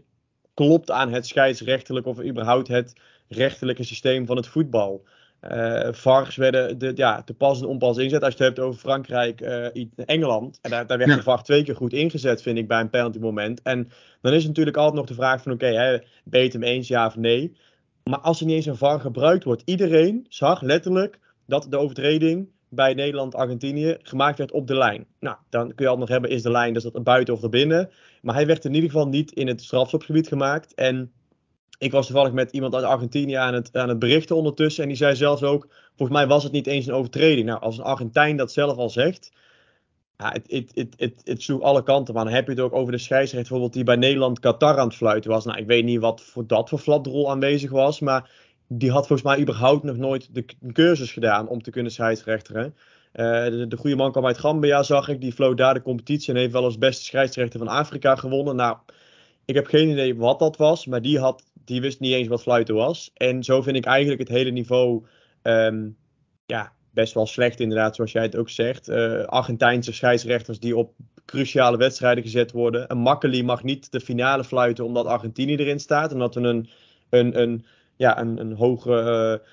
klopt 0.54 0.90
aan 0.90 1.12
het 1.12 1.26
scheidsrechtelijk 1.26 2.06
of 2.06 2.22
überhaupt 2.22 2.68
het 2.68 3.00
rechtelijke 3.28 3.82
systeem 3.82 4.26
van 4.26 4.36
het 4.36 4.46
voetbal. 4.46 5.04
Uh, 5.52 5.92
VARs 5.92 6.36
werden 6.36 6.78
de, 6.78 6.92
ja, 6.94 7.22
te 7.22 7.34
pas 7.34 7.60
en 7.60 7.66
onpas 7.66 7.96
ingezet. 7.96 8.22
Als 8.22 8.34
je 8.36 8.44
het 8.44 8.56
hebt 8.56 8.68
over 8.68 8.80
Frankrijk, 8.80 9.40
uh, 9.40 9.66
Engeland. 9.96 10.58
En 10.62 10.70
daar, 10.70 10.86
daar 10.86 10.98
werd 10.98 11.10
ja. 11.10 11.16
de 11.16 11.22
VAR 11.22 11.42
twee 11.42 11.62
keer 11.62 11.76
goed 11.76 11.92
ingezet, 11.92 12.42
vind 12.42 12.58
ik, 12.58 12.68
bij 12.68 12.80
een 12.80 12.90
penalty 12.90 13.18
moment. 13.18 13.62
En 13.62 13.90
dan 14.20 14.32
is 14.32 14.46
natuurlijk 14.46 14.76
altijd 14.76 14.96
nog 14.96 15.06
de 15.06 15.14
vraag 15.14 15.42
van, 15.42 15.52
oké, 15.52 15.66
okay, 15.66 16.04
ben 16.24 16.40
je 16.40 16.46
het 16.46 16.54
hem 16.54 16.62
eens, 16.62 16.88
ja 16.88 17.06
of 17.06 17.16
nee? 17.16 17.56
Maar 18.04 18.18
als 18.18 18.40
er 18.40 18.46
niet 18.46 18.54
eens 18.54 18.66
een 18.66 18.76
VAR 18.76 19.00
gebruikt 19.00 19.44
wordt, 19.44 19.62
iedereen 19.64 20.26
zag 20.28 20.60
letterlijk 20.60 21.18
dat 21.46 21.66
de 21.70 21.76
overtreding 21.76 22.48
bij 22.68 22.94
Nederland-Argentinië 22.94 23.96
gemaakt 24.02 24.38
werd 24.38 24.52
op 24.52 24.66
de 24.66 24.76
lijn. 24.76 25.06
Nou, 25.20 25.36
dan 25.50 25.66
kun 25.66 25.84
je 25.84 25.90
altijd 25.90 25.98
nog 25.98 26.08
hebben, 26.08 26.30
is 26.30 26.42
de 26.42 26.50
lijn, 26.50 26.72
dus 26.72 26.82
dat 26.82 27.02
buiten 27.02 27.34
of 27.34 27.42
er 27.42 27.48
binnen. 27.48 27.90
Maar 28.22 28.34
hij 28.34 28.46
werd 28.46 28.64
in 28.64 28.74
ieder 28.74 28.90
geval 28.90 29.08
niet 29.08 29.32
in 29.32 29.46
het 29.46 29.62
strafschopgebied 29.62 30.28
gemaakt. 30.28 30.74
En 30.74 31.12
ik 31.78 31.92
was 31.92 32.06
toevallig 32.06 32.32
met 32.32 32.52
iemand 32.52 32.74
uit 32.74 32.84
Argentinië 32.84 33.34
aan 33.34 33.54
het, 33.54 33.76
aan 33.76 33.88
het 33.88 33.98
berichten 33.98 34.36
ondertussen. 34.36 34.82
En 34.82 34.88
die 34.88 34.98
zei 34.98 35.16
zelfs 35.16 35.42
ook, 35.42 35.68
volgens 35.96 36.18
mij 36.18 36.26
was 36.26 36.42
het 36.42 36.52
niet 36.52 36.66
eens 36.66 36.86
een 36.86 36.94
overtreding. 36.94 37.46
Nou, 37.46 37.60
als 37.60 37.78
een 37.78 37.84
Argentijn 37.84 38.36
dat 38.36 38.52
zelf 38.52 38.76
al 38.76 38.90
zegt, 38.90 39.32
ja, 40.16 40.32
het, 40.32 40.50
het, 40.50 40.70
het, 40.74 40.94
het, 40.96 41.20
het 41.24 41.42
sloeg 41.42 41.62
alle 41.62 41.82
kanten. 41.82 42.14
Maar 42.14 42.24
dan 42.24 42.32
heb 42.32 42.44
je 42.44 42.50
het 42.50 42.60
ook 42.60 42.74
over 42.74 42.92
de 42.92 42.98
scheidsrechter 42.98 43.40
bijvoorbeeld 43.40 43.72
die 43.72 43.84
bij 43.84 43.96
Nederland-Qatar 43.96 44.78
aan 44.78 44.86
het 44.86 44.96
fluiten 44.96 45.30
was. 45.30 45.44
Nou, 45.44 45.58
ik 45.58 45.66
weet 45.66 45.84
niet 45.84 46.00
wat 46.00 46.20
voor 46.20 46.46
dat 46.46 46.68
voor 46.68 46.78
flatrol 46.78 47.30
aanwezig 47.30 47.70
was, 47.70 48.00
maar 48.00 48.30
die 48.68 48.90
had 48.90 49.06
volgens 49.06 49.28
mij 49.28 49.40
überhaupt 49.40 49.82
nog 49.82 49.96
nooit 49.96 50.28
de 50.34 50.44
cursus 50.72 51.12
gedaan 51.12 51.48
om 51.48 51.62
te 51.62 51.70
kunnen 51.70 51.92
scheidsrechteren. 51.92 52.74
Uh, 53.14 53.44
de, 53.44 53.66
de, 53.68 53.76
goede 53.76 53.96
man 53.96 54.12
kwam 54.12 54.26
uit 54.26 54.38
Gambia, 54.38 54.82
zag 54.82 55.08
ik. 55.08 55.20
Die 55.20 55.32
floot 55.32 55.56
daar 55.56 55.74
de 55.74 55.82
competitie 55.82 56.34
en 56.34 56.40
heeft 56.40 56.52
wel 56.52 56.64
als 56.64 56.78
beste 56.78 57.04
scheidsrechter 57.04 57.58
van 57.58 57.68
Afrika 57.68 58.16
gewonnen. 58.16 58.56
Nou, 58.56 58.76
ik 59.44 59.54
heb 59.54 59.66
geen 59.66 59.88
idee 59.88 60.16
wat 60.16 60.38
dat 60.38 60.56
was, 60.56 60.86
maar 60.86 61.02
die, 61.02 61.18
had, 61.18 61.42
die 61.66 61.80
wist 61.80 62.00
niet 62.00 62.12
eens 62.12 62.28
wat 62.28 62.42
fluiten 62.42 62.74
was. 62.74 63.10
En 63.14 63.44
zo 63.44 63.62
vind 63.62 63.76
ik 63.76 63.84
eigenlijk 63.84 64.20
het 64.20 64.28
hele 64.28 64.50
niveau 64.50 65.04
um, 65.42 65.96
ja, 66.46 66.72
best 66.90 67.14
wel 67.14 67.26
slecht, 67.26 67.60
inderdaad, 67.60 67.94
zoals 67.94 68.12
jij 68.12 68.22
het 68.22 68.36
ook 68.36 68.50
zegt. 68.50 68.88
Uh, 68.88 69.24
Argentijnse 69.24 69.92
scheidsrechters 69.92 70.60
die 70.60 70.76
op 70.76 70.92
cruciale 71.24 71.76
wedstrijden 71.76 72.22
gezet 72.22 72.52
worden. 72.52 72.90
Een 72.90 72.98
Makkeli 72.98 73.42
mag 73.42 73.62
niet 73.62 73.92
de 73.92 74.00
finale 74.00 74.44
fluiten 74.44 74.84
omdat 74.84 75.06
Argentinië 75.06 75.56
erin 75.56 75.80
staat. 75.80 76.12
Omdat 76.12 76.34
we 76.34 76.40
een, 76.40 76.68
een, 77.10 77.40
een, 77.40 77.64
ja, 77.96 78.20
een, 78.20 78.40
een 78.40 78.52
hoge. 78.52 78.90
Uh, 78.90 79.48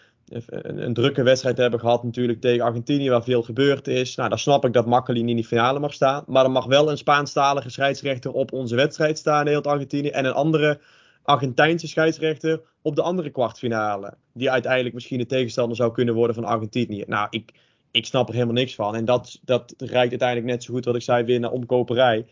een, 0.47 0.83
een, 0.85 0.93
drukke 0.93 1.23
wedstrijd 1.23 1.57
hebben 1.57 1.79
gehad 1.79 2.03
natuurlijk 2.03 2.41
tegen 2.41 2.65
Argentinië, 2.65 3.09
waar 3.09 3.23
veel 3.23 3.41
gebeurd 3.41 3.87
is. 3.87 4.15
Nou, 4.15 4.29
dan 4.29 4.39
snap 4.39 4.65
ik 4.65 4.73
dat 4.73 4.85
Makkeli 4.85 5.21
niet 5.21 5.29
in 5.29 5.41
de 5.41 5.47
finale 5.47 5.79
mag 5.79 5.93
staan. 5.93 6.23
Maar 6.27 6.43
er 6.43 6.51
mag 6.51 6.65
wel 6.65 6.91
een 6.91 6.97
Spaanstalige 6.97 7.69
scheidsrechter 7.69 8.31
op 8.31 8.53
onze 8.53 8.75
wedstrijd 8.75 9.17
staan, 9.17 9.39
Nederland 9.39 9.67
Argentinië. 9.67 10.09
En 10.09 10.25
een 10.25 10.33
andere 10.33 10.79
Argentijnse 11.23 11.87
scheidsrechter 11.87 12.61
op 12.81 12.95
de 12.95 13.01
andere 13.01 13.29
kwartfinale. 13.29 14.13
Die 14.33 14.51
uiteindelijk 14.51 14.93
misschien 14.93 15.17
de 15.17 15.25
tegenstander 15.25 15.75
zou 15.75 15.91
kunnen 15.91 16.15
worden 16.15 16.35
van 16.35 16.45
Argentinië. 16.45 17.03
Nou, 17.07 17.27
ik, 17.29 17.51
ik 17.91 18.05
snap 18.05 18.27
er 18.27 18.33
helemaal 18.33 18.53
niks 18.53 18.75
van. 18.75 18.95
En 18.95 19.05
dat, 19.05 19.39
dat 19.43 19.73
reikt 19.77 20.09
uiteindelijk 20.09 20.49
net 20.51 20.63
zo 20.63 20.73
goed 20.73 20.85
wat 20.85 20.95
ik 20.95 21.01
zei 21.01 21.23
weer 21.23 21.39
naar 21.39 21.51
omkoperij. 21.51 22.25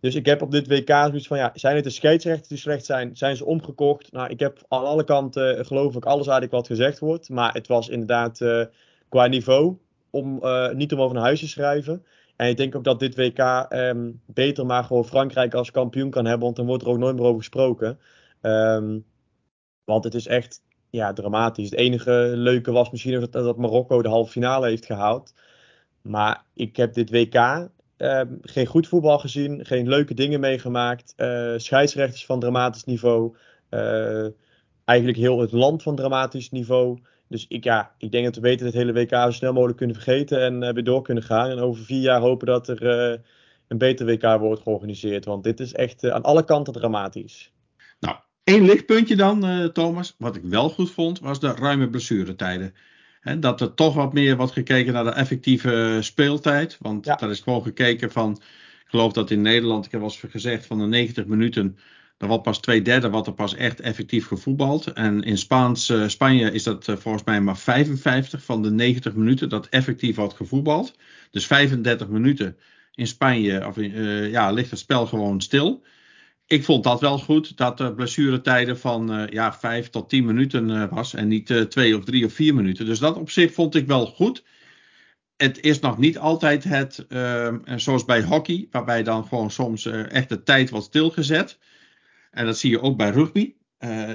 Dus 0.00 0.14
ik 0.14 0.26
heb 0.26 0.42
op 0.42 0.50
dit 0.50 0.68
WK 0.68 0.88
zoiets 0.88 1.26
van, 1.26 1.38
ja, 1.38 1.50
zijn 1.54 1.74
het 1.74 1.84
de 1.84 1.90
scheidsrechters 1.90 2.48
die 2.48 2.58
slecht 2.58 2.84
zijn? 2.84 3.16
Zijn 3.16 3.36
ze 3.36 3.44
omgekocht? 3.44 4.12
Nou, 4.12 4.28
ik 4.28 4.40
heb 4.40 4.58
aan 4.68 4.84
alle 4.84 5.04
kanten, 5.04 5.58
uh, 5.58 5.64
geloof 5.64 5.94
ik, 5.94 6.04
alles 6.04 6.26
eigenlijk 6.26 6.52
wat 6.52 6.66
gezegd 6.66 6.98
wordt. 6.98 7.28
Maar 7.28 7.52
het 7.52 7.66
was 7.66 7.88
inderdaad 7.88 8.40
uh, 8.40 8.64
qua 9.08 9.26
niveau 9.26 9.76
om 10.10 10.38
uh, 10.42 10.70
niet 10.70 10.92
om 10.92 11.00
over 11.00 11.14
naar 11.14 11.24
huis 11.24 11.40
te 11.40 11.48
schrijven. 11.48 12.04
En 12.36 12.48
ik 12.48 12.56
denk 12.56 12.74
ook 12.74 12.84
dat 12.84 12.98
dit 12.98 13.16
WK 13.16 13.66
um, 13.70 14.20
beter 14.26 14.66
maar 14.66 14.84
gewoon 14.84 15.04
Frankrijk 15.04 15.54
als 15.54 15.70
kampioen 15.70 16.10
kan 16.10 16.24
hebben. 16.24 16.44
Want 16.44 16.56
dan 16.56 16.66
wordt 16.66 16.82
er 16.82 16.88
ook 16.88 16.98
nooit 16.98 17.16
meer 17.16 17.24
over 17.24 17.38
gesproken. 17.38 17.98
Um, 18.46 19.04
want 19.84 20.04
het 20.04 20.14
is 20.14 20.26
echt 20.26 20.62
ja, 20.90 21.12
dramatisch. 21.12 21.70
Het 21.70 21.78
enige 21.78 22.32
leuke 22.34 22.72
was 22.72 22.90
misschien 22.90 23.28
dat, 23.30 23.56
Marokko 23.56 24.02
de 24.02 24.08
halve 24.08 24.30
finale 24.30 24.68
heeft 24.68 24.86
gehaald. 24.86 25.34
Maar 26.02 26.44
ik 26.54 26.76
heb 26.76 26.94
dit 26.94 27.10
WK 27.10 27.68
uh, 27.98 28.20
geen 28.42 28.66
goed 28.66 28.88
voetbal 28.88 29.18
gezien, 29.18 29.64
geen 29.64 29.88
leuke 29.88 30.14
dingen 30.14 30.40
meegemaakt. 30.40 31.14
Uh, 31.16 31.52
scheidsrechters 31.56 32.26
van 32.26 32.40
dramatisch 32.40 32.84
niveau. 32.84 33.36
Uh, 33.70 34.26
eigenlijk 34.84 35.18
heel 35.18 35.40
het 35.40 35.52
land 35.52 35.82
van 35.82 35.96
dramatisch 35.96 36.50
niveau. 36.50 36.98
Dus 37.28 37.46
ik, 37.48 37.64
ja, 37.64 37.94
ik 37.98 38.12
denk 38.12 38.24
dat 38.24 38.34
we 38.34 38.40
weten 38.40 38.66
het 38.66 38.74
hele 38.74 38.92
WK 38.92 39.14
zo 39.14 39.30
snel 39.30 39.52
mogelijk 39.52 39.78
kunnen 39.78 39.96
vergeten 39.96 40.40
en 40.40 40.74
weer 40.74 40.84
door 40.84 41.02
kunnen 41.02 41.24
gaan. 41.24 41.50
En 41.50 41.58
over 41.58 41.84
vier 41.84 42.00
jaar 42.00 42.20
hopen 42.20 42.46
dat 42.46 42.68
er 42.68 42.82
een 43.68 43.78
beter 43.78 44.06
WK 44.06 44.38
wordt 44.38 44.62
georganiseerd. 44.62 45.24
Want 45.24 45.44
dit 45.44 45.60
is 45.60 45.72
echt 45.72 46.10
aan 46.10 46.22
alle 46.22 46.44
kanten 46.44 46.72
dramatisch. 46.72 47.52
Nou, 48.00 48.16
één 48.44 48.64
lichtpuntje 48.64 49.16
dan, 49.16 49.70
Thomas. 49.72 50.14
Wat 50.18 50.36
ik 50.36 50.42
wel 50.42 50.70
goed 50.70 50.90
vond, 50.90 51.20
was 51.20 51.40
de 51.40 51.52
ruime 51.52 51.90
blessuretijden. 51.90 52.74
He, 53.24 53.38
dat 53.38 53.60
er 53.60 53.74
toch 53.74 53.94
wat 53.94 54.12
meer 54.12 54.36
wordt 54.36 54.52
gekeken 54.52 54.92
naar 54.92 55.04
de 55.04 55.10
effectieve 55.10 55.98
speeltijd. 56.00 56.76
Want 56.80 57.04
ja. 57.04 57.14
daar 57.14 57.30
is 57.30 57.40
gewoon 57.40 57.62
gekeken 57.62 58.12
van. 58.12 58.32
Ik 58.84 58.90
geloof 58.90 59.12
dat 59.12 59.30
in 59.30 59.42
Nederland, 59.42 59.86
ik 59.86 59.92
heb 59.92 60.00
al 60.00 60.06
eens 60.06 60.24
gezegd, 60.30 60.66
van 60.66 60.78
de 60.78 60.86
90 60.86 61.26
minuten. 61.26 61.78
Dan 62.16 62.28
wordt 62.28 62.44
pas 62.44 62.60
twee 62.60 62.82
derde 62.82 63.10
wat 63.10 63.26
er 63.26 63.34
pas 63.34 63.54
echt 63.54 63.80
effectief 63.80 64.26
gevoetbald. 64.26 64.86
En 64.86 65.22
in 65.22 65.38
Spaans, 65.38 65.90
uh, 65.90 66.08
Spanje 66.08 66.50
is 66.50 66.62
dat 66.62 66.88
uh, 66.88 66.96
volgens 66.96 67.24
mij 67.24 67.40
maar 67.40 67.56
55 67.56 68.44
van 68.44 68.62
de 68.62 68.70
90 68.70 69.14
minuten 69.14 69.48
dat 69.48 69.66
effectief 69.66 70.16
wordt 70.16 70.34
gevoetbald. 70.34 70.94
Dus 71.30 71.46
35 71.46 72.08
minuten 72.08 72.56
in 72.94 73.06
Spanje 73.06 73.66
of, 73.66 73.76
uh, 73.76 74.30
ja, 74.30 74.50
ligt 74.50 74.70
het 74.70 74.78
spel 74.78 75.06
gewoon 75.06 75.40
stil 75.40 75.82
ik 76.46 76.64
vond 76.64 76.84
dat 76.84 77.00
wel 77.00 77.18
goed, 77.18 77.56
dat 77.56 77.78
de 77.78 77.94
blessuretijden 77.94 78.78
van 78.78 79.20
uh, 79.20 79.26
ja, 79.28 79.52
5 79.52 79.90
tot 79.90 80.08
10 80.08 80.24
minuten 80.24 80.68
uh, 80.68 80.84
was 80.90 81.14
en 81.14 81.28
niet 81.28 81.50
uh, 81.50 81.62
2 81.62 81.96
of 81.96 82.04
3 82.04 82.24
of 82.24 82.32
4 82.32 82.54
minuten. 82.54 82.86
Dus 82.86 82.98
dat 82.98 83.16
op 83.16 83.30
zich 83.30 83.52
vond 83.52 83.74
ik 83.74 83.86
wel 83.86 84.06
goed. 84.06 84.44
Het 85.36 85.60
is 85.60 85.78
nog 85.78 85.98
niet 85.98 86.18
altijd 86.18 86.64
het, 86.64 87.06
zoals 87.76 88.04
bij 88.04 88.22
hockey, 88.22 88.66
waarbij 88.70 89.02
dan 89.02 89.26
gewoon 89.26 89.50
soms 89.50 89.86
echt 89.86 90.28
de 90.28 90.42
tijd 90.42 90.70
wordt 90.70 90.86
stilgezet. 90.86 91.58
En 92.30 92.46
dat 92.46 92.58
zie 92.58 92.70
je 92.70 92.80
ook 92.80 92.96
bij 92.96 93.10
rugby. 93.10 93.54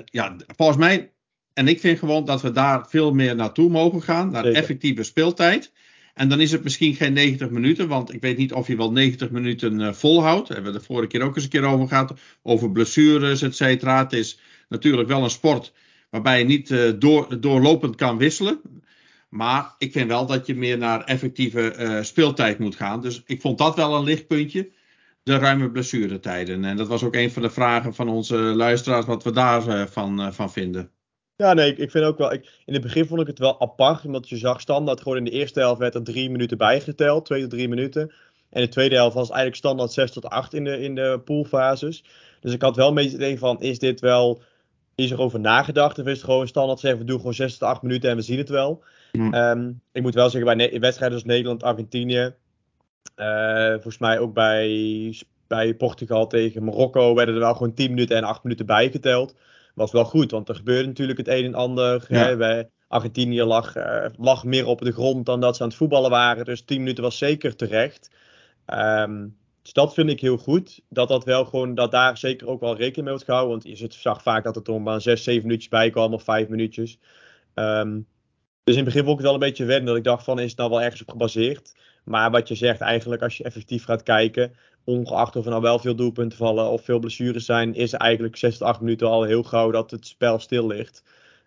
ja, 0.06 0.36
volgens 0.56 0.78
mij, 0.78 1.12
en 1.54 1.68
ik 1.68 1.80
vind 1.80 2.00
gewoon 2.00 2.26
dat 2.26 2.42
we 2.42 2.52
daar 2.52 2.88
veel 2.90 3.14
meer 3.14 3.36
naartoe 3.36 3.70
mogen 3.70 4.02
gaan, 4.02 4.32
naar 4.32 4.46
effectieve 4.46 5.04
speeltijd. 5.04 5.72
En 6.20 6.30
dan 6.30 6.40
is 6.40 6.52
het 6.52 6.64
misschien 6.64 6.96
geen 6.96 7.14
90 7.14 7.50
minuten, 7.50 7.88
want 7.88 8.14
ik 8.14 8.22
weet 8.22 8.38
niet 8.38 8.54
of 8.54 8.68
je 8.68 8.76
wel 8.76 8.92
90 8.92 9.30
minuten 9.30 9.80
uh, 9.80 9.94
volhoudt. 9.94 10.48
Daar 10.48 10.56
hebben 10.56 10.74
we 10.74 10.80
de 10.80 10.86
vorige 10.86 11.08
keer 11.08 11.22
ook 11.22 11.36
eens 11.36 11.44
een 11.44 11.50
keer 11.50 11.64
over 11.64 11.88
gehad. 11.88 12.14
Over 12.42 12.72
blessures, 12.72 13.42
et 13.42 13.56
cetera. 13.56 14.04
Het 14.04 14.14
is 14.14 14.40
natuurlijk 14.70 15.08
wel 15.08 15.24
een 15.24 15.30
sport 15.30 15.74
waarbij 16.10 16.40
je 16.40 16.46
niet 16.46 16.70
uh, 16.70 16.92
door, 16.98 17.40
doorlopend 17.40 17.96
kan 17.96 18.18
wisselen. 18.18 18.62
Maar 19.30 19.76
ik 19.78 19.92
vind 19.92 20.08
wel 20.08 20.26
dat 20.26 20.46
je 20.48 20.56
meer 20.56 20.78
naar 20.78 21.04
effectieve 21.04 21.76
uh, 21.78 22.04
speeltijd 22.04 22.60
moet 22.60 22.76
gaan. 22.76 23.02
Dus 23.02 23.24
ik 23.26 23.42
vond 23.42 23.58
dat 23.58 23.76
wel 23.76 23.96
een 23.96 24.04
lichtpuntje. 24.04 24.72
De 25.24 25.38
ruime 25.38 25.72
blessuretijden. 25.72 26.66
En 26.66 26.78
dat 26.78 26.88
was 26.88 27.04
ook 27.04 27.16
een 27.16 27.32
van 27.32 27.42
de 27.42 27.50
vragen 27.50 27.94
van 27.94 28.10
onze 28.10 28.36
luisteraars, 28.36 29.06
wat 29.06 29.24
we 29.24 29.32
daarvan 29.32 30.34
van 30.34 30.52
vinden. 30.52 30.92
Ja, 31.42 31.54
nee, 31.54 31.72
ik, 31.72 31.78
ik 31.78 31.92
vind 31.92 32.06
ook 32.06 32.18
wel. 32.18 32.34
Ik, 32.34 32.50
in 32.66 32.74
het 32.74 32.82
begin 32.82 33.06
vond 33.06 33.22
ik 33.22 33.28
het 33.28 33.40
wel 33.40 33.62
apart, 33.62 34.06
omdat 34.06 34.30
je 34.30 34.38
zag 34.38 34.62
standaard 34.62 35.02
gewoon 35.02 35.18
in 35.18 35.24
de 35.24 35.32
eerste 35.32 35.60
helft 35.60 35.80
werd 35.80 35.96
er 35.96 36.04
drie 36.04 36.30
minuten 36.30 36.58
bijgeteld, 36.58 37.26
twee 37.26 37.42
tot 37.42 37.50
drie 37.50 37.70
minuten. 37.70 38.12
En 38.50 38.62
de 38.62 38.68
tweede 38.68 38.96
helft 38.96 39.16
was 39.16 39.28
eigenlijk 39.28 39.58
standaard 39.58 39.92
6 39.92 40.12
tot 40.12 40.26
8 40.26 40.54
in 40.54 40.64
de, 40.64 40.80
in 40.80 40.96
de 40.96 41.22
poolfases. 41.26 42.04
Dus 42.40 42.54
ik 42.54 42.62
had 42.62 42.76
wel 42.76 42.88
een 42.88 42.94
beetje 42.94 43.12
het 43.12 43.20
idee 43.20 43.40
van, 43.40 43.62
is 43.62 43.80
dit 43.80 44.00
wel, 44.00 44.42
is 44.96 45.12
er 45.12 45.20
over 45.20 45.40
nagedacht? 45.40 46.00
Of 46.00 46.06
is 46.06 46.16
het 46.16 46.24
gewoon 46.24 46.48
standaard 46.48 46.80
zeggen, 46.80 47.00
we 47.00 47.06
doen 47.06 47.18
gewoon 47.18 47.34
6 47.34 47.58
tot 47.58 47.68
8 47.68 47.82
minuten 47.82 48.10
en 48.10 48.16
we 48.16 48.22
zien 48.22 48.38
het 48.38 48.50
wel. 48.50 48.84
Mm. 49.12 49.34
Um, 49.34 49.82
ik 49.92 50.02
moet 50.02 50.14
wel 50.14 50.30
zeggen, 50.30 50.58
bij 50.58 50.80
wedstrijden 50.80 51.18
als 51.18 51.28
Nederland, 51.28 51.64
Argentinië, 51.64 52.34
uh, 53.18 53.72
volgens 53.72 53.98
mij 53.98 54.20
ook 54.20 54.34
bij 54.34 55.14
bij 55.48 55.74
Portugal 55.74 56.28
tegen 56.28 56.64
Marokko 56.64 57.16
werden 57.16 57.34
er 57.34 57.42
wel 57.42 57.54
gewoon 57.54 57.74
10 57.74 57.90
minuten 57.90 58.18
en 58.18 58.24
8 58.24 58.44
minuten 58.44 58.66
bijgeteld. 58.66 59.36
Was 59.80 59.92
wel 59.92 60.06
goed, 60.06 60.32
want 60.32 60.50
er 60.50 60.56
gebeurde 60.56 60.88
natuurlijk 60.88 61.18
het 61.18 61.28
een 61.28 61.46
en 61.46 61.54
ander. 61.54 62.06
Ja. 62.08 62.26
Hè, 62.26 62.38
bij 62.38 62.70
Argentinië 62.88 63.44
lag, 63.44 63.76
eh, 63.76 64.06
lag 64.18 64.44
meer 64.44 64.66
op 64.66 64.82
de 64.82 64.92
grond 64.92 65.26
dan 65.26 65.40
dat 65.40 65.56
ze 65.56 65.62
aan 65.62 65.68
het 65.68 65.78
voetballen 65.78 66.10
waren. 66.10 66.46
Dus 66.46 66.62
10 66.62 66.80
minuten 66.80 67.04
was 67.04 67.18
zeker 67.18 67.56
terecht. 67.56 68.10
Ehm, 68.66 69.28
dus 69.62 69.74
dat 69.74 69.94
vind 69.94 70.10
ik 70.10 70.20
heel 70.22 70.38
goed. 70.38 70.82
Dat, 70.90 71.08
dat, 71.08 71.24
wel 71.24 71.46
gewoon, 71.46 71.76
dat 71.76 71.92
daar 71.92 72.18
zeker 72.18 72.48
ook 72.48 72.60
wel 72.60 72.76
rekening 72.76 72.96
mee 72.96 73.10
wordt 73.10 73.24
gehouden. 73.24 73.52
Want 73.52 73.64
je 73.64 73.76
zit- 73.76 73.94
zag 73.94 74.22
vaak 74.22 74.44
dat 74.44 74.56
er 74.56 74.74
er 74.74 74.82
maar 74.82 75.02
6, 75.02 75.24
7 75.24 75.42
minuutjes 75.48 75.70
bij 75.70 75.90
kwam 75.90 76.14
of 76.14 76.24
5 76.24 76.48
minuutjes. 76.48 77.00
Ehm, 77.54 78.00
dus 78.64 78.76
in 78.76 78.84
het 78.84 78.94
begin 78.94 79.04
vond 79.04 79.20
ik 79.20 79.26
het 79.26 79.26
wel 79.26 79.34
een 79.34 79.50
beetje 79.50 79.66
wennen. 79.66 79.86
Dat 79.86 79.98
ik 79.98 80.04
dacht 80.04 80.24
van, 80.24 80.40
is 80.40 80.50
het 80.50 80.58
nou 80.58 80.70
wel 80.70 80.82
ergens 80.82 81.02
op 81.02 81.10
gebaseerd? 81.10 81.76
Maar 82.04 82.32
wat 82.32 82.48
je 82.48 82.56
zegt, 82.56 82.82
eigenlijk 82.82 83.22
als 83.22 83.38
je 83.38 83.44
effectief 83.44 83.84
gaat 83.84 84.04
kijken, 84.04 84.56
ongeacht 84.90 85.36
of 85.36 85.44
er 85.44 85.50
nou 85.50 85.62
wel 85.62 85.80
veel 85.80 85.96
doelpunten 85.96 86.38
vallen 86.38 86.70
of 86.70 86.84
veel 86.84 87.00
blessures 87.00 87.46
zijn, 87.46 87.76
is 87.76 87.94
eigenlijk 87.94 88.36
6 88.36 88.58
tot 88.58 88.68
8 88.68 88.82
minuten 88.82 89.08
al 89.08 89.24
heel 89.24 89.44
gauw 89.44 89.72
dat 89.72 89.92
het 89.92 90.08
spel 90.08 90.40
stil 90.40 90.68
ligt. 90.68 91.04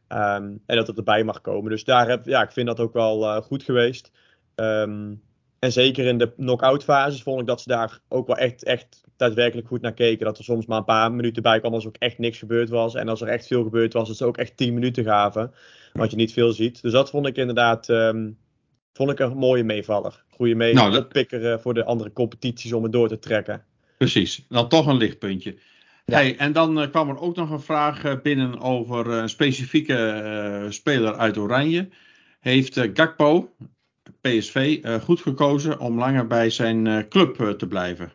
Ehm, 0.08 0.56
en 0.66 0.76
dat 0.76 0.86
het 0.86 0.96
erbij 0.96 1.24
mag 1.24 1.40
komen. 1.40 1.70
Dus 1.70 1.84
daar 1.84 2.08
heb, 2.08 2.26
ja, 2.26 2.42
ik 2.42 2.52
vind 2.52 2.66
dat 2.66 2.80
ook 2.80 2.92
wel 2.92 3.24
eh, 3.24 3.42
goed 3.42 3.62
geweest. 3.62 4.10
Ehm, 4.54 5.14
en 5.58 5.72
zeker 5.72 6.06
in 6.06 6.18
de 6.18 6.32
knock-out 6.34 6.84
fases 6.84 7.22
vond 7.22 7.40
ik 7.40 7.46
dat 7.46 7.60
ze 7.60 7.68
daar 7.68 8.00
ook 8.08 8.26
wel 8.26 8.36
echt, 8.36 8.64
echt 8.64 9.02
daadwerkelijk 9.16 9.66
goed 9.66 9.80
naar 9.80 9.94
keken. 9.94 10.26
Dat 10.26 10.38
er 10.38 10.44
soms 10.44 10.66
maar 10.66 10.78
een 10.78 10.84
paar 10.84 11.12
minuten 11.12 11.42
bij 11.42 11.60
kwam 11.60 11.74
als 11.74 11.86
ook 11.86 11.96
echt 11.98 12.18
niks 12.18 12.38
gebeurd 12.38 12.68
was. 12.68 12.94
En 12.94 13.08
als 13.08 13.20
er 13.20 13.28
echt 13.28 13.46
veel 13.46 13.62
gebeurd 13.62 13.92
was, 13.92 14.08
dat 14.08 14.16
ze 14.16 14.24
ook 14.24 14.36
echt 14.36 14.56
10 14.56 14.74
minuten 14.74 15.04
gaven. 15.04 15.52
Wat 15.92 16.10
je 16.10 16.16
niet 16.16 16.32
veel 16.32 16.52
ziet. 16.52 16.82
Dus 16.82 16.92
dat 16.92 17.10
vond 17.10 17.26
ik 17.26 17.36
inderdaad 17.36 17.88
ehm, 17.88 18.30
vond 18.92 19.10
ik 19.10 19.18
een 19.18 19.36
mooie 19.36 19.64
meevaller. 19.64 20.24
Goede 20.28 20.54
mee 20.54 20.74
Nou, 20.74 20.96
oppikker 20.96 21.60
voor 21.60 21.74
de 21.74 21.84
andere 21.84 22.12
competities 22.12 22.72
om 22.72 22.82
het 22.82 22.92
door 22.92 23.08
te 23.08 23.18
trekken. 23.18 23.64
Precies, 23.98 24.44
dan 24.48 24.68
toch 24.68 24.86
een 24.86 24.96
lichtpuntje. 24.96 25.56
Ja. 26.04 26.14
Hey, 26.16 26.36
en 26.36 26.52
dan 26.52 26.80
eh, 26.80 26.90
kwam 26.90 27.08
er 27.08 27.20
ook 27.20 27.36
nog 27.36 27.50
een 27.50 27.60
vraag 27.60 28.04
eh, 28.04 28.20
binnen 28.22 28.60
over 28.60 29.10
eh, 29.10 29.16
een 29.16 29.28
specifieke 29.28 30.66
speler 30.68 31.14
uit 31.16 31.36
Oranje. 31.36 31.88
Heeft 32.40 32.80
Gakpo, 32.94 33.54
PSV, 34.20 34.82
goed 35.02 35.20
gekozen 35.20 35.80
om 35.80 35.98
langer 35.98 36.26
bij 36.26 36.50
zijn 36.50 37.08
club 37.08 37.54
te 37.58 37.66
blijven? 37.66 38.12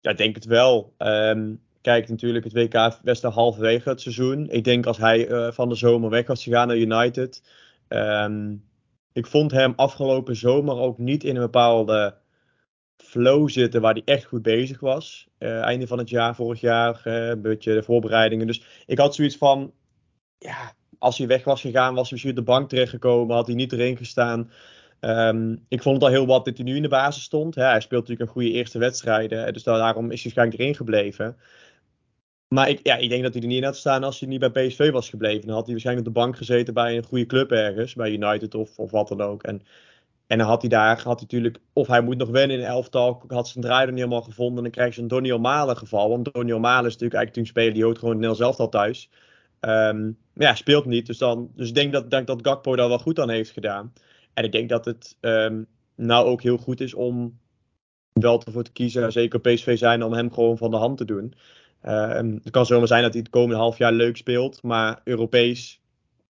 Ja, 0.00 0.10
ik 0.10 0.16
denk 0.16 0.34
het 0.34 0.44
wel. 0.44 0.94
Ehm, 0.98 1.54
kijk, 1.80 2.08
natuurlijk, 2.08 2.44
het 2.44 2.52
WK 2.52 2.98
best 3.02 3.24
al 3.24 3.30
halverwege 3.30 3.88
het 3.88 4.00
seizoen. 4.00 4.50
Ik 4.50 4.64
denk 4.64 4.86
als 4.86 4.98
hij 4.98 5.52
van 5.52 5.68
de 5.68 5.74
zomer 5.74 6.10
weg 6.10 6.26
was 6.26 6.42
gegaan 6.42 6.68
naar 6.68 6.76
United. 6.76 7.42
ehm, 7.88 8.54
ik 9.18 9.26
vond 9.26 9.50
hem 9.50 9.72
afgelopen 9.76 10.36
zomer 10.36 10.76
ook 10.78 10.98
niet 10.98 11.24
in 11.24 11.34
een 11.36 11.42
bepaalde 11.42 12.14
flow 12.96 13.48
zitten 13.48 13.80
waar 13.80 13.92
hij 13.92 14.02
echt 14.04 14.24
goed 14.24 14.42
bezig 14.42 14.80
was. 14.80 15.28
Eh, 15.38 15.60
einde 15.60 15.86
van 15.86 15.98
het 15.98 16.08
jaar, 16.08 16.34
vorig 16.34 16.60
jaar, 16.60 17.00
eh, 17.04 17.28
een 17.28 17.42
beetje 17.42 17.74
de 17.74 17.82
voorbereidingen. 17.82 18.46
Dus 18.46 18.62
ik 18.86 18.98
had 18.98 19.14
zoiets 19.14 19.36
van, 19.36 19.72
ja, 20.38 20.72
als 20.98 21.18
hij 21.18 21.26
weg 21.26 21.44
was 21.44 21.60
gegaan, 21.60 21.94
was 21.94 22.02
hij 22.02 22.12
misschien 22.12 22.30
op 22.30 22.36
de 22.36 22.52
bank 22.52 22.68
terechtgekomen, 22.68 23.36
had 23.36 23.46
hij 23.46 23.54
niet 23.54 23.72
erin 23.72 23.96
gestaan. 23.96 24.50
Ehm, 25.00 25.56
ik 25.68 25.82
vond 25.82 25.94
het 25.94 26.04
al 26.04 26.10
heel 26.10 26.26
wat 26.26 26.44
dat 26.44 26.56
hij 26.56 26.66
nu 26.66 26.76
in 26.76 26.82
de 26.82 26.88
basis 26.88 27.22
stond. 27.22 27.54
Hè, 27.54 27.64
hij 27.64 27.80
speelt 27.80 28.00
natuurlijk 28.00 28.28
een 28.28 28.34
goede 28.34 28.56
eerste 28.56 28.78
wedstrijden, 28.78 29.52
dus 29.52 29.62
daarom 29.62 30.10
is 30.10 30.22
hij 30.22 30.32
waarschijnlijk 30.32 30.60
erin 30.60 30.74
gebleven. 30.74 31.36
Maar 32.48 32.68
ik, 32.68 32.80
ja, 32.82 32.96
ik 32.96 33.08
denk 33.08 33.22
dat 33.22 33.32
hij 33.32 33.42
er 33.42 33.48
niet 33.48 33.58
in 33.58 33.64
had 33.64 33.76
staan 33.76 34.04
als 34.04 34.20
hij 34.20 34.28
niet 34.28 34.52
bij 34.52 34.66
PSV 34.68 34.90
was 34.90 35.08
gebleven. 35.10 35.46
Dan 35.46 35.54
had 35.54 35.64
hij 35.64 35.72
waarschijnlijk 35.72 36.08
op 36.08 36.14
de 36.14 36.20
bank 36.20 36.36
gezeten 36.36 36.74
bij 36.74 36.96
een 36.96 37.04
goede 37.04 37.26
club 37.26 37.50
ergens, 37.50 37.94
bij 37.94 38.10
United 38.12 38.54
of, 38.54 38.78
of 38.78 38.90
wat 38.90 39.08
dan 39.08 39.20
ook. 39.20 39.42
En, 39.42 39.62
en 40.26 40.38
dan 40.38 40.46
had 40.46 40.60
hij 40.60 40.70
daar, 40.70 40.96
had 40.96 41.04
hij 41.04 41.14
natuurlijk, 41.20 41.58
of 41.72 41.86
hij 41.86 42.00
moet 42.00 42.16
nog 42.16 42.28
wennen 42.28 42.56
in 42.56 42.62
een 42.62 42.68
elftal, 42.68 43.22
had 43.26 43.48
zijn 43.48 43.64
draai 43.64 43.86
er 43.86 43.92
niet 43.92 44.00
helemaal 44.00 44.22
gevonden. 44.22 44.62
Dan 44.62 44.72
krijg 44.72 44.94
je 44.94 45.02
een 45.02 45.08
Donny 45.08 45.36
Malen 45.36 45.76
geval. 45.76 46.08
Want 46.08 46.32
Donny 46.32 46.52
Malen 46.52 46.86
is 46.86 46.92
natuurlijk 46.92 47.14
eigenlijk 47.14 47.36
een 47.36 47.46
speler 47.46 47.74
die 47.74 47.84
hoort 47.84 47.98
gewoon 47.98 48.14
in 48.14 48.20
Nederlands 48.20 48.46
elftal 48.46 48.68
thuis. 48.68 49.10
Ehm, 49.60 50.04
maar 50.32 50.46
ja, 50.46 50.54
speelt 50.54 50.84
niet. 50.84 51.06
Dus, 51.06 51.18
dan, 51.18 51.50
dus 51.54 51.68
ik 51.68 51.74
denk 51.74 51.92
dat, 51.92 52.10
denk 52.10 52.26
dat 52.26 52.38
Gakpo 52.42 52.76
daar 52.76 52.88
wel 52.88 52.98
goed 52.98 53.18
aan 53.18 53.30
heeft 53.30 53.50
gedaan. 53.50 53.92
En 54.34 54.44
ik 54.44 54.52
denk 54.52 54.68
dat 54.68 54.84
het 54.84 55.16
ehm, 55.20 55.62
nou 55.94 56.26
ook 56.26 56.42
heel 56.42 56.56
goed 56.56 56.80
is 56.80 56.94
om 56.94 57.38
wel 58.12 58.42
ervoor 58.44 58.62
te 58.62 58.72
kiezen, 58.72 59.12
zeker 59.12 59.40
PSV 59.40 59.78
zijn, 59.78 60.02
om 60.02 60.12
hem 60.12 60.32
gewoon 60.32 60.58
van 60.58 60.70
de 60.70 60.76
hand 60.76 60.96
te 60.98 61.04
doen. 61.04 61.34
Ehm, 61.82 62.32
het 62.42 62.50
kan 62.50 62.66
zomaar 62.66 62.86
zijn 62.88 63.02
dat 63.02 63.12
hij 63.12 63.20
het 63.20 63.30
komende 63.30 63.56
half 63.56 63.78
jaar 63.78 63.92
leuk 63.92 64.16
speelt, 64.16 64.62
maar 64.62 65.00
Europees 65.04 65.80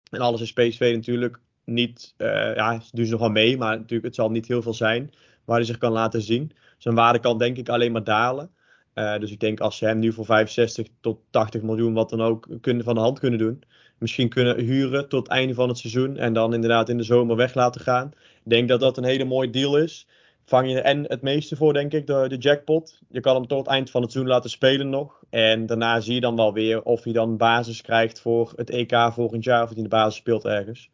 en 0.09 0.19
alles 0.19 0.41
is 0.41 0.53
PSV 0.53 0.91
natuurlijk 0.95 1.39
niet. 1.65 2.13
eh 2.17 2.55
ja, 2.55 2.79
ze 2.79 2.89
doen 2.91 3.05
ze 3.05 3.11
nog 3.11 3.19
wel 3.19 3.29
mee, 3.29 3.57
maar 3.57 3.77
natuurlijk, 3.77 4.05
het 4.05 4.15
zal 4.15 4.29
niet 4.29 4.47
heel 4.47 4.61
veel 4.61 4.73
zijn 4.73 5.13
waar 5.45 5.57
hij 5.57 5.65
zich 5.65 5.77
kan 5.77 5.91
laten 5.91 6.21
zien. 6.21 6.51
Zijn 6.77 6.95
waarde 6.95 7.19
kan 7.19 7.37
denk 7.37 7.57
ik 7.57 7.69
alleen 7.69 7.91
maar 7.91 8.03
dalen. 8.03 8.51
Eh, 8.93 9.19
dus 9.19 9.31
ik 9.31 9.39
denk 9.39 9.59
als 9.59 9.77
ze 9.77 9.85
hem 9.85 9.99
nu 9.99 10.13
voor 10.13 10.25
65 10.25 10.87
tot 11.01 11.19
80 11.29 11.61
miljoen, 11.61 11.93
wat 11.93 12.09
dan 12.09 12.21
ook, 12.21 12.47
kunnen, 12.61 12.83
van 12.83 12.95
de 12.95 13.01
hand 13.01 13.19
kunnen 13.19 13.39
doen. 13.39 13.63
Misschien 13.97 14.29
kunnen 14.29 14.59
huren 14.59 15.09
tot 15.09 15.23
het 15.23 15.31
einde 15.31 15.53
van 15.53 15.67
het 15.67 15.77
seizoen. 15.77 16.17
En 16.17 16.33
dan 16.33 16.53
inderdaad 16.53 16.89
in 16.89 16.97
de 16.97 17.03
zomer 17.03 17.35
weg 17.35 17.53
laten 17.53 17.81
gaan. 17.81 18.11
Ik 18.43 18.49
denk 18.49 18.67
dat 18.67 18.79
dat 18.79 18.97
een 18.97 19.03
hele 19.03 19.23
mooie 19.25 19.49
deal 19.49 19.77
is. 19.77 20.07
Vang 20.45 20.69
je 20.71 20.81
en 20.81 21.03
het 21.07 21.21
meeste 21.21 21.55
voor, 21.55 21.73
denk 21.73 21.93
ik, 21.93 22.07
de, 22.07 22.25
de 22.27 22.37
jackpot. 22.37 22.99
Je 23.09 23.19
kan 23.19 23.35
hem 23.35 23.47
tot 23.47 23.57
het 23.57 23.67
eind 23.67 23.89
van 23.89 24.01
het 24.01 24.11
seizoen 24.11 24.33
laten 24.33 24.49
spelen 24.49 24.89
nog. 24.89 25.23
En 25.29 25.65
daarna 25.65 25.99
zie 25.99 26.13
je 26.13 26.21
dan 26.21 26.35
wel 26.35 26.53
weer 26.53 26.83
of 26.83 27.03
hij 27.03 27.13
dan 27.13 27.37
basis 27.37 27.81
krijgt 27.81 28.21
voor 28.21 28.53
het 28.55 28.69
EK 28.69 28.95
volgend 29.13 29.43
jaar. 29.43 29.61
Of 29.61 29.67
hij 29.67 29.77
in 29.77 29.83
de 29.83 29.89
basis 29.89 30.15
speelt 30.15 30.45
ergens. 30.45 30.89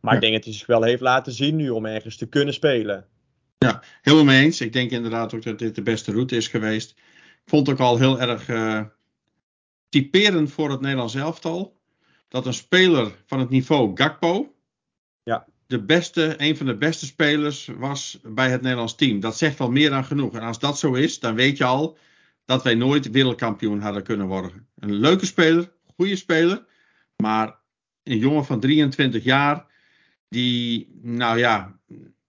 Maar 0.00 0.12
Ja. 0.12 0.18
ik 0.18 0.24
denk 0.24 0.34
dat 0.34 0.44
hij 0.44 0.52
zich 0.52 0.66
wel 0.66 0.82
heeft 0.82 1.00
laten 1.00 1.32
zien 1.32 1.56
nu 1.56 1.70
om 1.70 1.86
ergens 1.86 2.16
te 2.16 2.26
kunnen 2.26 2.54
spelen. 2.54 3.06
Helemaal 4.02 4.24
mee 4.24 4.44
eens. 4.44 4.60
Ik 4.60 4.72
denk 4.72 4.90
inderdaad 4.90 5.34
ook 5.34 5.42
dat 5.42 5.58
dit 5.58 5.74
de 5.74 5.82
beste 5.82 6.12
route 6.12 6.36
is 6.36 6.48
geweest. 6.48 6.90
Ik 6.90 7.50
vond 7.50 7.66
het 7.66 7.80
ook 7.80 7.86
al 7.86 7.98
heel 7.98 8.20
erg 8.20 8.48
eh, 8.48 8.82
typerend 9.88 10.52
voor 10.52 10.70
het 10.70 10.80
Nederlands 10.80 11.14
elftal. 11.14 11.76
Dat 12.28 12.46
een 12.46 12.54
speler 12.54 13.12
van 13.26 13.38
het 13.38 13.50
niveau 13.50 13.90
Gakpo. 13.94 14.54
Ja. 15.22 15.46
De 15.74 15.82
beste, 15.84 16.34
een 16.36 16.56
van 16.56 16.66
de 16.66 16.76
beste 16.76 17.06
spelers 17.06 17.70
was 17.76 18.20
bij 18.22 18.50
het 18.50 18.60
Nederlands 18.60 18.94
team. 18.94 19.20
Dat 19.20 19.38
zegt 19.38 19.60
al 19.60 19.70
meer 19.70 19.90
dan 19.90 20.04
genoeg. 20.04 20.34
En 20.34 20.40
als 20.40 20.58
dat 20.58 20.78
zo 20.78 20.92
is, 20.92 21.18
dan 21.18 21.34
weet 21.34 21.56
je 21.56 21.64
al 21.64 21.98
dat 22.44 22.62
wij 22.62 22.74
nooit 22.74 23.10
wereldkampioen 23.10 23.80
hadden 23.80 24.02
kunnen 24.02 24.26
worden. 24.26 24.66
Een 24.78 24.92
leuke 24.92 25.26
speler, 25.26 25.72
goede 25.96 26.16
speler. 26.16 26.64
Maar 27.16 27.58
een 28.02 28.18
jongen 28.18 28.44
van 28.44 28.60
23 28.60 29.24
jaar. 29.24 29.66
Die, 30.28 30.98
nou 31.02 31.38
ja, 31.38 31.78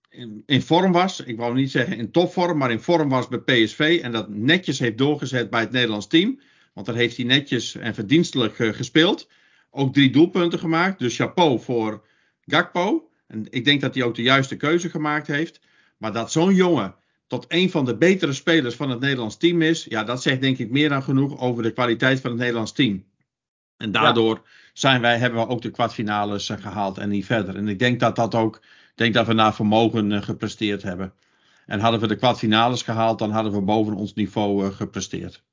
in, 0.09 0.43
in 0.45 0.61
vorm 0.61 0.91
was. 0.91 1.19
Ik 1.19 1.37
wou 1.37 1.53
niet 1.53 1.71
zeggen 1.71 1.97
in 1.97 2.11
topvorm, 2.11 2.57
maar 2.57 2.71
in 2.71 2.81
vorm 2.81 3.09
was 3.09 3.27
bij 3.27 3.39
PSV. 3.39 3.99
En 4.03 4.11
dat 4.11 4.29
netjes 4.29 4.79
heeft 4.79 4.97
doorgezet 4.97 5.49
bij 5.49 5.61
het 5.61 5.71
Nederlands 5.71 6.07
team. 6.07 6.39
Want 6.73 6.85
daar 6.85 6.95
heeft 6.95 7.17
hij 7.17 7.25
netjes 7.25 7.75
en 7.75 7.93
verdienstelijk 7.93 8.59
eh, 8.59 8.73
gespeeld. 8.73 9.29
Ook 9.69 9.93
drie 9.93 10.09
doelpunten 10.09 10.59
gemaakt. 10.59 10.99
Dus 10.99 11.15
chapeau 11.15 11.59
voor 11.59 12.05
Gakpo. 12.45 13.09
En 13.27 13.45
ik 13.49 13.65
denk 13.65 13.81
dat 13.81 13.95
hij 13.95 14.03
ook 14.03 14.15
de 14.15 14.21
juiste 14.21 14.55
keuze 14.55 14.89
gemaakt 14.89 15.27
heeft. 15.27 15.59
Maar 15.97 16.13
dat 16.13 16.31
zo'n 16.31 16.53
jongen 16.53 16.95
tot 17.27 17.45
een 17.47 17.69
van 17.69 17.85
de 17.85 17.97
betere 17.97 18.33
spelers 18.33 18.75
van 18.75 18.89
het 18.89 18.99
Nederlands 18.99 19.37
team 19.37 19.61
is. 19.61 19.85
Ja, 19.89 20.03
dat 20.03 20.21
zegt 20.21 20.41
denk 20.41 20.57
ik 20.57 20.69
meer 20.69 20.89
dan 20.89 21.03
genoeg 21.03 21.39
over 21.39 21.63
de 21.63 21.71
kwaliteit 21.71 22.19
van 22.19 22.29
het 22.29 22.39
Nederlands 22.39 22.71
team. 22.71 23.05
En 23.77 23.91
daardoor 23.91 24.41
zijn 24.73 25.01
wij, 25.01 25.17
hebben 25.17 25.39
we 25.39 25.47
ook 25.47 25.61
de 25.61 25.71
kwartfinales 25.71 26.49
eh, 26.49 26.57
gehaald 26.57 26.97
en 26.97 27.09
niet 27.09 27.25
verder. 27.25 27.55
En 27.55 27.67
ik 27.67 27.79
denk 27.79 27.99
dat 27.99 28.15
dat 28.15 28.35
ook, 28.35 28.61
denk 28.95 29.13
dat 29.13 29.27
we 29.27 29.33
naar 29.33 29.55
vermogen 29.55 30.11
eh, 30.11 30.21
gepresteerd 30.21 30.83
hebben. 30.83 31.13
En 31.65 31.79
hadden 31.79 31.99
we 31.99 32.07
de 32.07 32.15
kwartfinales 32.15 32.81
gehaald, 32.81 33.19
dan 33.19 33.31
hadden 33.31 33.51
we 33.51 33.61
boven 33.61 33.93
ons 33.93 34.13
niveau 34.13 34.65
eh, 34.65 34.71
gepresteerd. 34.75 35.43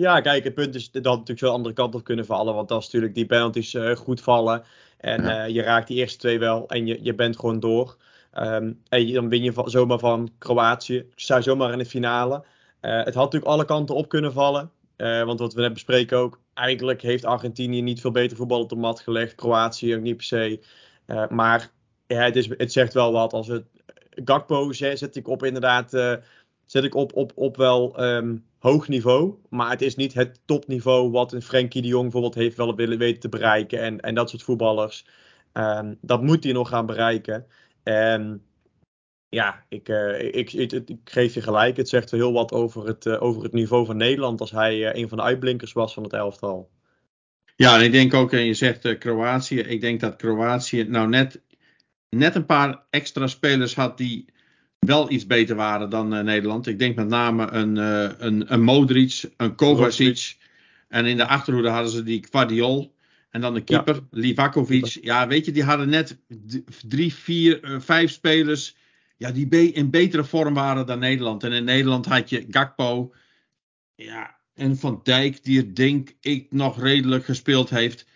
Ja, 0.00 0.20
kijk, 0.20 0.44
het 0.44 0.54
punt 0.54 0.74
is 0.74 0.90
dat 0.90 1.02
natuurlijk 1.04 1.38
zo 1.38 1.46
de 1.46 1.52
andere 1.52 1.74
kant 1.74 1.94
op 1.94 2.04
kunnen 2.04 2.26
vallen. 2.26 2.54
Want 2.54 2.68
dat 2.68 2.78
is 2.78 2.84
natuurlijk 2.84 3.14
die 3.14 3.26
penalties 3.26 3.74
eh, 3.74 3.96
goed 3.96 4.20
vallen. 4.20 4.62
En 4.98 5.22
Ja. 5.22 5.44
eh, 5.44 5.54
je 5.54 5.62
raakt 5.62 5.88
die 5.88 5.96
eerste 5.96 6.18
twee 6.18 6.38
wel. 6.38 6.68
En 6.68 6.86
je, 6.86 6.98
je 7.02 7.14
bent 7.14 7.38
gewoon 7.38 7.60
door. 7.60 7.96
Ehm, 8.32 8.72
en 8.88 9.06
je- 9.06 9.14
dan 9.14 9.28
win 9.28 9.42
je 9.42 9.52
van, 9.52 9.70
zomaar 9.70 9.98
van 9.98 10.30
Kroatië. 10.38 11.06
Sta 11.14 11.36
je 11.36 11.42
zomaar 11.42 11.72
in 11.72 11.78
de 11.78 11.84
finale. 11.86 12.44
Eh, 12.80 12.96
het 13.04 13.14
had 13.14 13.24
natuurlijk 13.24 13.52
alle 13.52 13.64
kanten 13.64 13.94
op 13.94 14.08
kunnen 14.08 14.32
vallen. 14.32 14.70
Want 14.96 15.38
wat 15.38 15.54
we 15.54 15.60
net 15.60 15.72
bespreken 15.72 16.18
ook. 16.18 16.40
Eigenlijk 16.54 17.02
heeft 17.02 17.24
Argentinië 17.24 17.82
niet 17.82 18.00
veel 18.00 18.10
beter 18.10 18.36
voetbal 18.36 18.60
op 18.60 18.68
de 18.68 18.76
mat 18.76 19.00
gelegd. 19.00 19.34
Kroatië 19.34 19.94
ook 19.96 20.02
niet 20.02 20.16
per 20.16 20.24
se. 20.24 20.60
Maar 21.28 21.70
ja, 22.06 22.20
het, 22.22 22.36
is, 22.36 22.48
het 22.56 22.72
zegt 22.72 22.94
wel 22.94 23.12
wat. 23.12 23.32
Als 23.32 23.46
het 23.46 23.64
Gakpo 24.24 24.72
zet, 24.72 24.98
zet 24.98 25.16
ik 25.16 25.28
op 25.28 25.44
inderdaad. 25.44 25.90
zet 26.66 26.84
ik 26.84 26.94
op, 26.94 27.14
op, 27.16 27.32
op 27.34 27.56
wel 27.56 27.96
ehm, 27.96 28.36
hoog 28.66 28.88
niveau. 28.88 29.34
Maar 29.48 29.70
het 29.70 29.82
is 29.82 29.94
niet 29.94 30.14
het 30.14 30.40
topniveau 30.44 31.10
wat 31.10 31.32
een 31.32 31.42
Frenkie 31.42 31.82
de 31.82 31.88
Jong 31.88 32.02
bijvoorbeeld 32.02 32.34
heeft 32.34 32.56
wel 32.56 32.74
willen 32.74 32.98
weten 32.98 33.20
te 33.20 33.28
bereiken. 33.28 33.80
En, 33.80 34.00
en 34.00 34.14
dat 34.14 34.30
soort 34.30 34.42
voetballers. 34.42 35.06
Ehm, 35.52 35.94
dat 36.00 36.22
moet 36.22 36.44
hij 36.44 36.52
nog 36.52 36.68
gaan 36.68 36.86
bereiken. 36.86 37.46
En 37.82 38.42
ja, 39.28 39.64
ik, 39.68 39.88
eh, 39.88 40.34
ik, 40.34 40.52
ik, 40.52 40.72
ik, 40.72 40.98
geef 41.04 41.34
je 41.34 41.42
gelijk. 41.42 41.76
Het 41.76 41.88
zegt 41.88 42.10
heel 42.10 42.32
wat 42.32 42.52
over 42.52 42.86
het, 42.86 43.06
eh, 43.06 43.22
over 43.22 43.42
het 43.42 43.52
niveau 43.52 43.86
van 43.86 43.96
Nederland. 43.96 44.40
Als 44.40 44.50
hij 44.50 44.88
eh, 44.88 45.00
een 45.00 45.08
van 45.08 45.18
de 45.18 45.24
uitblinkers 45.24 45.72
was 45.72 45.94
van 45.94 46.02
het 46.02 46.12
elftal. 46.12 46.70
Ja, 47.56 47.78
en 47.78 47.84
ik 47.84 47.92
denk 47.92 48.14
ook, 48.14 48.32
en 48.32 48.44
je 48.44 48.54
zegt 48.54 48.98
Kroatië. 48.98 49.58
Ik 49.58 49.80
denk 49.80 50.00
dat 50.00 50.16
Kroatië 50.16 50.84
nou 50.84 51.08
net, 51.08 51.42
net 52.08 52.34
een 52.34 52.46
paar 52.46 52.84
extra 52.90 53.26
spelers 53.26 53.74
had 53.74 53.98
die 53.98 54.34
wel 54.78 55.10
iets 55.10 55.26
beter 55.26 55.56
waren 55.56 55.90
dan 55.90 56.08
Nederland. 56.08 56.66
Ik 56.66 56.78
denk 56.78 56.96
met 56.96 57.08
name 57.08 57.50
een, 57.50 57.76
een, 58.26 58.52
een 58.52 58.62
Modric, 58.62 59.24
een 59.36 59.54
Kovacic. 59.54 60.36
En 60.88 61.06
in 61.06 61.16
de 61.16 61.26
achterhoede 61.26 61.68
hadden 61.68 61.92
ze 61.92 62.02
die 62.02 62.26
Guardiol. 62.30 62.94
En 63.30 63.40
dan 63.40 63.54
de 63.54 63.60
keeper, 63.60 63.94
ja. 63.94 64.00
Livakovic. 64.10 64.98
Ja, 65.00 65.26
weet 65.26 65.44
je, 65.44 65.52
die 65.52 65.64
hadden 65.64 65.88
net 65.88 66.18
drie, 66.88 67.14
vier, 67.14 67.60
vijf 67.78 68.10
spelers. 68.10 68.76
Ja, 69.16 69.30
die 69.30 69.72
in 69.72 69.90
betere 69.90 70.24
vorm 70.24 70.54
waren 70.54 70.86
dan 70.86 70.98
Nederland. 70.98 71.44
En 71.44 71.52
in 71.52 71.64
Nederland 71.64 72.06
had 72.06 72.30
je 72.30 72.46
Gakpo. 72.50 73.14
Ja, 73.94 74.36
en 74.54 74.76
Van 74.76 75.00
Dijk, 75.02 75.44
die 75.44 75.58
er 75.58 75.74
denk 75.74 76.14
ik 76.20 76.46
nog 76.50 76.80
redelijk 76.80 77.24
gespeeld 77.24 77.70
heeft. 77.70 78.06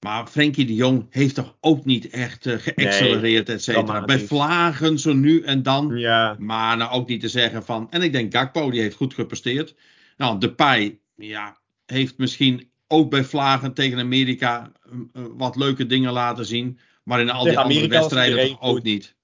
Maar 0.00 0.26
Frenkie 0.26 0.66
de 0.66 0.74
Jong 0.74 1.06
heeft 1.10 1.34
toch 1.34 1.56
ook 1.60 1.84
niet 1.84 2.10
echt 2.10 2.46
uh, 2.46 2.54
geaccelereerd, 2.58 3.46
nee, 3.46 3.56
et 3.56 3.62
cetera. 3.62 4.04
Bij 4.04 4.18
vlagen 4.18 4.98
zo 4.98 5.12
nu 5.12 5.42
en 5.42 5.62
dan. 5.62 5.96
Ja. 5.96 6.36
Maar 6.38 6.76
nou 6.76 6.90
ook 6.90 7.08
niet 7.08 7.20
te 7.20 7.28
zeggen 7.28 7.64
van. 7.64 7.86
En 7.90 8.02
ik 8.02 8.12
denk 8.12 8.34
Gakpo, 8.34 8.70
die 8.70 8.80
heeft 8.80 8.96
goed 8.96 9.14
gepresteerd. 9.14 9.74
Nou, 10.16 10.38
Depay, 10.38 10.98
ja, 11.16 11.58
heeft 11.86 12.18
misschien 12.18 12.70
ook 12.86 13.10
bij 13.10 13.24
vlagen 13.24 13.74
tegen 13.74 13.98
Amerika 13.98 14.72
uh, 14.92 15.24
wat 15.36 15.56
leuke 15.56 15.86
dingen 15.86 16.12
laten 16.12 16.46
zien. 16.46 16.78
Maar 17.02 17.20
in 17.20 17.30
al 17.30 17.44
die 17.44 17.58
andere 17.58 17.88
wedstrijden 17.88 18.48
toch 18.48 18.60
ook 18.60 18.82
niet. 18.82 19.16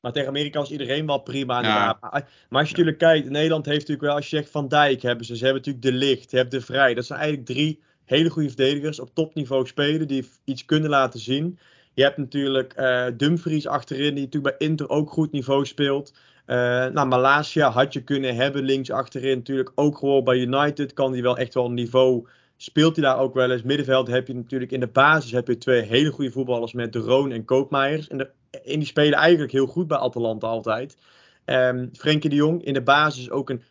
Maar 0.00 0.12
tegen 0.12 0.28
Amerika 0.28 0.58
was 0.58 0.70
iedereen 0.70 1.06
wel 1.06 1.18
prima. 1.18 1.60
Maar 1.60 2.60
als 2.60 2.68
je 2.68 2.70
natuurlijk 2.70 2.98
kijkt, 2.98 3.30
Nederland 3.30 3.66
heeft 3.66 3.78
natuurlijk 3.78 4.06
wel, 4.06 4.16
als 4.16 4.30
je 4.30 4.36
zegt 4.36 4.50
Van 4.50 4.68
Dijk 4.68 5.02
hebben 5.02 5.26
ze, 5.26 5.36
ze 5.36 5.44
hebben 5.44 5.62
natuurlijk 5.62 5.84
De 5.84 6.06
Licht, 6.06 6.30
je 6.30 6.36
hebt 6.36 6.50
De 6.50 6.60
Vrij. 6.60 6.94
Dat 6.94 7.06
zijn 7.06 7.18
eigenlijk 7.18 7.48
drie 7.48 7.80
hele 8.10 8.30
goede 8.30 8.48
verdedigers 8.48 9.00
op 9.00 9.14
topniveau 9.14 9.66
spelen, 9.66 10.08
die 10.08 10.28
iets 10.44 10.64
kunnen 10.64 10.90
laten 10.90 11.20
zien. 11.20 11.58
Je 11.94 12.02
hebt 12.02 12.16
natuurlijk 12.16 12.74
uh, 12.78 13.06
Dumfries 13.16 13.66
achterin, 13.66 14.14
die 14.14 14.24
natuurlijk 14.24 14.58
bij 14.58 14.68
Inter 14.68 14.88
ook 14.88 15.10
goed 15.10 15.32
niveau 15.32 15.66
speelt. 15.66 16.12
Uh, 16.46 16.56
nou, 16.86 17.08
Malaysia 17.08 17.70
had 17.70 17.92
je 17.92 18.04
kunnen 18.04 18.34
hebben 18.34 18.62
links 18.62 18.90
achterin. 18.90 19.36
Natuurlijk 19.36 19.72
ook 19.74 19.98
gewoon 19.98 20.24
bij 20.24 20.36
United 20.36 20.92
kan 20.92 21.12
hij 21.12 21.22
wel 21.22 21.36
echt 21.36 21.54
wel 21.54 21.64
een 21.64 21.74
niveau. 21.74 22.28
Speelt 22.56 22.96
hij 22.96 23.04
daar 23.04 23.18
ook 23.18 23.34
wel 23.34 23.50
eens. 23.50 23.62
Middenveld 23.62 24.08
heb 24.08 24.26
je 24.26 24.34
natuurlijk 24.34 24.72
in 24.72 24.80
de 24.80 24.86
basis 24.86 25.30
heb 25.32 25.46
je 25.46 25.58
twee 25.58 25.82
hele 25.82 26.10
goede 26.10 26.30
voetballers 26.30 26.72
met 26.72 26.92
De 26.92 26.98
Roon 26.98 27.32
en 27.32 27.44
Koopmeijers. 27.44 28.08
En, 28.08 28.18
de, 28.18 28.30
en 28.50 28.78
die 28.78 28.84
spelen 28.84 29.18
eigenlijk 29.18 29.52
heel 29.52 29.66
goed 29.66 29.86
bij 29.86 29.98
Atalanta 29.98 30.46
altijd. 30.46 30.96
Um, 31.44 31.90
Frenkie 31.92 32.30
de 32.30 32.36
Jong 32.36 32.64
in 32.64 32.74
de 32.74 32.82
basis 32.82 33.30
ook 33.30 33.50
een, 33.50 33.62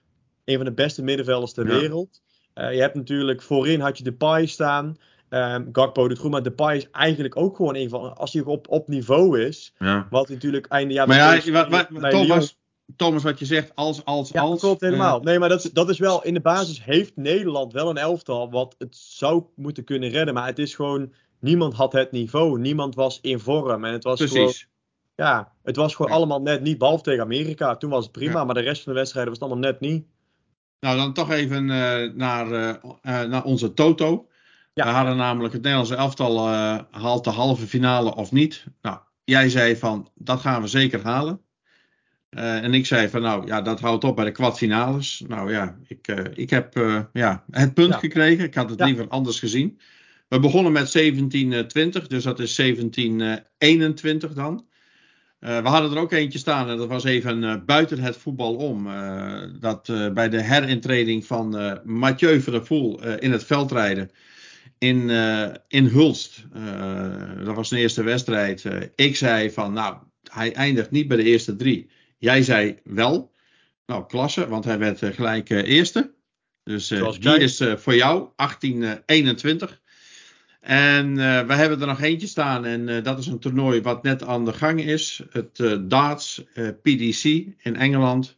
een 0.45 0.55
van 0.55 0.65
de 0.65 0.73
beste 0.73 1.03
middenvelders 1.03 1.53
ter 1.53 1.67
ja. 1.67 1.79
wereld. 1.79 2.21
Uh, 2.59 2.73
je 2.73 2.81
hebt 2.81 2.95
natuurlijk 2.95 3.41
voorin 3.41 3.79
had 3.79 3.97
je 3.97 4.03
de 4.03 4.09
Depay 4.09 4.45
staan. 4.45 4.97
Um, 5.29 5.69
Gakpo 5.71 6.07
doet 6.07 6.19
goed, 6.19 6.31
maar 6.31 6.43
Depay 6.43 6.75
is 6.75 6.89
eigenlijk 6.91 7.37
ook 7.37 7.55
gewoon 7.55 7.75
een 7.75 7.89
van... 7.89 8.17
Als 8.17 8.33
hij 8.33 8.41
op, 8.43 8.69
op 8.69 8.87
niveau 8.87 9.41
is, 9.41 9.73
ja. 9.77 10.07
wat 10.09 10.29
natuurlijk 10.29 10.65
einde 10.67 10.93
jaar... 10.93 11.07
Maar 11.07 11.45
ja, 11.45 11.51
wat, 11.51 11.89
wat, 11.89 12.11
Thomas, 12.11 12.57
Thomas, 12.95 13.23
wat 13.23 13.39
je 13.39 13.45
zegt, 13.45 13.71
als, 13.75 14.05
als, 14.05 14.29
ja, 14.29 14.41
als... 14.41 14.59
klopt 14.59 14.81
helemaal. 14.81 15.17
Uh, 15.17 15.23
nee, 15.23 15.39
maar 15.39 15.49
dat 15.49 15.63
is, 15.63 15.71
dat 15.71 15.89
is 15.89 15.99
wel... 15.99 16.23
In 16.23 16.33
de 16.33 16.39
basis 16.39 16.83
heeft 16.83 17.15
Nederland 17.15 17.73
wel 17.73 17.89
een 17.89 17.97
elftal 17.97 18.51
wat 18.51 18.75
het 18.77 18.95
zou 18.95 19.43
moeten 19.55 19.83
kunnen 19.83 20.09
redden. 20.09 20.33
Maar 20.33 20.45
het 20.45 20.59
is 20.59 20.75
gewoon... 20.75 21.13
Niemand 21.39 21.73
had 21.73 21.93
het 21.93 22.11
niveau. 22.11 22.59
Niemand 22.59 22.95
was 22.95 23.19
in 23.21 23.39
vorm. 23.39 23.85
En 23.85 23.93
het 23.93 24.03
was 24.03 24.17
Precies. 24.17 24.37
gewoon... 24.37 24.53
Ja, 25.15 25.51
het 25.63 25.75
was 25.75 25.95
gewoon 25.95 26.11
ja. 26.11 26.17
allemaal 26.17 26.41
net 26.41 26.61
niet. 26.61 26.77
Behalve 26.77 27.03
tegen 27.03 27.23
Amerika. 27.23 27.75
Toen 27.75 27.89
was 27.89 28.03
het 28.03 28.11
prima. 28.11 28.43
Maar 28.43 28.55
de 28.55 28.61
rest 28.61 28.83
van 28.83 28.93
de 28.93 28.99
wedstrijden 28.99 29.31
was 29.31 29.41
het 29.41 29.49
allemaal 29.49 29.71
net 29.71 29.79
niet. 29.79 30.05
Nou, 30.79 30.97
dan 30.97 31.13
toch 31.13 31.31
even 31.31 31.63
uh, 31.63 32.13
naar, 32.13 32.47
uh, 32.51 33.21
naar 33.23 33.43
onze 33.43 33.73
Toto. 33.73 34.27
Ja. 34.73 34.85
We 34.85 34.91
hadden 34.91 35.17
namelijk 35.17 35.53
het 35.53 35.61
Nederlandse 35.61 35.95
elftal 35.95 36.47
uh, 36.47 36.79
haalt 36.91 37.23
de 37.23 37.29
halve 37.29 37.67
finale 37.67 38.15
of 38.15 38.31
niet. 38.31 38.63
Nou, 38.81 38.97
jij 39.23 39.49
zei 39.49 39.75
van 39.75 40.09
dat 40.15 40.39
gaan 40.39 40.61
we 40.61 40.67
zeker 40.67 41.03
halen. 41.03 41.41
en 42.29 42.73
ik 42.73 42.85
zei 42.85 43.09
van 43.09 43.21
nou 43.21 43.47
ja, 43.47 43.61
dat 43.61 43.79
houdt 43.79 44.03
op 44.03 44.15
bij 44.15 44.25
de 44.25 44.31
kwartfinales. 44.31 45.23
Nou 45.27 45.51
ja, 45.51 45.77
ik, 45.87 46.07
ik 46.33 46.49
heb 46.49 46.75
ja, 47.13 47.43
het 47.51 47.73
punt 47.73 47.93
ja. 47.93 47.99
gekregen. 47.99 48.45
Ik 48.45 48.55
had 48.55 48.69
het 48.69 48.79
ja. 48.79 48.85
liever 48.85 49.07
anders 49.07 49.39
gezien. 49.39 49.79
We 50.27 50.39
begonnen 50.39 50.71
met 50.71 50.97
17-20, 52.03 52.07
dus 52.07 52.23
dat 52.23 52.39
is 52.39 52.61
17-21 52.61 54.33
dan. 54.33 54.68
Uh, 55.39 55.61
we 55.61 55.67
hadden 55.67 55.91
er 55.91 55.97
ook 55.97 56.11
eentje 56.11 56.39
staan 56.39 56.69
en 56.69 56.77
dat 56.77 56.87
was 56.87 57.03
even 57.03 57.43
uh, 57.43 57.55
buiten 57.65 57.99
het 57.99 58.17
voetbal 58.17 58.55
om. 58.55 58.87
Uh, 58.87 59.43
dat 59.59 59.91
bij 60.13 60.29
de 60.29 60.41
herintreding 60.41 61.25
van 61.25 61.79
Mathieu 61.83 62.41
van 62.41 62.53
der 62.53 62.61
Poel 62.61 63.03
in 63.17 63.31
het 63.31 63.43
veldrijden 63.43 64.11
in, 64.77 65.09
in 65.67 65.85
Hulst. 65.85 66.45
dat 67.43 67.55
was 67.55 67.67
zijn 67.67 67.81
eerste 67.81 68.03
wedstrijd. 68.03 68.65
ik 68.95 69.15
zei 69.15 69.51
van 69.51 69.73
nou, 69.73 69.97
hij 70.31 70.53
eindigt 70.53 70.91
niet 70.91 71.07
bij 71.07 71.17
de 71.17 71.23
eerste 71.23 71.55
drie. 71.55 71.89
Jij 72.17 72.43
zei 72.43 72.79
wel. 72.83 73.31
Nou, 73.85 74.05
klasse, 74.07 74.47
want 74.47 74.65
hij 74.65 74.77
werd 74.77 74.99
gelijk 75.03 75.49
eerste. 75.49 76.13
Dus 76.63 76.87
die 77.19 77.37
is 77.37 77.63
voor 77.75 77.95
jou 77.95 78.29
1821. 78.35 79.78
En 80.59 81.07
uh, 81.09 81.41
we 81.41 81.53
hebben 81.53 81.81
er 81.81 81.87
nog 81.87 82.01
eentje 82.01 82.27
staan 82.27 82.65
en 82.65 82.87
uh, 82.87 83.03
dat 83.03 83.19
is 83.19 83.27
een 83.27 83.39
toernooi 83.39 83.81
wat 83.81 84.03
net 84.03 84.23
aan 84.23 84.45
de 84.45 84.53
gang 84.53 84.81
is. 84.81 85.23
Het 85.29 85.59
uh, 85.59 85.77
Darts 85.81 86.43
PDC 86.81 87.23
in 87.57 87.75
Engeland. 87.75 88.37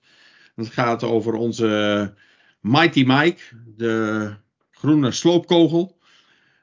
Het 0.55 0.69
gaat 0.69 1.03
over 1.03 1.34
onze 1.34 2.13
Mighty 2.59 3.03
Mike, 3.07 3.41
de 3.78 4.34
groene 4.72 5.11
sloopkogel. 5.11 5.99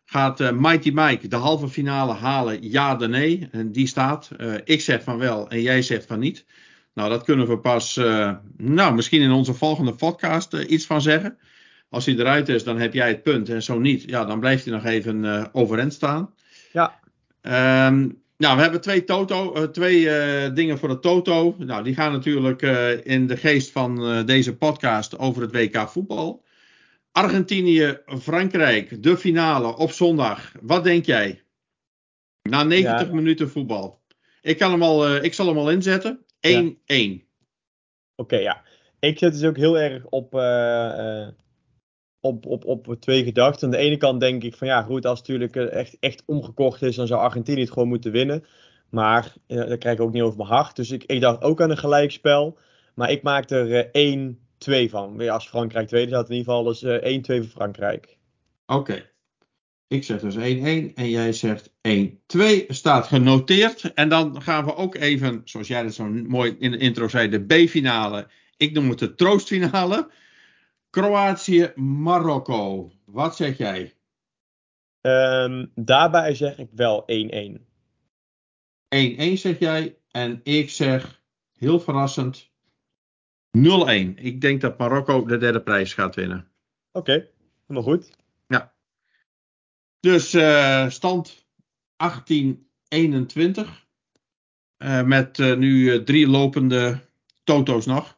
Gaat 0.05 0.53
Mighty 0.53 0.91
Mike 0.95 1.29
de 1.29 1.37
halve 1.37 1.69
finale 1.69 2.13
halen, 2.13 2.71
ja 2.71 2.97
of 2.97 3.07
nee? 3.07 3.49
En 3.51 3.73
die 3.73 3.87
staat. 3.87 4.31
ik 4.65 4.81
zeg 4.81 5.03
van 5.03 5.19
wel 5.19 5.51
en 5.51 5.63
jij 5.63 5.83
zegt 5.83 6.07
van 6.07 6.19
niet. 6.19 6.45
Nou, 6.95 7.11
dat 7.11 7.25
kunnen 7.25 7.49
we 7.49 7.59
pas, 7.59 7.97
nou, 8.57 8.95
misschien 8.95 9.23
in 9.23 9.31
onze 9.31 9.55
volgende 9.55 9.95
podcast 9.95 10.55
iets 10.55 10.87
van 10.87 11.01
zeggen. 11.01 11.39
Als 11.91 12.07
hij 12.07 12.15
eruit 12.15 12.49
is, 12.49 12.65
dan 12.65 12.79
heb 12.79 12.95
jij 12.95 13.09
het 13.09 13.23
punt. 13.23 13.49
En 13.49 13.63
zo 13.63 13.79
niet, 13.79 14.03
ja, 14.03 14.25
dan 14.25 14.41
blijft 14.41 14.65
hij 14.65 14.75
nog 14.75 14.85
even 14.85 15.25
uh, 15.25 15.45
overeind 15.53 15.93
staan. 15.93 16.35
Ja. 16.73 17.01
Um, 17.87 18.23
nou, 18.37 18.57
we 18.57 18.63
hebben 18.63 18.81
twee, 18.81 19.05
toto, 19.05 19.57
uh, 19.57 19.63
twee 19.63 20.01
uh, 20.01 20.55
dingen 20.55 20.79
voor 20.79 20.89
de 20.89 20.99
Toto. 20.99 21.55
Nou, 21.59 21.85
die 21.85 21.95
gaan 21.95 22.13
natuurlijk 22.13 22.63
in 23.05 23.27
de 23.27 23.37
geest 23.37 23.71
van 23.71 24.27
deze 24.27 24.57
podcast 24.57 25.19
over 25.19 25.43
het 25.43 25.53
WK 25.53 25.89
voetbal. 25.89 26.45
Argentinië, 27.13 27.99
Frankrijk, 28.21 29.03
de 29.03 29.17
finale 29.17 29.77
op 29.77 29.91
zondag. 29.91 30.53
Wat 30.61 30.85
denk 30.85 31.05
jij? 31.05 31.43
Na 32.43 32.63
90 32.63 33.07
ja. 33.07 33.15
minuten 33.15 33.51
voetbal. 33.51 34.01
Ik, 34.43 34.59
kan 34.59 34.71
hem 34.71 34.83
al, 34.83 35.17
ik 35.17 35.35
zal 35.35 35.47
hem 35.47 35.59
al 35.59 35.71
inzetten. 35.71 36.25
1-1. 36.25 36.29
Ja. 36.41 36.61
Oké, 36.61 37.25
okay, 38.17 38.43
ja. 38.43 38.63
Ik 39.01 39.19
zet 39.19 39.33
dus 39.33 39.45
ook 39.45 39.57
heel 39.57 39.79
erg 39.79 40.05
op 40.05 40.35
op, 42.29 42.47
op, 42.47 42.89
op 42.89 42.97
twee 43.01 43.25
gedachten. 43.25 43.65
Aan 43.65 43.71
de 43.71 43.77
ene 43.77 43.97
kant 43.97 44.21
denk 44.21 44.43
ik 44.43 44.55
van 44.55 44.67
ja, 44.67 44.83
goed, 44.83 45.07
als 45.07 45.19
het 45.19 45.29
natuurlijk 45.29 45.73
echt, 45.73 45.97
echt 46.01 46.23
omgekocht 46.27 46.83
is, 46.83 46.97
dan 46.97 47.07
zou 47.07 47.21
Argentinië 47.21 47.61
het 47.61 47.73
gewoon 47.73 47.89
moeten 47.89 48.13
winnen. 48.13 48.45
Maar 48.91 49.35
ja, 49.47 49.65
dat 49.65 49.79
krijg 49.79 49.97
ik 49.97 50.03
ook 50.03 50.13
niet 50.13 50.23
over 50.23 50.37
mijn 50.37 50.49
hart. 50.49 50.77
Dus 50.77 50.91
ik, 50.91 51.05
ik 51.05 51.21
dacht 51.21 51.43
ook 51.43 51.61
aan 51.61 51.71
een 51.71 51.79
gelijkspel. 51.79 52.59
Maar 52.95 53.11
ik 53.11 53.23
maak 53.23 53.51
er 53.51 53.93
uh, 53.95 54.87
1-2 54.87 54.91
van. 54.91 55.17
Weer 55.17 55.31
als 55.31 55.49
Frankrijk 55.49 55.89
tweede 55.89 56.09
staat, 56.09 56.31
in 56.31 56.37
ieder 56.37 56.53
geval 56.53 56.65
dus 56.65 56.83
uh, 56.83 57.19
1-2 57.19 57.45
voor 57.45 57.53
Frankrijk. 57.55 58.19
Oké. 58.67 59.11
Ik 59.89 60.05
zeg 60.05 60.21
dus 60.21 60.37
1-1 60.37 60.39
en 60.95 61.09
jij 61.09 61.33
zegt 61.33 61.71
1-2. 61.89 62.67
Staat 62.69 63.07
genoteerd. 63.07 63.93
En 63.95 64.09
dan 64.09 64.43
gaan 64.43 64.65
we 64.65 64.75
ook 64.75 64.95
even, 64.95 65.41
zoals 65.45 65.69
jij 65.69 65.83
dat 65.83 65.95
zo 65.95 66.05
mooi 66.05 66.57
in 66.59 66.71
de 66.71 66.79
intro 66.79 67.09
zei, 67.09 67.29
de 67.29 67.45
B-finale. 67.45 68.27
Ik 68.57 68.73
noem 68.73 68.89
het 68.89 68.99
de 68.99 69.15
troostfinale. 69.15 70.11
Kroatië, 70.91 71.73
Marokko. 71.75 72.93
Wat 73.05 73.37
zeg 73.37 73.59
jij? 73.59 73.95
Um, 75.01 75.73
daarbij 75.75 76.35
zeg 76.35 76.59
ik 76.59 76.71
wel 76.73 77.05
1-1. 77.07 77.61
1-1 78.95 79.33
zeg 79.33 79.59
jij. 79.59 79.99
En 80.11 80.41
ik 80.43 80.71
zeg, 80.71 81.23
heel 81.53 81.81
verrassend, 81.81 82.51
0-1. 83.59 83.61
Ik 84.15 84.41
denk 84.41 84.61
dat 84.61 84.79
Marokko 84.79 85.25
de 85.25 85.39
derde 85.39 85.63
prijs 85.63 85.95
gaat 85.95 86.15
winnen. 86.15 86.49
Oké, 86.93 87.13
okay, 87.13 87.31
helemaal 87.67 87.93
goed. 87.93 88.11
Ja. 88.47 88.75
Dus 90.01 90.35
uh, 90.35 90.89
stand 90.89 91.47
1821. 91.97 93.87
Uh, 94.79 95.03
met 95.03 95.39
uh, 95.39 95.57
nu 95.57 96.05
drie 96.05 96.29
lopende 96.29 97.01
toto's 97.45 97.87
nog. 97.87 98.18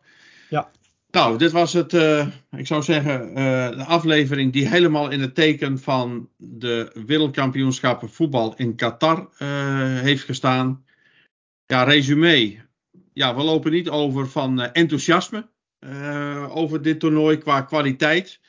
Nou, 1.10 1.38
dit 1.38 1.52
was 1.52 1.72
het, 1.72 1.92
uh, 1.92 2.26
ik 2.50 2.66
zou 2.66 2.82
zeggen, 2.82 3.28
uh, 3.28 3.34
de 3.68 3.84
aflevering 3.84 4.52
die 4.52 4.68
helemaal 4.68 5.10
in 5.10 5.20
het 5.20 5.34
teken 5.34 5.78
van 5.78 6.28
de 6.36 6.90
wereldkampioenschappen 7.06 8.10
voetbal 8.10 8.54
in 8.56 8.76
Qatar 8.76 9.18
uh, 9.18 9.48
heeft 10.00 10.24
gestaan. 10.24 10.84
Ja, 11.66 11.82
resume. 11.82 12.56
Ja, 13.12 13.36
we 13.36 13.42
lopen 13.42 13.72
niet 13.72 13.88
over 13.88 14.28
van 14.28 14.60
enthousiasme 14.60 15.48
over 16.48 16.82
dit 16.82 17.00
toernooi 17.00 17.38
qua 17.38 17.60
kwaliteit. 17.60 18.40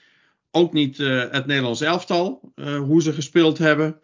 Ook 0.52 0.74
niet 0.74 0.98
het 0.98 1.46
Nederlands 1.46 1.82
elftal, 1.82 2.54
hoe 2.80 3.02
ze 3.02 3.14
gespeeld 3.14 3.58
hebben. 3.58 4.00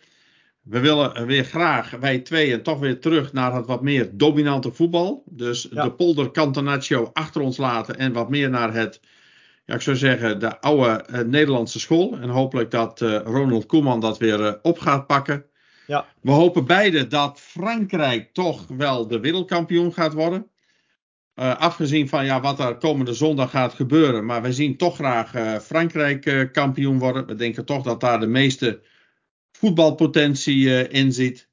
We 0.70 0.80
willen 0.80 1.26
weer 1.26 1.44
graag, 1.44 1.90
wij 1.90 2.20
tweeën, 2.20 2.64
toch 2.64 2.80
weer 2.80 3.00
terug 3.00 3.34
naar 3.34 3.54
het 3.54 3.66
wat 3.66 3.82
meer 3.82 4.10
dominante 4.14 4.72
voetbal. 4.72 5.24
Dus 5.26 5.62
de 5.62 5.92
polder 5.92 6.32
Catenaccio 6.32 7.10
achter 7.14 7.42
ons 7.42 7.58
laten 7.58 7.98
en 7.98 8.14
wat 8.14 8.30
meer 8.30 8.50
naar 8.50 8.74
het, 8.74 9.00
ja, 9.66 9.74
ik 9.74 9.82
zou 9.82 9.96
zeggen, 9.96 10.40
de 10.40 10.62
oude 10.62 11.06
uh, 11.12 11.20
Nederlandse 11.20 11.80
school. 11.80 12.18
En 12.22 12.30
hopelijk 12.30 12.72
dat 12.72 13.02
uh, 13.02 13.20
Ronald 13.24 13.66
Koeman 13.66 14.00
dat 14.00 14.18
weer 14.18 14.40
uh, 14.40 14.54
op 14.62 14.80
gaat 14.80 15.08
pakken. 15.08 15.46
Ja. 15.88 16.06
We 16.22 16.32
hopen 16.32 16.66
beide 16.66 17.08
dat 17.08 17.40
Frankrijk 17.40 18.34
toch 18.34 18.66
wel 18.68 19.08
de 19.08 19.20
wereldkampioen 19.20 19.94
gaat 19.94 20.14
worden. 20.14 20.48
afgezien 21.36 22.10
van 22.10 22.26
ja, 22.26 22.42
wat 22.42 22.60
er 22.60 22.78
komende 22.78 23.14
zondag 23.14 23.50
gaat 23.50 23.74
gebeuren. 23.74 24.26
Maar 24.26 24.42
wij 24.42 24.52
zien 24.52 24.78
toch 24.78 24.96
graag 24.96 25.62
Frankrijk 25.64 26.50
kampioen 26.52 27.00
worden. 27.00 27.26
We 27.26 27.36
denken 27.36 27.66
toch 27.66 27.84
dat 27.84 28.00
daar 28.00 28.20
de 28.20 28.28
meeste 28.28 28.82
voetbalpotentie 29.58 30.58
uh, 30.58 30.92
in 30.92 31.14
ziet. 31.14 31.48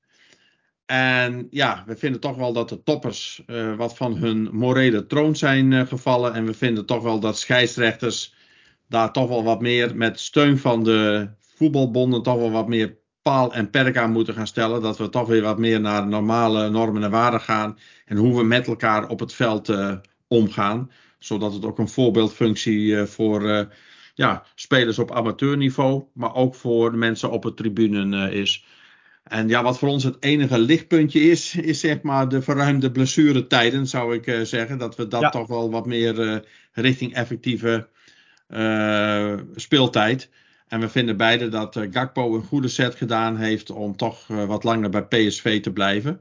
En 0.86 1.46
ja, 1.50 1.82
we 1.86 1.96
vinden 1.96 2.20
toch 2.20 2.36
wel 2.36 2.52
dat 2.52 2.68
de 2.68 2.82
toppers 2.82 3.42
uh, 3.46 3.76
wat 3.76 3.96
van 3.96 4.16
hun 4.16 4.48
morele 4.52 5.06
troon 5.06 5.36
zijn 5.36 5.70
uh, 5.70 5.86
gevallen. 5.86 6.34
En 6.34 6.44
we 6.44 6.54
vinden 6.54 6.86
toch 6.86 7.02
wel 7.02 7.20
dat 7.20 7.38
scheidsrechters 7.38 8.34
daar 8.88 9.12
toch 9.12 9.28
wel 9.28 9.44
wat 9.44 9.60
meer 9.60 9.96
met 9.96 10.20
steun 10.20 10.58
van 10.58 10.84
de 10.84 11.28
voetbalbonden 11.56 12.22
toch 12.22 12.36
wel 12.36 12.50
wat 12.50 12.68
meer 12.68 12.96
paal 13.22 13.54
en 13.54 13.70
perk 13.70 13.96
aan 13.96 14.12
moeten 14.12 14.34
gaan 14.34 14.46
stellen. 14.46 14.82
Dat 14.82 14.98
we 14.98 15.08
toch 15.08 15.28
weer 15.28 15.42
wat 15.42 15.58
meer 15.58 15.80
naar 15.80 16.06
normale 16.06 16.70
normen 16.70 17.02
en 17.02 17.10
waarden 17.10 17.40
gaan. 17.40 17.78
En 18.04 18.16
hoe 18.16 18.36
we 18.36 18.44
met 18.44 18.66
elkaar 18.66 19.08
op 19.08 19.20
het 19.20 19.32
veld 19.32 19.72
omgaan. 20.28 20.90
Zodat 21.18 21.52
het 21.52 21.64
ook 21.64 21.78
een 21.78 21.88
voorbeeldfunctie 21.88 22.96
voor 22.96 23.68
ja, 24.14 24.44
spelers 24.54 24.98
op 24.98 25.12
amateurniveau, 25.12 26.04
maar 26.12 26.34
ook 26.34 26.54
voor 26.54 26.90
de 26.90 26.96
mensen 26.96 27.30
op 27.30 27.42
het 27.42 27.56
tribune 27.56 28.28
uh, 28.28 28.40
is. 28.40 28.64
En 29.24 29.48
ja, 29.48 29.62
wat 29.62 29.78
voor 29.78 29.88
ons 29.88 30.04
het 30.04 30.16
enige 30.20 30.58
lichtpuntje 30.58 31.20
is, 31.20 31.54
is 31.54 31.80
zeg 31.80 32.02
maar 32.02 32.28
de 32.28 32.42
verruimde 32.42 32.90
blessuretijden, 32.90 33.86
zou 33.86 34.14
ik 34.14 34.26
uh, 34.26 34.40
zeggen. 34.40 34.78
Dat 34.78 34.96
we 34.96 35.08
dat 35.08 35.20
ja. 35.20 35.30
toch 35.30 35.46
wel 35.46 35.70
wat 35.70 35.86
meer 35.86 36.18
uh, 36.18 36.36
richting 36.72 37.14
effectieve 37.14 37.88
speeltijd. 39.54 40.30
En 40.68 40.80
we 40.80 40.88
vinden 40.88 41.16
beide 41.16 41.48
dat 41.48 41.80
Gakpo 41.90 42.34
een 42.34 42.42
goede 42.42 42.68
set 42.68 42.94
gedaan 42.94 43.36
heeft 43.36 43.70
om 43.70 43.96
toch 43.96 44.26
wat 44.26 44.64
langer 44.64 44.90
bij 44.90 45.02
PSV 45.02 45.62
te 45.62 45.72
blijven. 45.72 46.20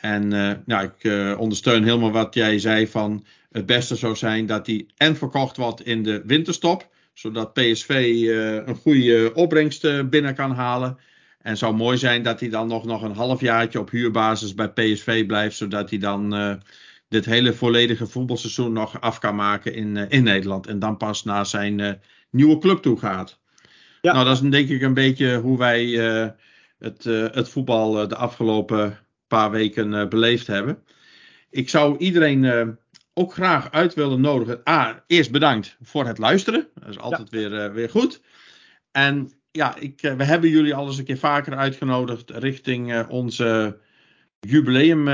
En 0.00 0.30
ja, 0.66 0.80
ik 0.80 1.36
ondersteun 1.38 1.84
helemaal 1.84 2.10
wat 2.10 2.34
jij 2.34 2.58
zei 2.58 2.88
van 2.88 3.24
het 3.50 3.66
beste 3.66 3.96
zou 3.96 4.16
zijn 4.16 4.46
dat 4.46 4.66
hij 4.66 4.86
en 4.96 5.16
verkocht 5.16 5.56
wordt 5.56 5.86
in 5.86 6.02
de 6.02 6.22
winterstop 6.26 6.88
zodat 7.14 7.52
PSV 7.52 7.88
eh, 7.90 8.54
een 8.54 8.76
goede 8.76 9.30
opbrengst 9.34 9.84
uh, 9.84 10.04
binnen 10.04 10.34
kan 10.34 10.50
halen. 10.50 10.98
En 11.38 11.56
zou 11.56 11.74
mooi 11.74 11.98
zijn 11.98 12.22
dat 12.22 12.40
hij 12.40 12.48
dan 12.48 12.68
nog, 12.68 12.84
nog 12.84 13.02
een 13.02 13.14
halfjaartje 13.14 13.80
op 13.80 13.90
huurbasis 13.90 14.54
bij 14.54 14.68
PSV 14.68 15.26
blijft. 15.26 15.56
Zodat 15.56 15.90
hij 15.90 15.98
dan 15.98 16.34
uh, 16.34 16.54
dit 17.08 17.24
hele 17.24 17.52
volledige 17.52 18.06
voetbalseizoen 18.06 18.72
nog 18.72 19.00
af 19.00 19.18
kan 19.18 19.34
maken 19.34 19.74
in, 19.74 19.96
in 19.96 20.22
Nederland. 20.22 20.66
En 20.66 20.78
dan 20.78 20.96
pas 20.96 21.24
naar 21.24 21.46
zijn 21.46 22.00
nieuwe 22.30 22.58
club 22.58 22.82
toe 22.82 22.98
gaat. 22.98 23.40
Ja. 24.00 24.12
Nou, 24.12 24.24
dat 24.24 24.42
is 24.42 24.50
denk 24.50 24.68
ik 24.68 24.82
een 24.82 24.94
beetje 24.94 25.36
hoe 25.36 25.58
wij 25.58 25.86
het, 26.78 27.04
het 27.34 27.48
voetbal 27.48 28.08
de 28.08 28.16
afgelopen 28.16 28.98
paar 29.26 29.50
weken 29.50 30.08
beleefd 30.08 30.46
hebben. 30.46 30.82
Ik 31.50 31.68
zou 31.68 31.98
iedereen 31.98 32.76
ook 33.14 33.32
graag 33.32 33.70
uit 33.70 33.94
willen 33.94 34.20
nodigen. 34.20 34.60
A, 34.68 35.04
eerst 35.06 35.30
bedankt 35.30 35.76
voor 35.82 36.06
het 36.06 36.18
luisteren. 36.18 36.68
Dat 36.74 36.88
is 36.88 36.98
altijd 36.98 37.30
weer, 37.30 37.52
uh, 37.52 37.72
weer 37.72 37.90
goed. 37.90 38.20
En 38.90 39.32
ja, 39.50 39.76
ik, 39.76 40.02
uh, 40.02 40.14
we 40.14 40.24
hebben 40.24 40.50
jullie 40.50 40.74
al 40.74 40.86
eens 40.86 40.98
een 40.98 41.04
keer 41.04 41.18
vaker 41.18 41.56
uitgenodigd 41.56 42.30
richting 42.30 42.92
uh, 42.92 43.04
onze 43.08 43.78
jubileum 44.40 45.08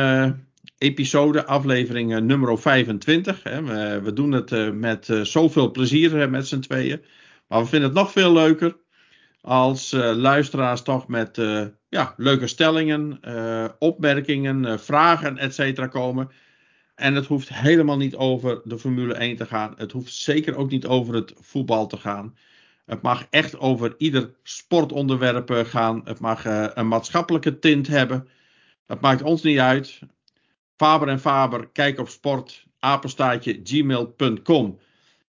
episode, 0.78 1.46
aflevering 1.46 2.20
nummer 2.20 2.58
25. 2.58 3.42
Hè. 3.42 3.62
We, 3.62 4.00
we, 4.02 4.12
doen 4.12 4.32
het 4.32 4.74
met 4.74 5.08
zoveel 5.22 5.70
plezier 5.70 6.30
met 6.30 6.46
z'n 6.46 6.60
tweeën. 6.60 7.02
Maar 7.46 7.60
we 7.60 7.68
vinden 7.68 7.88
het 7.88 7.98
nog 7.98 8.12
veel 8.12 8.32
leuker 8.32 8.76
als 9.40 9.92
luisteraars 10.14 10.82
toch 10.82 11.08
met 11.08 11.36
ja, 11.88 12.14
leuke 12.16 12.46
stellingen, 12.46 13.20
opmerkingen, 13.78 14.80
vragen, 14.80 15.38
etc. 15.38 15.88
komen. 15.88 16.30
En 17.00 17.14
het 17.14 17.26
hoeft 17.26 17.48
helemaal 17.48 17.96
niet 17.96 18.16
over 18.16 18.60
de 18.64 18.78
Formule 18.78 19.14
1 19.14 19.36
te 19.36 19.46
gaan. 19.46 19.74
Het 19.76 19.92
hoeft 19.92 20.12
zeker 20.12 20.56
ook 20.56 20.70
niet 20.70 20.86
over 20.86 21.14
het 21.14 21.34
voetbal 21.38 21.86
te 21.86 21.96
gaan. 21.96 22.36
Het 22.86 23.02
mag 23.02 23.26
echt 23.30 23.58
over 23.58 23.94
ieder 23.98 24.34
sportonderwerp 24.42 25.50
eh, 25.50 25.64
gaan. 25.64 26.00
Het 26.04 26.20
mag 26.20 26.46
uh, 26.46 26.66
een 26.74 26.88
maatschappelijke 26.88 27.58
tint 27.58 27.86
hebben. 27.86 28.28
Dat 28.86 29.00
maakt 29.00 29.22
ons 29.22 29.42
niet 29.42 29.58
uit. 29.58 29.98
Faber 30.76 31.08
en 31.08 31.20
Faber, 31.20 31.68
kijk 31.68 31.98
op 31.98 32.08
sport, 32.08 32.66
gmail.com. 33.64 34.78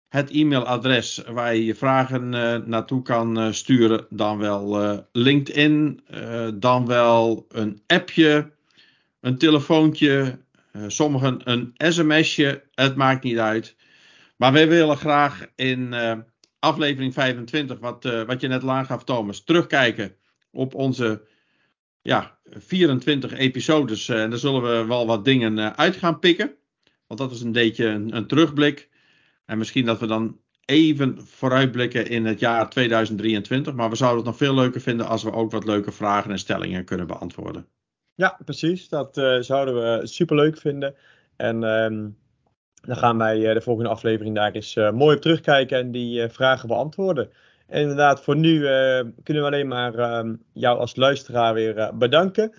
Het 0.09 0.31
e-mailadres 0.31 1.23
waar 1.29 1.55
je 1.55 1.64
je 1.64 1.75
vragen 1.75 2.33
uh, 2.33 2.57
naartoe 2.57 3.03
kan 3.03 3.55
sturen. 3.55 4.07
Dan 4.11 4.39
wel 4.39 5.05
LinkedIn, 5.12 6.01
dan 6.55 6.87
wel 6.87 7.47
een 7.49 7.83
appje, 7.87 8.51
een 9.21 9.39
telefoontje, 9.39 10.39
sommigen 10.87 11.41
een 11.45 11.72
sms'je, 11.77 12.64
het 12.74 12.97
maakt 12.97 13.24
niet 13.24 13.39
uit. 13.39 13.77
Maar 14.37 14.53
wij 14.53 14.68
willen 14.68 14.97
graag 14.97 15.47
in 15.55 15.93
uh, 15.93 16.12
aflevering 16.59 17.12
25, 17.12 17.79
wat, 17.79 18.05
uh, 18.05 18.22
wat 18.22 18.41
je 18.41 18.49
net 18.49 18.62
lang 18.62 18.87
gaf 18.87 19.05
Thomas, 19.05 19.45
terugkijken 19.45 20.16
op 20.51 20.74
onze 20.74 21.27
ja, 22.03 22.39
24 22.45 23.33
episodes. 23.33 24.09
En 24.09 24.31
daar 24.31 24.39
zullen 24.39 24.62
we 24.62 24.85
wel 24.87 25.07
wat 25.07 25.24
dingen 25.24 25.77
uit 25.77 25.97
gaan 25.97 26.18
pikken. 26.18 26.55
Want 27.07 27.20
dat 27.20 27.33
is 27.33 27.41
een 27.41 27.53
beetje 27.53 27.87
een, 27.87 28.16
een 28.16 28.27
terugblik. 28.27 28.89
En 29.45 29.59
misschien 29.59 29.85
dat 29.85 30.01
we 30.01 30.07
dan 30.07 30.41
even 30.64 31.27
vooruitblikken 31.27 32.07
in 32.09 32.24
het 32.24 32.41
jaar 32.41 32.70
2023. 32.70 33.74
Maar 33.74 33.91
we 33.91 33.97
zouden 33.97 34.18
het 34.18 34.27
nog 34.27 34.37
veel 34.37 34.55
leuker 34.55 34.81
vinden 34.81 35.07
als 35.07 35.22
we 35.22 35.33
ook 35.33 35.51
wat 35.51 35.64
leuke 35.64 35.93
vragen 35.93 36.31
en 36.31 36.39
stellingen 36.39 36.85
kunnen 36.85 37.07
beantwoorden. 37.07 37.66
Ja, 38.17 38.39
precies. 38.45 38.89
Dat 38.89 39.17
uh, 39.17 39.41
zouden 39.41 39.75
we 39.75 40.07
super 40.07 40.37
leuk 40.37 40.59
vinden. 40.59 40.95
En 41.37 41.62
um, 41.62 42.17
dan 42.81 42.97
gaan 42.97 43.19
wij 43.19 43.39
uh, 43.39 43.53
de 43.53 43.61
volgende 43.61 43.91
aflevering 43.91 44.35
daar 44.35 44.53
eens 44.53 44.77
uh, 44.77 44.91
mooi 44.91 45.17
op 45.17 45.23
terugkijken 45.23 45.79
en 45.79 45.91
die 45.91 46.29
vragen 46.29 46.69
beantwoorden. 46.69 47.31
En 47.67 47.81
inderdaad, 47.81 48.23
voor 48.23 48.37
nu 48.37 48.61
kunnen 49.23 49.43
we 49.43 49.49
alleen 49.49 49.69
maar 49.69 50.19
um, 50.19 50.43
jou 50.53 50.79
als 50.79 50.97
luisteraar 50.97 51.55
weer 51.55 51.91
bedanken. 51.99 52.53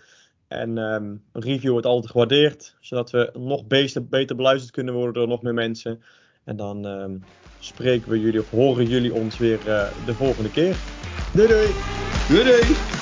En 0.47 0.77
een 0.77 1.21
review 1.33 1.71
wordt 1.71 1.85
altijd 1.85 2.11
gewaardeerd, 2.11 2.75
zodat 2.79 3.11
we 3.11 3.29
nog 3.33 3.67
beter, 3.67 4.05
beter 4.05 4.35
beluisterd 4.35 4.71
kunnen 4.71 4.93
worden 4.93 5.13
door 5.13 5.27
nog 5.27 5.41
meer 5.41 5.53
mensen. 5.53 6.03
En 6.43 6.55
dan 6.55 7.21
spreken 7.59 8.09
we 8.09 8.19
jullie 8.19 8.39
of 8.39 8.49
horen 8.49 8.85
jullie 8.85 9.13
ons 9.13 9.37
weer 9.37 9.59
de 10.05 10.13
volgende 10.13 10.51
keer. 10.51 10.75
Doei 11.33 11.47
doei! 11.47 11.67
Doei 12.27 12.43
doei! 12.43 12.96